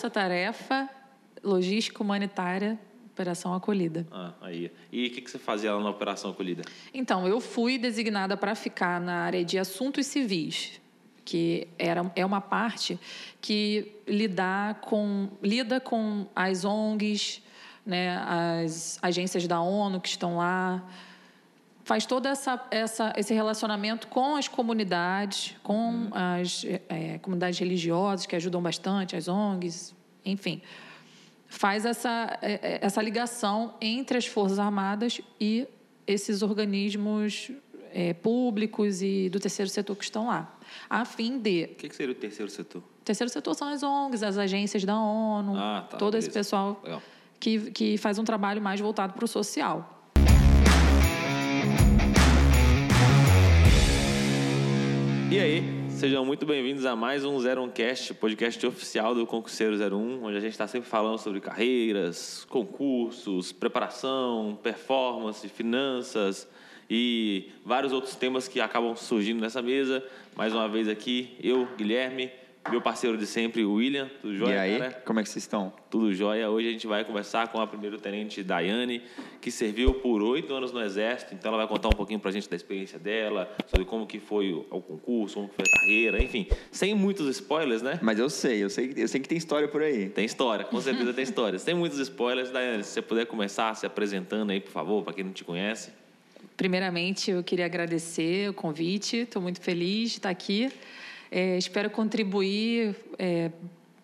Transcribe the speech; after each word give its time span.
Força 0.00 0.08
Tarefa 0.08 0.88
Logística 1.44 2.02
Humanitária 2.02 2.78
Operação 3.12 3.52
Acolhida. 3.52 4.06
Ah, 4.10 4.32
aí. 4.40 4.72
E 4.90 5.08
o 5.08 5.10
que, 5.10 5.20
que 5.20 5.30
você 5.30 5.38
fazia 5.38 5.74
lá 5.74 5.82
na 5.82 5.90
Operação 5.90 6.30
Acolhida? 6.30 6.62
Então, 6.94 7.28
eu 7.28 7.38
fui 7.38 7.76
designada 7.76 8.34
para 8.34 8.54
ficar 8.54 8.98
na 8.98 9.24
área 9.24 9.44
de 9.44 9.58
assuntos 9.58 10.06
civis, 10.06 10.80
que 11.22 11.68
era, 11.78 12.10
é 12.16 12.24
uma 12.24 12.40
parte 12.40 12.98
que 13.42 13.92
lidar 14.08 14.76
com, 14.76 15.28
lida 15.42 15.78
com 15.78 16.26
as 16.34 16.64
ONGs, 16.64 17.42
né, 17.84 18.16
as 18.64 18.98
agências 19.02 19.46
da 19.46 19.60
ONU 19.60 20.00
que 20.00 20.08
estão 20.08 20.38
lá, 20.38 20.82
faz 21.90 22.06
todo 22.06 22.26
essa, 22.26 22.64
essa, 22.70 23.12
esse 23.16 23.34
relacionamento 23.34 24.06
com 24.06 24.36
as 24.36 24.46
comunidades, 24.46 25.56
com 25.60 26.06
as 26.12 26.64
é, 26.88 27.18
comunidades 27.18 27.58
religiosas 27.58 28.26
que 28.26 28.36
ajudam 28.36 28.62
bastante, 28.62 29.16
as 29.16 29.26
ONGs, 29.26 29.92
enfim. 30.24 30.62
Faz 31.48 31.84
essa, 31.84 32.38
é, 32.42 32.78
essa 32.80 33.02
ligação 33.02 33.74
entre 33.80 34.16
as 34.16 34.24
Forças 34.24 34.60
Armadas 34.60 35.20
e 35.40 35.66
esses 36.06 36.42
organismos 36.42 37.50
é, 37.92 38.14
públicos 38.14 39.02
e 39.02 39.28
do 39.28 39.40
terceiro 39.40 39.68
setor 39.68 39.96
que 39.96 40.04
estão 40.04 40.28
lá, 40.28 40.56
a 40.88 41.04
fim 41.04 41.40
de... 41.40 41.64
O 41.72 41.74
que, 41.74 41.88
que 41.88 41.96
seria 41.96 42.12
o 42.12 42.16
terceiro 42.16 42.52
setor? 42.52 42.82
O 42.82 43.04
terceiro 43.04 43.32
setor 43.32 43.52
são 43.56 43.66
as 43.66 43.82
ONGs, 43.82 44.22
as 44.22 44.38
agências 44.38 44.84
da 44.84 44.96
ONU, 44.96 45.56
Ah, 45.56 45.88
tá, 45.90 45.96
todo 45.96 46.16
esse 46.16 46.28
beleza. 46.28 46.38
pessoal 46.38 46.80
Legal. 46.84 47.02
que, 47.40 47.72
que 47.72 47.98
faz 47.98 48.16
um 48.16 48.22
trabalho 48.22 48.62
mais 48.62 48.78
voltado 48.78 49.12
para 49.12 49.24
o 49.24 49.28
social. 49.28 49.99
E 55.30 55.38
aí, 55.38 55.62
sejam 55.90 56.24
muito 56.24 56.44
bem-vindos 56.44 56.84
a 56.84 56.96
mais 56.96 57.24
um 57.24 57.38
Zero 57.38 57.62
Um 57.62 57.70
Cast, 57.70 58.12
podcast 58.14 58.66
oficial 58.66 59.14
do 59.14 59.24
Concurseiro 59.24 59.76
01, 59.76 60.24
onde 60.24 60.36
a 60.36 60.40
gente 60.40 60.50
está 60.50 60.66
sempre 60.66 60.88
falando 60.88 61.18
sobre 61.18 61.40
carreiras, 61.40 62.44
concursos, 62.50 63.52
preparação, 63.52 64.58
performance, 64.60 65.48
finanças 65.48 66.48
e 66.90 67.48
vários 67.64 67.92
outros 67.92 68.16
temas 68.16 68.48
que 68.48 68.60
acabam 68.60 68.96
surgindo 68.96 69.40
nessa 69.40 69.62
mesa. 69.62 70.04
Mais 70.34 70.52
uma 70.52 70.68
vez 70.68 70.88
aqui, 70.88 71.36
eu, 71.40 71.68
Guilherme, 71.78 72.32
meu 72.68 72.80
parceiro 72.80 73.16
de 73.16 73.26
sempre, 73.26 73.64
William. 73.64 74.10
Tudo 74.20 74.36
jóia, 74.36 74.54
e 74.54 74.58
aí, 74.58 74.78
cara? 74.78 75.02
como 75.04 75.20
é 75.20 75.22
que 75.22 75.28
vocês 75.28 75.44
estão? 75.44 75.72
Tudo 75.88 76.12
jóia. 76.12 76.50
Hoje 76.50 76.68
a 76.68 76.72
gente 76.72 76.86
vai 76.86 77.04
conversar 77.04 77.48
com 77.48 77.60
a 77.60 77.66
primeiro-tenente 77.66 78.42
Daiane, 78.42 79.02
que 79.40 79.50
serviu 79.50 79.94
por 79.94 80.22
oito 80.22 80.52
anos 80.54 80.70
no 80.72 80.80
Exército. 80.80 81.34
Então 81.34 81.48
ela 81.48 81.58
vai 81.58 81.66
contar 81.66 81.88
um 81.88 81.96
pouquinho 81.96 82.20
pra 82.20 82.30
gente 82.30 82.48
da 82.50 82.56
experiência 82.56 82.98
dela, 82.98 83.50
sobre 83.66 83.86
como 83.86 84.06
que 84.06 84.20
foi 84.20 84.52
o 84.52 84.66
o 84.70 84.80
concurso, 84.80 85.34
como 85.36 85.48
que 85.48 85.56
foi 85.56 85.64
a 85.66 85.80
carreira, 85.80 86.22
enfim. 86.22 86.46
Sem 86.70 86.94
muitos 86.94 87.26
spoilers, 87.28 87.82
né? 87.82 87.98
Mas 88.02 88.18
eu 88.18 88.28
sei, 88.28 88.62
eu 88.62 88.70
sei, 88.70 88.92
eu 88.96 89.08
sei 89.08 89.20
que 89.20 89.28
tem 89.28 89.38
história 89.38 89.66
por 89.66 89.82
aí. 89.82 90.08
Tem 90.08 90.24
história, 90.24 90.64
com 90.64 90.80
certeza 90.80 91.12
tem 91.12 91.24
história. 91.24 91.58
Sem 91.58 91.74
muitos 91.74 91.98
spoilers, 91.98 92.50
Daiane, 92.50 92.84
se 92.84 92.90
você 92.90 93.02
puder 93.02 93.26
começar 93.26 93.74
se 93.74 93.86
apresentando 93.86 94.50
aí, 94.50 94.60
por 94.60 94.70
favor, 94.70 95.02
para 95.02 95.14
quem 95.14 95.24
não 95.24 95.32
te 95.32 95.44
conhece. 95.44 95.90
Primeiramente, 96.56 97.30
eu 97.30 97.42
queria 97.42 97.64
agradecer 97.64 98.48
o 98.50 98.52
convite, 98.52 99.16
estou 99.18 99.40
muito 99.40 99.60
feliz 99.60 100.10
de 100.10 100.18
estar 100.18 100.30
aqui. 100.30 100.70
É, 101.30 101.56
espero 101.56 101.88
contribuir 101.90 102.96
é, 103.18 103.50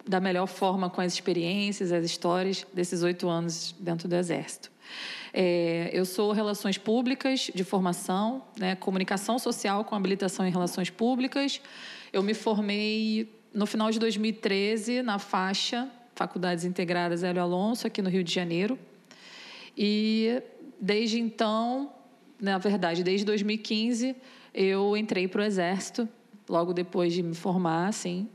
da 0.06 0.20
melhor 0.20 0.46
forma 0.46 0.88
com 0.88 1.00
as 1.00 1.12
experiências, 1.12 1.90
as 1.90 2.04
histórias 2.04 2.64
desses 2.72 3.02
oito 3.02 3.28
anos 3.28 3.74
dentro 3.80 4.06
do 4.06 4.14
Exército. 4.14 4.70
É, 5.32 5.90
eu 5.92 6.04
sou 6.04 6.32
Relações 6.32 6.78
Públicas 6.78 7.50
de 7.52 7.64
formação, 7.64 8.42
né, 8.56 8.76
Comunicação 8.76 9.38
Social 9.38 9.84
com 9.84 9.94
habilitação 9.94 10.46
em 10.46 10.50
Relações 10.50 10.88
Públicas. 10.88 11.60
Eu 12.12 12.22
me 12.22 12.32
formei 12.32 13.28
no 13.52 13.66
final 13.66 13.90
de 13.90 13.98
2013 13.98 15.02
na 15.02 15.18
faixa 15.18 15.90
Faculdades 16.14 16.64
Integradas 16.64 17.22
Hélio 17.22 17.42
Alonso, 17.42 17.86
aqui 17.86 18.00
no 18.00 18.08
Rio 18.08 18.24
de 18.24 18.32
Janeiro. 18.32 18.78
E 19.76 20.42
desde 20.80 21.20
então, 21.20 21.92
na 22.40 22.56
verdade, 22.56 23.02
desde 23.02 23.26
2015, 23.26 24.16
eu 24.54 24.96
entrei 24.96 25.28
para 25.28 25.42
o 25.42 25.44
Exército, 25.44 26.08
logo 26.48 26.72
depois 26.72 27.12
de 27.12 27.22
me 27.22 27.34
formar, 27.34 27.88
assim, 27.88 28.28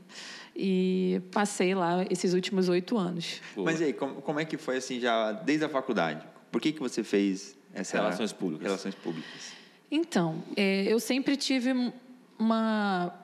e 0.54 1.20
passei 1.32 1.74
lá 1.74 2.04
esses 2.10 2.34
últimos 2.34 2.68
oito 2.68 2.96
anos. 2.98 3.40
Boa. 3.54 3.70
Mas 3.70 3.80
e 3.80 3.84
aí, 3.84 3.92
como, 3.92 4.20
como 4.22 4.40
é 4.40 4.44
que 4.44 4.56
foi 4.56 4.76
assim 4.76 5.00
já 5.00 5.32
desde 5.32 5.64
a 5.64 5.68
faculdade? 5.68 6.26
Por 6.50 6.60
que, 6.60 6.72
que 6.72 6.80
você 6.80 7.02
fez 7.02 7.56
essa 7.74 7.96
Relações 7.96 8.32
públicas. 8.32 8.66
Relações 8.66 8.94
públicas. 8.94 9.52
Então, 9.90 10.42
é, 10.56 10.84
eu 10.84 11.00
sempre 11.00 11.36
tive 11.36 11.92
uma 12.38 13.14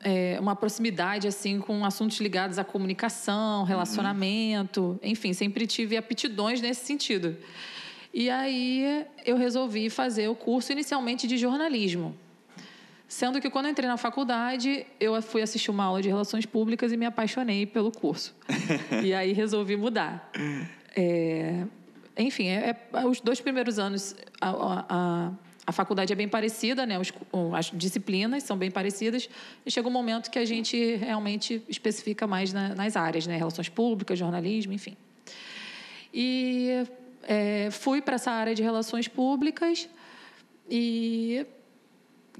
é, 0.00 0.38
uma 0.40 0.56
proximidade 0.56 1.28
assim 1.28 1.60
com 1.60 1.84
assuntos 1.84 2.18
ligados 2.20 2.58
à 2.58 2.64
comunicação, 2.64 3.64
relacionamento, 3.64 4.98
enfim, 5.02 5.32
sempre 5.32 5.66
tive 5.66 5.96
aptidões 5.96 6.60
nesse 6.60 6.86
sentido. 6.86 7.36
E 8.12 8.30
aí 8.30 9.06
eu 9.24 9.36
resolvi 9.36 9.90
fazer 9.90 10.28
o 10.28 10.34
curso 10.34 10.72
inicialmente 10.72 11.26
de 11.26 11.36
jornalismo. 11.36 12.16
Sendo 13.10 13.40
que 13.40 13.50
quando 13.50 13.68
entrei 13.68 13.88
na 13.88 13.96
faculdade, 13.96 14.86
eu 15.00 15.20
fui 15.20 15.42
assistir 15.42 15.68
uma 15.68 15.82
aula 15.82 16.00
de 16.00 16.06
relações 16.08 16.46
públicas 16.46 16.92
e 16.92 16.96
me 16.96 17.04
apaixonei 17.04 17.66
pelo 17.66 17.90
curso. 17.90 18.32
e 19.04 19.12
aí 19.12 19.32
resolvi 19.32 19.76
mudar. 19.76 20.30
É, 20.94 21.64
enfim, 22.16 22.46
é, 22.46 22.76
é- 22.92 23.04
os 23.04 23.20
dois 23.20 23.40
primeiros 23.40 23.80
anos 23.80 24.14
a, 24.40 24.50
a- 24.50 25.32
a, 25.66 25.72
faculdade 25.72 26.12
é 26.12 26.14
bem 26.16 26.28
parecida, 26.28 26.86
né? 26.86 27.00
Os- 27.00 27.12
as 27.52 27.72
disciplinas 27.74 28.44
são 28.44 28.56
bem 28.56 28.70
parecidas 28.70 29.28
e 29.66 29.70
chega 29.72 29.88
um 29.88 29.90
momento 29.90 30.30
que 30.30 30.38
a 30.38 30.44
gente 30.44 30.94
realmente 30.94 31.64
especifica 31.68 32.28
mais 32.28 32.52
na- 32.52 32.76
nas 32.76 32.94
áreas, 32.94 33.26
né? 33.26 33.36
Relações 33.36 33.68
públicas, 33.68 34.16
jornalismo, 34.16 34.72
enfim. 34.72 34.96
E 36.14 36.86
é, 37.24 37.70
fui 37.72 38.00
para 38.00 38.14
essa 38.14 38.30
área 38.30 38.54
de 38.54 38.62
relações 38.62 39.08
públicas 39.08 39.88
e 40.70 41.44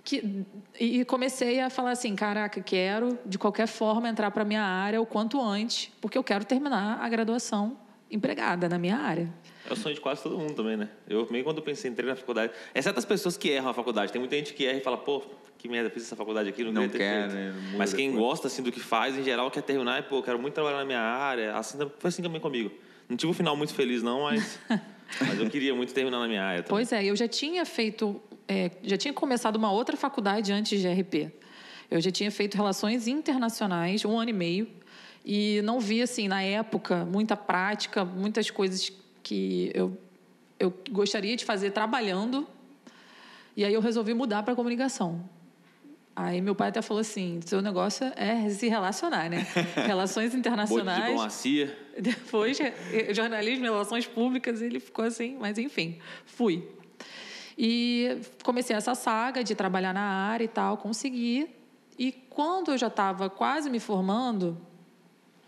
que, 0.04 0.44
e 0.78 1.04
comecei 1.04 1.60
a 1.60 1.68
falar 1.70 1.92
assim, 1.92 2.14
caraca, 2.14 2.60
quero 2.60 3.18
de 3.26 3.38
qualquer 3.38 3.66
forma 3.66 4.08
entrar 4.08 4.30
para 4.30 4.44
minha 4.44 4.62
área 4.62 5.00
o 5.00 5.06
quanto 5.06 5.40
antes, 5.40 5.90
porque 6.00 6.16
eu 6.16 6.24
quero 6.24 6.44
terminar 6.44 6.98
a 7.00 7.08
graduação 7.08 7.76
empregada 8.10 8.68
na 8.68 8.78
minha 8.78 8.96
área. 8.96 9.32
É 9.68 9.72
o 9.72 9.76
sonho 9.76 9.94
de 9.94 10.00
quase 10.00 10.22
todo 10.22 10.36
mundo 10.36 10.54
também, 10.54 10.76
né? 10.76 10.88
Eu 11.08 11.28
meio 11.30 11.44
quando 11.44 11.58
eu 11.58 11.62
pensei 11.62 11.88
em 11.88 11.92
entrar 11.92 12.06
na 12.06 12.16
faculdade, 12.16 12.52
exceto 12.74 12.98
as 12.98 13.04
pessoas 13.04 13.36
que 13.36 13.50
erram 13.50 13.68
a 13.70 13.74
faculdade. 13.74 14.10
Tem 14.10 14.18
muita 14.18 14.34
gente 14.36 14.52
que 14.54 14.66
erra 14.66 14.78
e 14.78 14.80
fala, 14.80 14.96
pô, 14.96 15.22
que 15.56 15.68
merda, 15.68 15.90
fiz 15.90 16.04
essa 16.04 16.16
faculdade 16.16 16.48
aqui, 16.48 16.64
não, 16.64 16.72
Não 16.72 16.88
queria 16.88 16.90
ter 16.92 16.98
quer, 16.98 17.30
feito. 17.30 17.34
né? 17.34 17.74
Mas 17.76 17.92
quem 17.92 18.10
depois. 18.10 18.26
gosta 18.26 18.46
assim 18.48 18.62
do 18.62 18.72
que 18.72 18.80
faz, 18.80 19.16
em 19.16 19.22
geral, 19.22 19.50
quer 19.50 19.62
terminar 19.62 20.00
e, 20.00 20.02
pô, 20.02 20.22
quero 20.22 20.38
muito 20.38 20.54
trabalhar 20.54 20.78
na 20.78 20.84
minha 20.84 21.00
área. 21.00 21.54
Assim, 21.54 21.78
foi 21.98 22.08
assim 22.08 22.22
também 22.22 22.40
comigo. 22.40 22.72
Não 23.08 23.16
tive 23.16 23.30
um 23.30 23.34
final 23.34 23.54
muito 23.56 23.74
feliz, 23.74 24.02
não, 24.02 24.22
mas, 24.22 24.58
mas 25.20 25.38
eu 25.38 25.48
queria 25.50 25.74
muito 25.74 25.92
terminar 25.92 26.18
na 26.18 26.26
minha 26.26 26.42
área. 26.42 26.62
Também. 26.62 26.70
Pois 26.70 26.92
é, 26.92 27.04
eu 27.04 27.14
já 27.14 27.28
tinha 27.28 27.64
feito, 27.66 28.20
é, 28.50 28.68
já 28.82 28.96
tinha 28.96 29.14
começado 29.14 29.54
uma 29.54 29.70
outra 29.70 29.96
faculdade 29.96 30.52
antes 30.52 30.80
de 30.80 30.88
RP. 30.88 31.32
Eu 31.88 32.00
já 32.00 32.10
tinha 32.10 32.32
feito 32.32 32.56
relações 32.56 33.06
internacionais, 33.06 34.04
um 34.04 34.18
ano 34.18 34.30
e 34.30 34.32
meio, 34.32 34.68
e 35.24 35.62
não 35.62 35.78
vi, 35.78 36.02
assim, 36.02 36.26
na 36.26 36.42
época, 36.42 37.04
muita 37.04 37.36
prática, 37.36 38.04
muitas 38.04 38.50
coisas 38.50 38.92
que 39.22 39.70
eu, 39.72 39.96
eu 40.58 40.74
gostaria 40.90 41.36
de 41.36 41.44
fazer 41.44 41.70
trabalhando, 41.70 42.44
e 43.56 43.64
aí 43.64 43.72
eu 43.72 43.80
resolvi 43.80 44.14
mudar 44.14 44.42
para 44.42 44.56
comunicação. 44.56 45.24
Aí 46.16 46.40
meu 46.40 46.54
pai 46.54 46.70
até 46.70 46.82
falou 46.82 47.00
assim, 47.00 47.38
seu 47.46 47.62
negócio 47.62 48.12
é 48.16 48.50
se 48.50 48.68
relacionar, 48.68 49.30
né? 49.30 49.46
Relações 49.86 50.32
de 50.32 50.36
internacionais. 50.36 51.04
diplomacia. 51.04 51.78
Depois, 51.98 52.58
eh, 52.60 53.14
jornalismo 53.14 53.64
relações 53.64 54.06
públicas, 54.08 54.60
ele 54.60 54.80
ficou 54.80 55.04
assim, 55.04 55.36
mas 55.38 55.56
enfim, 55.56 55.98
fui. 56.26 56.68
E 57.62 58.22
comecei 58.42 58.74
essa 58.74 58.94
saga 58.94 59.44
de 59.44 59.54
trabalhar 59.54 59.92
na 59.92 60.00
área 60.00 60.44
e 60.44 60.48
tal, 60.48 60.78
consegui. 60.78 61.46
E 61.98 62.10
quando 62.10 62.70
eu 62.70 62.78
já 62.78 62.86
estava 62.86 63.28
quase 63.28 63.68
me 63.68 63.78
formando, 63.78 64.56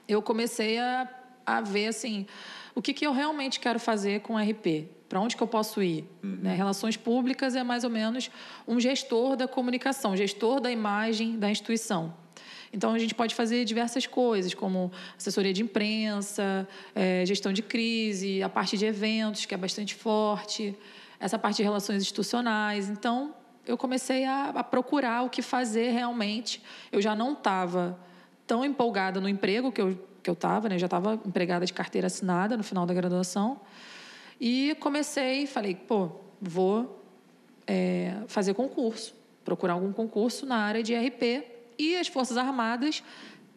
eu 0.06 0.20
comecei 0.20 0.78
a, 0.78 1.08
a 1.46 1.62
ver 1.62 1.86
assim, 1.86 2.26
o 2.74 2.82
que, 2.82 2.92
que 2.92 3.06
eu 3.06 3.14
realmente 3.14 3.58
quero 3.58 3.80
fazer 3.80 4.20
com 4.20 4.36
RP. 4.36 4.90
Para 5.08 5.22
onde 5.22 5.34
que 5.34 5.42
eu 5.42 5.46
posso 5.46 5.82
ir? 5.82 6.04
Né? 6.22 6.54
Relações 6.54 6.98
públicas 6.98 7.56
é 7.56 7.62
mais 7.62 7.82
ou 7.82 7.88
menos 7.88 8.30
um 8.68 8.78
gestor 8.78 9.34
da 9.34 9.48
comunicação, 9.48 10.14
gestor 10.14 10.60
da 10.60 10.70
imagem 10.70 11.38
da 11.38 11.50
instituição. 11.50 12.12
Então, 12.74 12.92
a 12.92 12.98
gente 12.98 13.14
pode 13.14 13.34
fazer 13.34 13.64
diversas 13.64 14.06
coisas, 14.06 14.52
como 14.52 14.92
assessoria 15.16 15.52
de 15.54 15.62
imprensa, 15.62 16.68
eh, 16.94 17.24
gestão 17.24 17.54
de 17.54 17.62
crise, 17.62 18.42
a 18.42 18.50
parte 18.50 18.76
de 18.76 18.84
eventos, 18.84 19.46
que 19.46 19.54
é 19.54 19.58
bastante 19.58 19.94
forte, 19.94 20.74
essa 21.22 21.38
parte 21.38 21.56
de 21.56 21.62
relações 21.62 22.02
institucionais. 22.02 22.90
Então, 22.90 23.34
eu 23.66 23.78
comecei 23.78 24.24
a, 24.24 24.50
a 24.50 24.64
procurar 24.64 25.22
o 25.22 25.30
que 25.30 25.40
fazer 25.40 25.90
realmente. 25.90 26.62
Eu 26.90 27.00
já 27.00 27.14
não 27.14 27.32
estava 27.32 27.98
tão 28.46 28.64
empolgada 28.64 29.20
no 29.20 29.28
emprego 29.28 29.72
que 29.72 29.80
eu 29.80 29.96
que 30.22 30.30
eu 30.30 30.34
estava, 30.34 30.68
né? 30.68 30.78
Já 30.78 30.86
estava 30.86 31.14
empregada 31.26 31.66
de 31.66 31.72
carteira 31.72 32.06
assinada 32.06 32.56
no 32.56 32.62
final 32.62 32.86
da 32.86 32.94
graduação. 32.94 33.60
E 34.40 34.76
comecei, 34.80 35.46
falei, 35.46 35.74
pô, 35.74 36.10
vou 36.40 37.04
é, 37.66 38.14
fazer 38.28 38.54
concurso, 38.54 39.14
procurar 39.44 39.74
algum 39.74 39.92
concurso 39.92 40.46
na 40.46 40.56
área 40.56 40.82
de 40.82 40.94
RP. 40.94 41.44
E 41.78 41.96
as 41.96 42.06
Forças 42.06 42.36
Armadas 42.36 43.02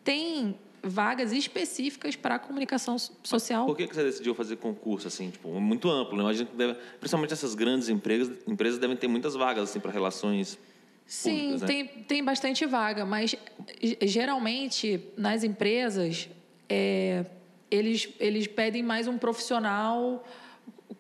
têm 0.03 0.57
vagas 0.88 1.32
específicas 1.32 2.16
para 2.16 2.38
comunicação 2.38 2.98
so- 3.00 3.12
social. 3.24 3.66
Por 3.66 3.76
que 3.76 3.88
que 3.88 3.96
você 3.96 4.04
decidiu 4.04 4.36
fazer 4.36 4.56
concurso 4.58 5.08
assim, 5.08 5.32
tipo, 5.32 5.50
muito 5.60 5.90
amplo, 5.90 6.16
né? 6.16 6.24
Imagino 6.24 6.48
que 6.48 6.56
deve, 6.56 6.76
principalmente 7.00 7.34
essas 7.34 7.56
grandes 7.56 7.90
empresas, 7.90 8.38
empresas 8.48 8.80
devem 8.80 8.96
ter 8.96 9.08
muitas 9.08 9.34
vagas 9.34 9.70
assim 9.70 9.80
para 9.80 9.92
relações 9.92 10.60
Sim, 11.08 11.32
públicas, 11.54 11.62
né? 11.62 11.68
tem, 11.68 11.86
tem 12.04 12.24
bastante 12.24 12.66
vaga, 12.66 13.04
mas 13.06 13.36
ge- 13.82 13.98
geralmente 14.04 15.00
nas 15.18 15.44
empresas 15.44 16.30
é, 16.70 17.26
eles, 17.72 18.10
eles 18.20 18.46
pedem 18.48 18.84
mais 18.84 19.08
um 19.08 19.18
profissional 19.18 20.24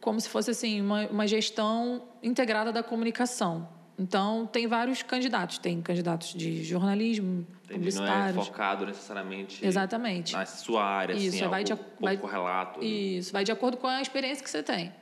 como 0.01 0.19
se 0.19 0.27
fosse 0.29 0.49
assim 0.51 0.81
uma, 0.81 1.07
uma 1.07 1.27
gestão 1.27 2.03
integrada 2.23 2.71
da 2.71 2.81
comunicação. 2.83 3.67
Então 3.97 4.45
tem 4.45 4.67
vários 4.67 5.01
candidatos, 5.01 5.57
tem 5.57 5.81
candidatos 5.81 6.33
de 6.33 6.63
jornalismo, 6.63 7.47
Entendi, 7.63 7.95
não 7.95 8.03
é 8.03 8.07
publicitários. 8.09 8.47
focado 8.47 8.85
necessariamente 8.85 9.65
Exatamente. 9.65 10.33
na 10.33 10.45
sua 10.45 10.83
área, 10.83 11.13
Isso, 11.13 11.37
assim, 11.37 11.47
vai 11.47 11.63
de, 11.63 11.73
vai, 11.99 12.17
correlato. 12.17 12.79
ali. 12.79 13.17
Isso, 13.17 13.31
vai 13.31 13.43
de 13.45 13.51
acordo 13.51 13.77
com 13.77 13.87
a 13.87 14.01
experiência 14.01 14.43
que 14.43 14.49
você 14.49 14.61
tem, 14.61 14.93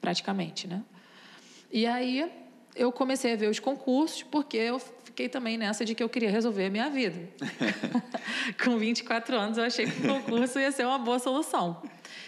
praticamente, 0.00 0.66
né? 0.66 0.82
E 1.70 1.86
aí 1.86 2.30
eu 2.74 2.90
comecei 2.90 3.34
a 3.34 3.36
ver 3.36 3.50
os 3.50 3.58
concursos, 3.58 4.22
porque 4.22 4.56
eu 4.56 4.78
fiquei 4.78 5.28
também 5.28 5.58
nessa 5.58 5.84
de 5.84 5.94
que 5.94 6.02
eu 6.02 6.08
queria 6.08 6.30
resolver 6.30 6.66
a 6.66 6.70
minha 6.70 6.88
vida. 6.88 7.20
com 8.64 8.78
24 8.78 9.36
anos, 9.36 9.58
eu 9.58 9.64
achei 9.64 9.86
que 9.86 10.06
o 10.06 10.08
concurso 10.08 10.58
ia 10.58 10.72
ser 10.72 10.86
uma 10.86 10.98
boa 10.98 11.18
solução. 11.18 11.82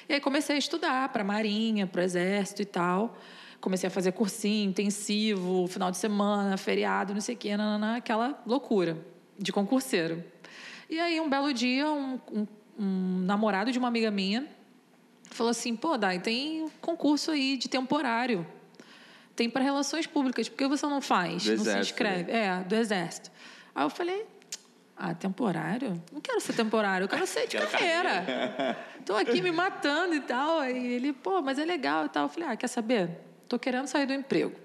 E 0.08 0.14
aí 0.14 0.20
comecei 0.20 0.56
a 0.56 0.58
estudar 0.58 1.08
para 1.08 1.22
a 1.22 1.24
Marinha, 1.24 1.86
para 1.86 2.00
o 2.02 2.04
Exército 2.04 2.60
e 2.60 2.66
tal. 2.66 3.16
Comecei 3.62 3.86
a 3.86 3.90
fazer 3.90 4.12
cursinho 4.12 4.68
intensivo, 4.68 5.66
final 5.68 5.90
de 5.90 5.96
semana, 5.96 6.56
feriado, 6.58 7.14
não 7.14 7.20
sei 7.22 7.34
o 7.36 7.38
quê, 7.38 7.50
aquela 7.96 8.42
loucura 8.44 8.98
de 9.38 9.50
concurseiro. 9.52 10.22
E 10.90 10.98
aí, 11.00 11.18
um 11.20 11.30
belo 11.30 11.54
dia, 11.54 11.88
um, 11.90 12.20
um- 12.30 12.46
um 12.78 13.20
namorado 13.24 13.70
de 13.72 13.78
uma 13.78 13.86
amiga 13.88 14.10
minha 14.10 14.46
falou 15.30 15.50
assim: 15.52 15.74
pô, 15.76 15.96
Dai, 15.96 16.18
tem 16.18 16.68
concurso 16.80 17.30
aí 17.30 17.56
de 17.56 17.68
temporário. 17.68 18.44
Tem 19.36 19.48
para 19.48 19.62
relações 19.62 20.06
públicas, 20.06 20.48
por 20.48 20.58
que 20.58 20.66
você 20.68 20.84
não 20.86 21.00
faz? 21.00 21.44
Do 21.44 21.50
não 21.52 21.56
se 21.58 21.62
Exército, 21.70 21.80
inscreve. 21.94 22.32
É, 22.32 22.60
do 22.64 22.74
Exército. 22.74 23.30
Aí 23.74 23.84
eu 23.84 23.90
falei: 23.90 24.26
ah, 24.96 25.14
temporário? 25.14 26.02
Não 26.12 26.20
quero 26.20 26.40
ser 26.40 26.52
temporário, 26.54 27.04
eu 27.04 27.08
quero 27.08 27.26
ser 27.26 27.42
de 27.46 27.56
Quero 27.56 27.70
carreira. 27.70 28.76
Tô 29.06 29.14
aqui 29.16 29.40
me 29.40 29.52
matando 29.52 30.14
e 30.14 30.20
tal. 30.20 30.58
Aí 30.58 30.94
ele, 30.94 31.12
pô, 31.12 31.40
mas 31.40 31.58
é 31.60 31.64
legal 31.64 32.06
e 32.06 32.08
tal. 32.08 32.24
Eu 32.24 32.28
falei: 32.28 32.48
ah, 32.50 32.56
quer 32.56 32.66
saber? 32.68 33.10
Tô 33.52 33.58
querendo 33.58 33.86
sair 33.86 34.06
do 34.06 34.14
emprego. 34.14 34.58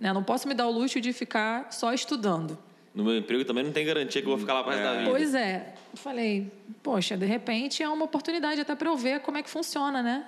Né? 0.00 0.10
Não 0.10 0.24
posso 0.24 0.48
me 0.48 0.54
dar 0.54 0.66
o 0.66 0.70
luxo 0.70 0.98
de 1.02 1.12
ficar 1.12 1.70
só 1.70 1.92
estudando. 1.92 2.58
No 2.94 3.04
meu 3.04 3.14
emprego 3.14 3.44
também 3.44 3.62
não 3.62 3.72
tem 3.72 3.84
garantia 3.84 4.22
que 4.22 4.26
eu 4.26 4.30
vou 4.30 4.38
ficar 4.38 4.54
lá 4.54 4.64
para 4.64 4.72
resto 4.72 4.84
da 4.84 4.98
vida. 5.00 5.10
Pois 5.10 5.34
é. 5.34 5.74
Eu 5.92 5.98
falei, 5.98 6.50
poxa, 6.82 7.14
de 7.14 7.26
repente 7.26 7.82
é 7.82 7.88
uma 7.90 8.06
oportunidade 8.06 8.58
até 8.58 8.74
para 8.74 8.88
eu 8.88 8.96
ver 8.96 9.20
como 9.20 9.36
é 9.36 9.42
que 9.42 9.50
funciona, 9.50 10.02
né? 10.02 10.24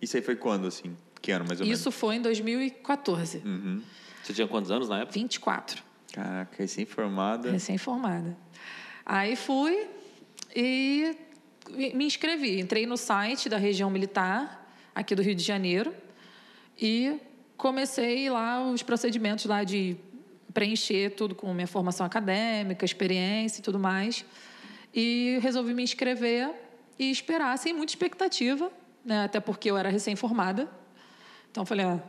Isso 0.00 0.16
aí 0.16 0.22
foi 0.22 0.36
quando, 0.36 0.68
assim? 0.68 0.96
Que 1.20 1.32
ano, 1.32 1.44
mais 1.48 1.58
ou 1.58 1.66
menos? 1.66 1.80
Isso 1.80 1.90
foi 1.90 2.14
em 2.14 2.22
2014. 2.22 3.38
Uhum. 3.44 3.82
Você 4.22 4.32
tinha 4.32 4.46
quantos 4.46 4.70
anos 4.70 4.88
na 4.88 5.00
época? 5.00 5.14
24, 5.14 5.82
Caraca, 6.12 6.56
recém-formada. 6.56 7.50
recém-formada. 7.50 8.36
Aí 9.04 9.34
fui 9.34 9.88
e 10.54 11.16
me 11.74 12.04
inscrevi. 12.04 12.60
Entrei 12.60 12.86
no 12.86 12.96
site 12.96 13.48
da 13.48 13.56
região 13.56 13.90
militar, 13.90 14.64
aqui 14.94 15.12
do 15.16 15.22
Rio 15.22 15.34
de 15.34 15.42
Janeiro, 15.42 15.92
e 16.78 17.18
comecei 17.56 18.28
lá 18.30 18.66
os 18.66 18.82
procedimentos 18.82 19.46
lá 19.46 19.64
de 19.64 19.96
preencher 20.52 21.10
tudo 21.10 21.34
com 21.34 21.52
minha 21.52 21.66
formação 21.66 22.06
acadêmica, 22.06 22.84
experiência 22.84 23.60
e 23.60 23.62
tudo 23.62 23.78
mais. 23.78 24.24
E 24.94 25.38
resolvi 25.42 25.74
me 25.74 25.82
inscrever 25.82 26.50
e 26.98 27.10
esperar, 27.10 27.56
sem 27.58 27.74
muita 27.74 27.92
expectativa, 27.92 28.70
né? 29.04 29.24
até 29.24 29.38
porque 29.40 29.70
eu 29.70 29.76
era 29.76 29.90
recém-formada. 29.90 30.68
Então, 31.50 31.66
falei, 31.66 31.84
ah, 31.84 32.02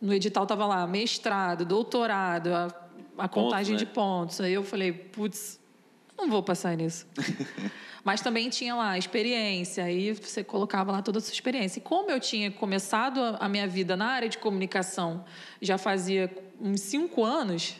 no 0.00 0.12
edital 0.12 0.42
estava 0.42 0.66
lá, 0.66 0.86
mestrado, 0.86 1.64
doutorado, 1.64 2.48
a, 2.48 2.68
a 3.18 3.28
contagem 3.28 3.72
né? 3.72 3.78
de 3.78 3.86
pontos. 3.86 4.40
Aí 4.40 4.52
eu 4.52 4.62
falei, 4.62 4.92
putz, 4.92 5.58
não 6.24 6.30
vou 6.30 6.42
passar 6.42 6.76
nisso. 6.76 7.06
Mas 8.02 8.20
também 8.20 8.50
tinha 8.50 8.74
lá 8.74 8.98
experiência, 8.98 9.84
aí 9.84 10.12
você 10.12 10.44
colocava 10.44 10.92
lá 10.92 11.00
toda 11.00 11.18
a 11.18 11.20
sua 11.22 11.32
experiência. 11.32 11.78
E 11.78 11.82
como 11.82 12.10
eu 12.10 12.20
tinha 12.20 12.50
começado 12.50 13.18
a, 13.40 13.48
minha 13.48 13.66
vida 13.66 13.96
na 13.96 14.06
área 14.06 14.28
de 14.28 14.36
comunicação 14.38 15.24
já 15.60 15.78
fazia 15.78 16.30
uns 16.60 16.80
cinco 16.82 17.24
anos, 17.24 17.76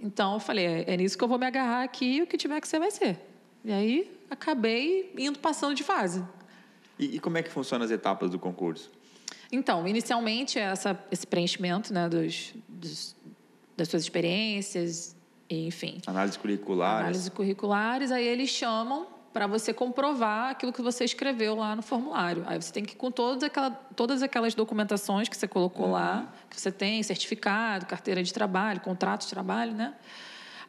então 0.00 0.34
eu 0.34 0.40
falei, 0.40 0.64
é, 0.64 0.84
é 0.94 0.96
nisso 0.96 1.18
que 1.18 1.24
eu 1.24 1.28
vou 1.28 1.38
me 1.38 1.46
agarrar 1.46 1.82
aqui 1.82 2.22
o 2.22 2.26
que 2.26 2.36
tiver 2.36 2.60
que 2.60 2.68
ser 2.68 2.78
vai 2.78 2.90
ser. 2.92 3.18
E 3.64 3.72
aí 3.72 4.18
acabei 4.30 5.12
indo 5.18 5.38
passando 5.40 5.74
de 5.74 5.82
fase. 5.82 6.24
E, 6.98 7.16
e 7.16 7.20
como 7.20 7.36
é 7.38 7.42
que 7.42 7.50
funcionam 7.50 7.84
as 7.84 7.90
etapas 7.90 8.30
do 8.30 8.38
concurso? 8.38 8.90
Então, 9.50 9.88
inicialmente, 9.88 10.58
essa, 10.58 10.96
esse 11.10 11.26
preenchimento 11.26 11.92
né, 11.92 12.08
dos, 12.08 12.54
dos- 12.68 13.16
das 13.76 13.88
suas 13.88 14.02
experiências, 14.02 15.16
enfim, 15.50 15.98
Análise 16.06 16.38
curricular. 16.38 17.00
análises 17.00 17.28
curriculares, 17.28 18.12
aí 18.12 18.26
eles 18.26 18.50
chamam 18.50 19.06
para 19.32 19.46
você 19.46 19.72
comprovar 19.72 20.50
aquilo 20.50 20.72
que 20.72 20.82
você 20.82 21.04
escreveu 21.04 21.54
lá 21.54 21.76
no 21.76 21.82
formulário. 21.82 22.42
Aí 22.46 22.60
você 22.60 22.72
tem 22.72 22.84
que 22.84 22.94
ir 22.94 22.96
com 22.96 23.10
todas, 23.10 23.42
aquela, 23.42 23.70
todas 23.70 24.22
aquelas 24.22 24.54
documentações 24.54 25.28
que 25.28 25.36
você 25.36 25.46
colocou 25.46 25.90
lá, 25.90 26.32
que 26.50 26.60
você 26.60 26.72
tem, 26.72 27.02
certificado, 27.02 27.86
carteira 27.86 28.22
de 28.22 28.32
trabalho, 28.32 28.80
contrato 28.80 29.22
de 29.22 29.28
trabalho, 29.28 29.72
né? 29.74 29.94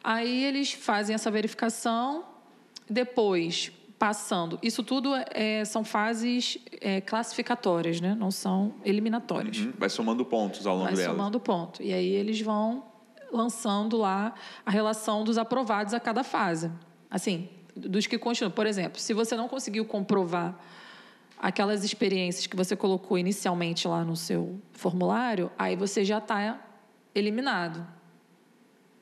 Aí 0.04 0.44
eles 0.44 0.72
fazem 0.72 1.14
essa 1.14 1.30
verificação, 1.30 2.24
depois 2.88 3.72
passando. 3.98 4.58
Isso 4.62 4.82
tudo 4.82 5.10
é, 5.30 5.64
são 5.64 5.84
fases 5.84 6.56
é, 6.80 7.00
classificatórias, 7.02 8.00
né? 8.00 8.14
Não 8.14 8.30
são 8.30 8.74
eliminatórias 8.84 9.58
Uhum. 9.58 9.72
Vai 9.78 9.90
somando 9.90 10.24
pontos 10.24 10.66
ao 10.66 10.74
longo 10.74 10.86
vai 10.86 10.94
delas. 10.94 11.10
somando 11.10 11.38
ponto. 11.40 11.82
E 11.82 11.92
aí 11.92 12.08
eles 12.08 12.40
vão 12.40 12.84
lançando 13.32 13.96
lá 13.96 14.34
a 14.64 14.70
relação 14.70 15.24
dos 15.24 15.38
aprovados 15.38 15.94
a 15.94 16.00
cada 16.00 16.22
fase. 16.22 16.70
Assim, 17.10 17.48
dos 17.74 18.06
que 18.06 18.18
continuam. 18.18 18.50
Por 18.50 18.66
exemplo, 18.66 19.00
se 19.00 19.12
você 19.14 19.36
não 19.36 19.48
conseguiu 19.48 19.84
comprovar 19.84 20.58
aquelas 21.38 21.82
experiências 21.84 22.46
que 22.46 22.56
você 22.56 22.76
colocou 22.76 23.18
inicialmente 23.18 23.88
lá 23.88 24.04
no 24.04 24.14
seu 24.14 24.60
formulário, 24.72 25.50
aí 25.58 25.74
você 25.74 26.04
já 26.04 26.18
está 26.18 26.60
eliminado. 27.14 27.86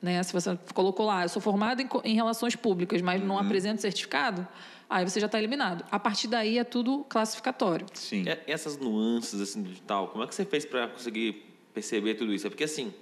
Né? 0.01 0.23
Se 0.23 0.31
você 0.31 0.57
colocou 0.73 1.05
lá, 1.05 1.23
eu 1.23 1.29
sou 1.29 1.41
formado 1.41 1.81
em, 1.81 1.89
em 2.05 2.15
relações 2.15 2.55
públicas, 2.55 3.01
mas 3.01 3.21
não 3.21 3.37
apresento 3.37 3.81
certificado, 3.81 4.47
aí 4.89 5.07
você 5.07 5.19
já 5.19 5.25
está 5.25 5.37
eliminado. 5.37 5.83
A 5.91 5.99
partir 5.99 6.27
daí 6.27 6.57
é 6.57 6.63
tudo 6.63 7.05
classificatório. 7.09 7.85
Sim. 7.93 8.23
E 8.23 8.51
essas 8.51 8.77
nuances 8.77 9.41
assim 9.41 9.61
do 9.61 9.69
digital, 9.69 10.07
como 10.07 10.23
é 10.23 10.27
que 10.27 10.33
você 10.33 10.45
fez 10.45 10.65
para 10.65 10.87
conseguir 10.87 11.45
perceber 11.73 12.15
tudo 12.15 12.33
isso? 12.33 12.47
É 12.47 12.49
porque 12.49 12.63
assim, 12.63 12.93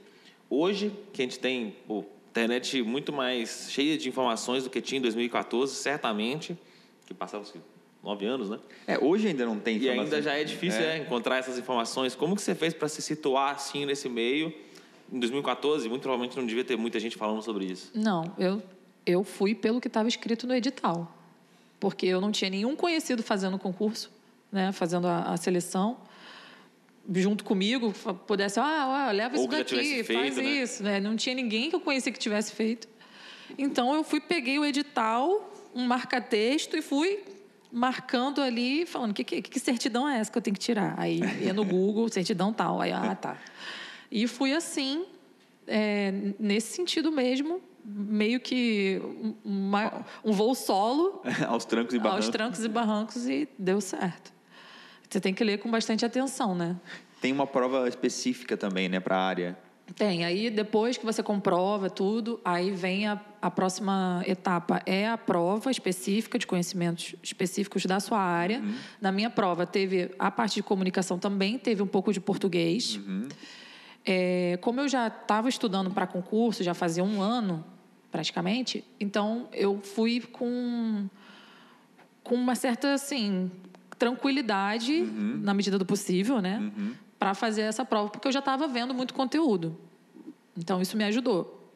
hoje 0.50 0.92
que 1.14 1.22
a 1.22 1.26
gente 1.26 1.40
tem 1.40 1.76
pô, 1.88 2.04
internet 2.30 2.82
muito 2.84 3.12
mais 3.12 3.68
cheia 3.72 3.98
de 3.98 4.08
informações 4.10 4.64
do 4.64 4.70
que 4.70 4.82
tinha 4.82 5.00
em 5.00 5.02
2014, 5.02 5.74
certamente, 5.76 6.58
que 7.06 7.14
passaram 7.14 7.44
assim, 7.44 7.60
nove 8.04 8.26
anos, 8.26 8.50
né? 8.50 8.60
É, 8.86 8.98
hoje 9.00 9.28
ainda 9.28 9.46
não 9.46 9.60
tem 9.60 9.76
E 9.76 9.80
informação. 9.80 10.04
ainda 10.04 10.22
já 10.22 10.34
é 10.36 10.44
difícil 10.44 10.82
É. 10.82 10.98
né, 10.98 10.98
encontrar 11.00 11.38
essas 11.38 11.58
informações. 11.58 12.16
Como 12.16 12.36
que 12.36 12.42
você 12.42 12.54
fez 12.54 12.74
para 12.74 12.88
se 12.88 13.02
situar 13.02 13.56
assim 13.56 13.86
nesse 13.86 14.08
meio? 14.08 14.54
Em 15.12 15.20
2014, 15.20 15.88
muito 15.90 16.02
provavelmente 16.02 16.38
não 16.38 16.46
devia 16.46 16.64
ter 16.64 16.78
muita 16.78 17.00
gente 17.00 17.16
falando 17.18 17.42
sobre 17.42 17.66
isso. 17.66 17.92
Não, 17.96 18.24
eu, 18.38 18.62
eu 19.06 19.24
fui 19.24 19.56
pelo 19.56 19.80
que 19.82 19.88
estava 19.88 20.08
escrito 20.08 20.46
no 20.46 20.54
edital. 20.54 21.12
Porque 21.80 22.06
eu 22.06 22.20
não 22.20 22.32
tinha 22.32 22.50
nenhum 22.50 22.76
conhecido 22.76 23.22
fazendo 23.24 23.56
o 23.56 23.60
concurso, 23.60 24.12
né, 24.52 24.72
fazendo 24.72 25.08
a, 25.08 25.32
a 25.32 25.38
seleção. 25.38 25.98
Junto 27.16 27.44
comigo, 27.44 27.94
pudesse, 28.28 28.60
ah, 28.60 29.08
ah, 29.08 29.12
leva 29.12 29.36
isso 29.36 29.48
daqui, 29.48 30.04
faz 30.04 30.08
feito, 30.08 30.36
né? 30.42 30.44
isso. 30.44 30.84
Né? 30.84 31.00
Não 31.00 31.16
tinha 31.16 31.34
ninguém 31.36 31.70
que 31.70 31.76
eu 31.76 31.80
conhecia 31.80 32.12
que 32.12 32.20
tivesse 32.20 32.52
feito. 32.52 32.88
Então, 33.58 33.96
eu 33.96 34.04
fui, 34.04 34.20
peguei 34.20 34.60
o 34.60 34.66
edital, 34.66 35.50
um 35.74 35.86
marca-texto 35.86 36.76
e 36.76 36.82
fui 36.82 37.24
marcando 37.72 38.42
ali, 38.42 38.86
falando, 38.86 39.14
que, 39.14 39.24
que, 39.24 39.42
que 39.42 39.60
certidão 39.60 40.08
é 40.08 40.18
essa 40.20 40.30
que 40.32 40.38
eu 40.38 40.42
tenho 40.42 40.54
que 40.54 40.60
tirar? 40.60 40.96
Aí, 40.98 41.22
ia 41.42 41.54
no 41.54 41.64
Google, 41.64 42.10
certidão 42.10 42.52
tal. 42.52 42.82
Aí, 42.82 42.92
ah, 42.92 43.16
tá. 43.16 43.38
E 44.12 44.28
fui 44.28 44.54
assim, 44.54 45.06
é, 45.66 46.12
nesse 46.40 46.74
sentido 46.74 47.10
mesmo, 47.12 47.62
meio 47.86 48.40
que 48.42 49.02
um- 49.04 49.34
uma- 49.46 50.06
um 50.26 50.34
voo 50.34 50.54
solo 50.56 51.22
Aos 51.48 51.64
trancos 51.64 51.94
e 51.94 52.00
barrancos. 52.00 52.26
aos 52.26 52.30
trancos 52.34 52.64
e 52.66 52.68
barrancos 52.68 53.28
e 53.30 53.48
deu 53.58 53.80
certo. 53.80 54.34
Você 55.10 55.20
tem 55.20 55.34
que 55.34 55.44
ler 55.44 55.60
com 55.60 55.70
bastante 55.72 56.06
atenção, 56.06 56.54
né? 56.54 56.76
Tem 57.22 57.32
uma 57.32 57.48
prova 57.48 57.88
específica 57.88 58.56
também, 58.56 58.90
né, 58.90 59.00
para 59.00 59.18
a 59.18 59.22
área. 59.26 59.58
Tem. 59.96 60.26
Aí, 60.26 60.50
depois 60.50 60.98
que 60.98 61.06
você 61.06 61.24
comprova 61.24 61.90
tudo, 61.90 62.42
aí 62.44 62.72
vem 62.72 63.08
a, 63.08 63.20
a 63.42 63.50
próxima 63.50 64.22
etapa. 64.28 64.82
É 64.86 65.08
a 65.08 65.18
prova 65.18 65.72
específica 65.72 66.38
de 66.38 66.46
conhecimentos 66.46 67.16
específicos 67.24 67.86
da 67.86 68.00
sua 68.00 68.20
área. 68.20 68.62
Na 69.00 69.12
minha 69.12 69.30
prova, 69.30 69.66
teve 69.66 70.12
a 70.20 70.30
parte 70.30 70.56
de 70.56 70.64
comunicação 70.64 71.18
também, 71.18 71.58
teve 71.58 71.82
um 71.82 71.88
pouco 71.88 72.12
de 72.12 72.20
português. 72.20 73.00
É, 74.06 74.58
como 74.62 74.82
eu 74.82 74.90
já 74.90 75.08
estava 75.08 75.48
estudando 75.48 75.90
para 75.90 76.06
concurso, 76.06 76.64
já 76.64 76.74
fazia 76.74 77.04
um 77.04 77.22
ano, 77.22 77.64
praticamente, 78.12 78.84
então 79.00 79.48
eu 79.54 79.80
fui 79.82 80.22
com 80.22 81.08
com 82.24 82.36
uma 82.36 82.56
certa, 82.56 82.94
assim, 82.94 83.50
tranquilidade, 83.98 85.02
na 85.02 85.54
medida 85.54 85.78
do 85.78 85.86
possível, 85.86 86.42
né? 86.42 86.72
Para 87.18 87.34
fazer 87.34 87.62
essa 87.62 87.84
prova, 87.84 88.10
porque 88.10 88.28
eu 88.28 88.32
já 88.32 88.40
estava 88.40 88.68
vendo 88.68 88.94
muito 88.94 89.14
conteúdo. 89.14 89.78
Então, 90.56 90.82
isso 90.82 90.96
me 90.98 91.04
ajudou. 91.04 91.72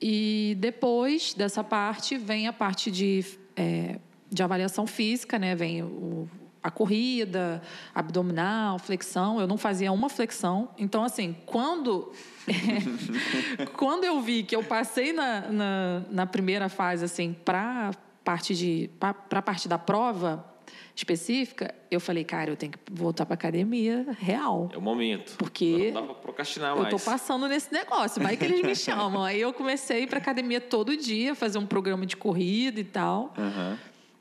E 0.00 0.56
depois 0.58 1.34
dessa 1.34 1.62
parte, 1.62 2.16
vem 2.16 2.48
a 2.48 2.52
parte 2.52 2.90
de, 2.90 3.24
é, 3.56 3.98
de 4.30 4.42
avaliação 4.42 4.86
física, 4.86 5.38
né? 5.38 5.54
Vem 5.54 5.82
o, 5.82 6.28
a 6.62 6.70
corrida, 6.70 7.62
abdominal, 7.94 8.78
flexão. 8.78 9.40
Eu 9.40 9.46
não 9.46 9.56
fazia 9.56 9.92
uma 9.92 10.08
flexão. 10.08 10.70
Então, 10.78 11.04
assim, 11.04 11.36
quando, 11.46 12.12
quando 13.76 14.04
eu 14.04 14.20
vi 14.20 14.42
que 14.42 14.56
eu 14.56 14.64
passei 14.64 15.12
na, 15.12 15.48
na, 15.48 16.02
na 16.10 16.26
primeira 16.26 16.68
fase, 16.68 17.04
assim, 17.04 17.32
para 17.32 17.92
parte 18.24 18.54
de 18.54 18.88
para 19.00 19.16
a 19.30 19.42
parte 19.42 19.66
da 19.66 19.78
prova 19.78 20.51
específica, 20.94 21.74
eu 21.90 21.98
falei, 22.00 22.24
cara, 22.24 22.50
eu 22.50 22.56
tenho 22.56 22.72
que 22.72 22.78
voltar 22.90 23.24
para 23.26 23.34
academia 23.34 24.06
real. 24.18 24.70
É 24.72 24.76
o 24.78 24.80
momento. 24.82 25.36
Porque 25.36 25.90
Não 25.92 26.00
dá 26.02 26.06
pra 26.08 26.14
procrastinar 26.22 26.70
Eu 26.76 26.82
mais. 26.82 26.90
tô 26.90 26.98
passando 26.98 27.48
nesse 27.48 27.72
negócio, 27.72 28.22
vai 28.22 28.36
que 28.36 28.44
eles 28.44 28.62
me 28.62 28.74
chamam. 28.76 29.22
Aí 29.24 29.40
eu 29.40 29.52
comecei 29.52 29.96
a 29.96 30.00
ir 30.00 30.06
pra 30.06 30.18
academia 30.18 30.60
todo 30.60 30.96
dia, 30.96 31.34
fazer 31.34 31.58
um 31.58 31.66
programa 31.66 32.06
de 32.06 32.16
corrida 32.16 32.78
e 32.80 32.84
tal, 32.84 33.32
Aham. 33.38 33.78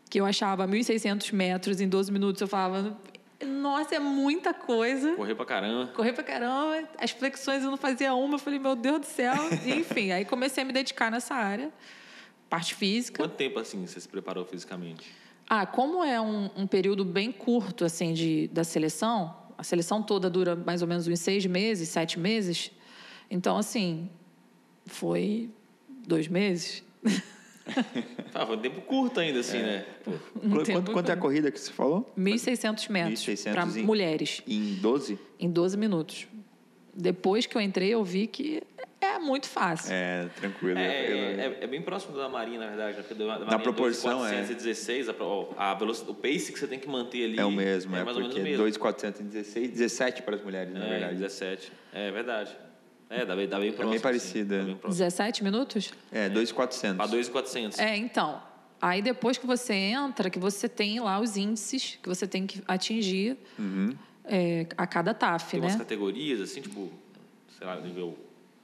que 0.09 0.19
eu 0.19 0.25
achava 0.25 0.67
1.600 0.67 1.31
metros 1.33 1.81
em 1.81 1.87
12 1.87 2.11
minutos. 2.11 2.41
Eu 2.41 2.47
falava, 2.47 2.97
nossa, 3.45 3.95
é 3.95 3.99
muita 3.99 4.53
coisa. 4.53 5.13
Correr 5.15 5.35
pra 5.35 5.45
caramba. 5.45 5.87
Correr 5.93 6.13
pra 6.13 6.23
caramba, 6.23 6.87
as 6.99 7.11
flexões 7.11 7.63
eu 7.63 7.71
não 7.71 7.77
fazia 7.77 8.13
uma. 8.13 8.35
Eu 8.35 8.39
falei, 8.39 8.59
meu 8.59 8.75
Deus 8.75 8.99
do 9.01 9.05
céu. 9.05 9.33
Enfim, 9.65 10.11
aí 10.11 10.25
comecei 10.25 10.63
a 10.63 10.65
me 10.65 10.71
dedicar 10.73 11.09
nessa 11.09 11.33
área, 11.33 11.71
parte 12.49 12.75
física. 12.75 13.23
Quanto 13.23 13.35
tempo, 13.35 13.57
assim, 13.59 13.85
você 13.87 13.99
se 13.99 14.07
preparou 14.07 14.45
fisicamente? 14.45 15.11
Ah, 15.53 15.65
como 15.65 16.01
é 16.01 16.19
um, 16.21 16.49
um 16.55 16.65
período 16.65 17.03
bem 17.03 17.29
curto 17.29 17.83
assim 17.83 18.13
de, 18.13 18.47
da 18.53 18.63
seleção, 18.63 19.35
a 19.57 19.63
seleção 19.65 20.01
toda 20.01 20.29
dura 20.29 20.55
mais 20.55 20.81
ou 20.81 20.87
menos 20.87 21.05
uns 21.09 21.19
seis 21.19 21.45
meses, 21.45 21.89
sete 21.89 22.17
meses. 22.17 22.71
Então, 23.29 23.57
assim, 23.57 24.09
foi 24.85 25.49
dois 26.07 26.29
meses. 26.29 26.81
Ah, 28.33 28.45
foi 28.45 28.57
um 28.57 28.59
tempo 28.59 28.81
curto 28.81 29.19
ainda, 29.19 29.39
assim, 29.41 29.57
É. 29.57 29.61
né? 29.61 29.85
Pô, 30.03 30.11
Um 30.43 30.49
Quanto, 30.65 30.91
quanto 30.91 31.09
é 31.09 31.13
a 31.13 31.17
corrida 31.17 31.51
que 31.51 31.59
você 31.59 31.71
falou? 31.71 32.11
1.600 32.17 32.89
metros 32.89 33.19
1.600 33.21 33.51
para 33.51 33.65
mulheres, 33.65 34.41
Em 34.47 34.73
12? 34.75 35.19
em 35.39 35.49
12 35.49 35.77
minutos. 35.77 36.27
Depois 36.93 37.45
que 37.45 37.55
eu 37.55 37.61
entrei, 37.61 37.89
eu 37.89 38.03
vi 38.03 38.25
que 38.27 38.63
é 39.01 39.19
muito 39.19 39.47
fácil. 39.49 39.91
É, 39.91 40.27
tranquilo. 40.39 40.77
É, 40.79 40.85
é, 40.85 41.57
é 41.61 41.67
bem 41.67 41.81
próximo 41.81 42.15
da 42.15 42.29
Marinha, 42.29 42.59
na 42.59 42.67
verdade. 42.67 42.97
né? 42.97 43.03
Porque 43.03 43.13
da 43.15 43.25
da 43.25 43.39
Marinha 43.39 43.59
proporção, 43.59 44.25
é. 44.25 44.29
416, 44.31 45.09
a, 45.09 45.13
a 45.57 45.73
velocidade, 45.73 46.11
o 46.11 46.15
pace 46.15 46.51
que 46.53 46.59
você 46.59 46.67
tem 46.67 46.79
que 46.79 46.87
manter 46.87 47.25
ali 47.25 47.39
É 47.39 47.45
o 47.45 47.51
mesmo, 47.51 47.95
é, 47.95 48.03
mais 48.03 48.15
ou 48.15 48.21
menos 48.23 48.35
o 48.37 48.39
mesmo. 48.39 48.57
2,416, 48.63 49.71
17 49.71 50.21
para 50.21 50.35
as 50.35 50.43
mulheres, 50.43 50.73
na 50.73 50.85
É, 50.85 50.89
verdade. 50.89 51.15
17. 51.15 51.71
É 51.93 52.11
verdade. 52.11 52.55
É, 53.09 53.25
dá 53.25 53.35
bem, 53.35 53.47
dá 53.47 53.59
bem 53.59 53.71
próximo. 53.71 53.89
bem 53.89 53.95
assim. 53.95 54.03
parecida. 54.03 54.57
Dá 54.59 54.63
bem 54.65 54.75
próximo. 54.77 54.99
17 55.03 55.43
minutos? 55.43 55.93
É, 56.11 56.29
2,400. 56.29 56.95
Pra 56.97 57.07
2,400. 57.07 57.79
É, 57.79 57.97
então. 57.97 58.41
Aí 58.81 59.01
depois 59.01 59.37
que 59.37 59.45
você 59.45 59.73
entra, 59.73 60.29
que 60.29 60.39
você 60.39 60.67
tem 60.69 60.99
lá 60.99 61.19
os 61.19 61.37
índices 61.37 61.99
que 62.01 62.07
você 62.09 62.25
tem 62.25 62.47
que 62.47 62.63
atingir 62.67 63.37
Uhum. 63.59 63.95
é, 64.25 64.65
a 64.77 64.87
cada 64.87 65.13
TAF, 65.13 65.51
Tem 65.51 65.59
né? 65.59 65.67
umas 65.67 65.75
categorias, 65.75 66.39
assim, 66.41 66.61
tipo, 66.61 66.89
sei 67.57 67.67
lá, 67.67 67.75
nível 67.79 68.17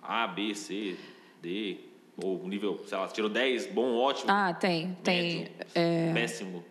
A, 0.07 0.25
B, 0.27 0.55
C, 0.55 0.97
D. 1.41 1.79
Ou 2.23 2.47
nível, 2.47 2.83
sei 2.87 2.97
lá, 2.97 3.07
tirou 3.09 3.29
10, 3.29 3.67
bom, 3.67 3.95
ótimo. 3.95 4.31
Ah, 4.31 4.51
tem. 4.51 4.97
Tem, 5.03 5.39
médio, 5.41 5.51
é, 5.75 6.13
péssimo. 6.13 6.65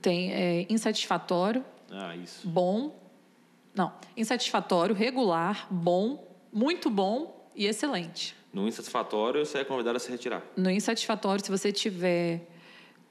tem 0.00 0.32
é, 0.32 0.66
insatisfatório, 0.70 1.64
Ah, 1.90 2.14
isso. 2.14 2.46
bom. 2.48 2.96
Não, 3.74 3.92
insatisfatório, 4.16 4.94
regular, 4.94 5.66
bom, 5.68 6.24
muito 6.52 6.88
bom 6.90 7.50
e 7.56 7.66
excelente. 7.66 8.36
No 8.52 8.68
insatisfatório, 8.68 9.44
você 9.44 9.58
é 9.58 9.64
convidado 9.64 9.96
a 9.96 10.00
se 10.00 10.10
retirar. 10.12 10.42
No 10.56 10.70
insatisfatório, 10.70 11.44
se 11.44 11.50
você 11.50 11.72
tiver 11.72 12.46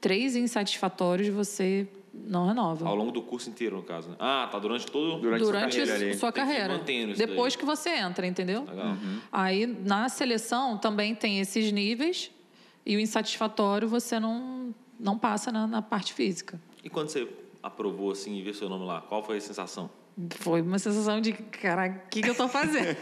três 0.00 0.34
insatisfatórios, 0.36 1.28
você 1.28 1.86
não 2.12 2.46
renova. 2.46 2.86
Ao 2.86 2.94
longo 2.94 3.10
do 3.10 3.22
curso 3.22 3.48
inteiro, 3.48 3.76
no 3.76 3.82
caso. 3.82 4.10
né? 4.10 4.16
Ah, 4.18 4.48
tá 4.50 4.58
durante 4.58 4.86
todo... 4.86 5.18
Durante, 5.20 5.42
Durante 5.42 5.74
sua 5.74 5.86
carreira 5.86 6.14
sua 6.18 6.32
que 6.32 6.40
carreira. 6.40 7.10
isso 7.10 7.18
Depois 7.18 7.54
daí. 7.54 7.60
que 7.60 7.64
você 7.64 7.90
entra, 7.90 8.26
entendeu? 8.26 8.64
Legal. 8.64 8.96
Aí 9.30 9.66
na 9.66 10.08
seleção 10.08 10.76
também 10.76 11.14
tem 11.14 11.40
esses 11.40 11.72
níveis 11.72 12.30
e 12.84 12.96
o 12.96 13.00
insatisfatório 13.00 13.88
você 13.88 14.20
não, 14.20 14.74
não 14.98 15.18
passa 15.18 15.50
na, 15.50 15.66
na 15.66 15.80
parte 15.82 16.12
física. 16.12 16.60
E 16.84 16.90
quando 16.90 17.08
você 17.08 17.28
aprovou, 17.62 18.10
assim, 18.10 18.36
e 18.36 18.42
viu 18.42 18.52
seu 18.52 18.68
nome 18.68 18.84
lá, 18.84 19.00
qual 19.02 19.22
foi 19.22 19.36
a 19.36 19.40
sensação? 19.40 19.88
Foi 20.38 20.60
uma 20.60 20.78
sensação 20.78 21.20
de, 21.20 21.32
cara, 21.32 22.02
o 22.06 22.08
que, 22.10 22.20
que 22.20 22.28
eu 22.28 22.34
tô 22.34 22.46
fazendo? 22.46 22.96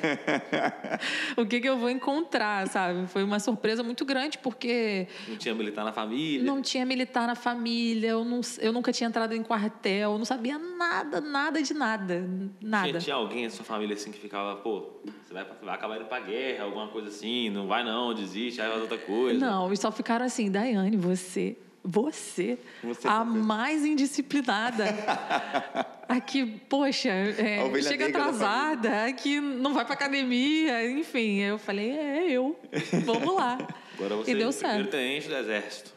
o 1.37 1.45
que, 1.45 1.61
que 1.61 1.69
eu 1.69 1.77
vou 1.77 1.91
encontrar, 1.91 2.69
sabe? 2.69 3.07
Foi 3.09 3.25
uma 3.25 3.41
surpresa 3.41 3.83
muito 3.83 4.05
grande, 4.05 4.39
porque 4.39 5.09
Não 5.29 5.37
tinha 5.37 5.55
militar 5.55 5.85
na 5.85 5.93
família? 5.93 6.45
não 6.45 6.63
tinha 6.63 6.87
militar 6.87 7.27
na 7.27 7.35
família, 7.35 8.11
eu, 8.11 8.25
não, 8.25 8.41
eu 8.61 8.73
nunca 8.73 8.93
tinha 8.93 9.09
entrado 9.09 9.35
em 9.35 9.43
quartel, 9.43 10.13
eu 10.13 10.19
não 10.19 10.25
sabia 10.25 10.57
nada, 10.59 11.21
nada 11.21 11.61
de 11.61 11.75
nada. 11.75 12.29
Nada. 12.61 12.89
Tinha, 12.89 13.01
tinha 13.01 13.17
alguém 13.17 13.45
na 13.45 13.51
sua 13.51 13.65
família, 13.65 13.95
assim, 13.95 14.13
que 14.13 14.19
ficava, 14.21 14.57
pô, 14.57 15.01
você 15.23 15.35
vai, 15.35 15.45
vai 15.63 15.75
acabar 15.75 15.97
indo 15.97 16.07
pra 16.07 16.21
guerra, 16.21 16.65
alguma 16.65 16.89
coisa 16.89 17.09
assim, 17.09 17.51
não 17.51 17.67
vai 17.67 17.83
não, 17.83 18.15
desiste, 18.15 18.61
aí 18.61 18.69
faz 18.69 18.83
outra 18.83 18.99
coisa. 18.99 19.39
Não, 19.39 19.67
eles 19.67 19.81
só 19.81 19.91
ficaram 19.91 20.25
assim, 20.27 20.51
Daiane, 20.51 20.97
você, 20.97 21.57
você, 21.85 22.59
Você 22.85 23.09
a 23.09 23.25
mais 23.25 23.85
indisciplinada. 23.85 24.85
Aqui, 26.09 26.45
poxa, 26.69 27.09
é, 27.09 27.83
chega 27.83 28.09
atrasada, 28.09 29.05
aqui 29.05 29.41
não 29.41 29.73
vai 29.73 29.85
pra 29.85 29.95
academia, 29.95 30.91
enfim. 30.91 31.39
Eu 31.39 31.57
falei, 31.57 31.93
é 31.93 32.33
eu, 32.33 32.59
vamos 33.05 33.33
lá. 33.33 33.57
Agora 33.95 34.17
você 34.17 34.33
e 34.33 34.35
deu 34.35 34.49
é 34.49 34.53
certo. 34.53 34.91
tenente 34.91 35.29
do 35.29 35.37
exército. 35.37 35.93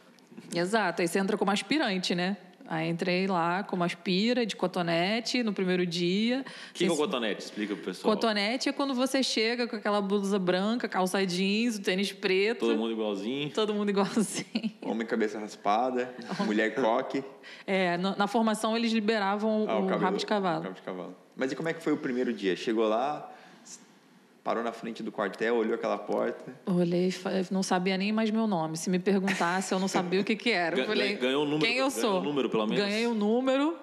Exato, 0.54 1.02
aí 1.02 1.08
você 1.08 1.18
entra 1.18 1.36
como 1.36 1.50
aspirante, 1.50 2.14
né? 2.14 2.38
Aí 2.68 2.90
entrei 2.90 3.28
lá 3.28 3.62
como 3.64 3.84
aspira, 3.84 4.46
de 4.46 4.56
cotonete, 4.56 5.44
no 5.44 5.52
primeiro 5.54 5.86
dia. 5.86 6.46
O 6.70 6.74
que, 6.74 6.86
que 6.86 6.90
é 6.90 6.92
o 6.94 6.96
cotonete? 6.98 7.44
Explica 7.44 7.76
pro 7.76 7.84
pessoal. 7.86 8.14
Cotonete 8.16 8.70
é 8.70 8.72
quando 8.72 8.94
você 8.94 9.22
chega 9.22 9.68
com 9.68 9.76
aquela 9.76 10.02
blusa 10.02 10.40
branca, 10.40 10.88
calça 10.88 11.26
jeans, 11.26 11.76
o 11.78 11.82
tênis 11.82 12.12
preto. 12.14 12.60
Todo 12.68 12.78
mundo 12.78 12.92
igualzinho. 12.94 13.50
Todo 13.52 13.74
mundo 13.74 13.90
igualzinho. 13.90 14.72
Homem 14.82 15.06
cabeça 15.06 15.40
raspada, 15.40 16.14
mulher 16.46 16.74
coque. 16.76 17.24
É, 17.68 17.98
na, 17.98 18.16
na 18.16 18.28
formação 18.28 18.76
eles 18.78 18.92
liberavam 18.94 19.66
Ah, 19.68 19.78
o, 19.80 19.82
cabelo- 19.84 20.00
rabo 20.02 20.18
de 20.18 20.26
cavalo. 20.26 20.64
Rabo 20.64 20.76
de 20.76 20.82
cavalo. 20.82 21.16
Mas 21.36 21.52
e 21.52 21.56
como 21.56 21.68
é 21.70 21.74
que 21.74 21.82
foi 21.84 21.92
o 21.94 21.98
primeiro 21.98 22.32
dia? 22.32 22.56
Chegou 22.56 22.88
lá, 22.88 23.30
parou 24.44 24.64
na 24.64 24.72
frente 24.74 25.02
do 25.02 25.12
quartel, 25.12 25.56
olhou 25.56 25.74
aquela 25.76 25.98
porta. 25.98 26.54
Olhei, 26.66 27.10
e 27.10 27.54
não 27.54 27.64
sabia 27.64 27.98
nem 27.98 28.12
mais 28.12 28.30
meu 28.30 28.46
nome. 28.46 28.76
Se 28.78 28.90
me 28.90 29.00
perguntasse, 29.00 29.74
eu 29.74 29.80
não 29.80 29.88
sabia 29.88 30.20
o 30.20 30.24
que 30.24 30.36
que 30.36 30.52
era. 30.52 30.78
Eu 30.78 30.86
falei, 30.86 31.16
ganhou 31.16 31.44
um 31.44 31.46
número- 31.46 31.62
quem 31.66 31.78
eu 31.78 31.90
ganhou 31.90 31.92
sou? 31.92 32.20
um 32.20 32.24
número, 32.24 32.50
pelo 32.50 32.68
menos? 32.68 32.84
Ganhei 32.84 33.08
um 33.08 33.14
número. 33.14 33.78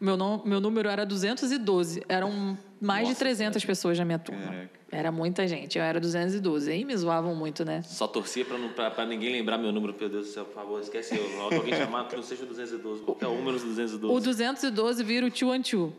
Meu, 0.00 0.16
nom- 0.16 0.42
meu 0.44 0.60
número 0.60 0.88
era 0.88 1.06
212. 1.06 2.02
Eram 2.08 2.58
mais 2.80 3.02
de 3.06 3.10
Nossa 3.12 3.20
300 3.20 3.64
pessoas 3.64 3.96
na 3.98 4.04
minha 4.04 4.18
turma. 4.18 4.42
Caraca. 4.46 4.82
Era 4.90 5.12
muita 5.12 5.46
gente. 5.46 5.78
Eu 5.78 5.84
era 5.84 6.00
212. 6.00 6.70
Aí 6.72 6.84
me 6.84 6.94
zoavam 6.96 7.36
muito, 7.36 7.64
né? 7.64 7.82
Só 7.82 8.08
torcia 8.08 8.44
pra, 8.44 8.58
não, 8.58 8.70
pra, 8.70 8.90
pra 8.90 9.06
ninguém 9.06 9.32
lembrar 9.32 9.58
meu 9.58 9.70
número, 9.70 9.94
meu 9.98 10.08
Deus 10.08 10.26
do 10.26 10.32
céu, 10.32 10.44
por 10.44 10.54
favor, 10.54 10.80
esquece 10.80 11.16
eu. 11.16 11.48
Que 11.48 11.54
alguém 11.54 11.74
chamar, 11.78 12.08
que 12.08 12.16
não 12.16 12.22
seja 12.22 12.42
o 12.42 12.46
212, 12.46 13.02
qualquer 13.02 13.28
um 13.28 13.42
menos 13.44 13.62
212. 13.62 14.12
O 14.12 14.20
212 14.20 15.04
vira 15.04 15.24
o 15.26 15.30
two 15.30 15.52
and 15.52 15.62
two. 15.62 15.92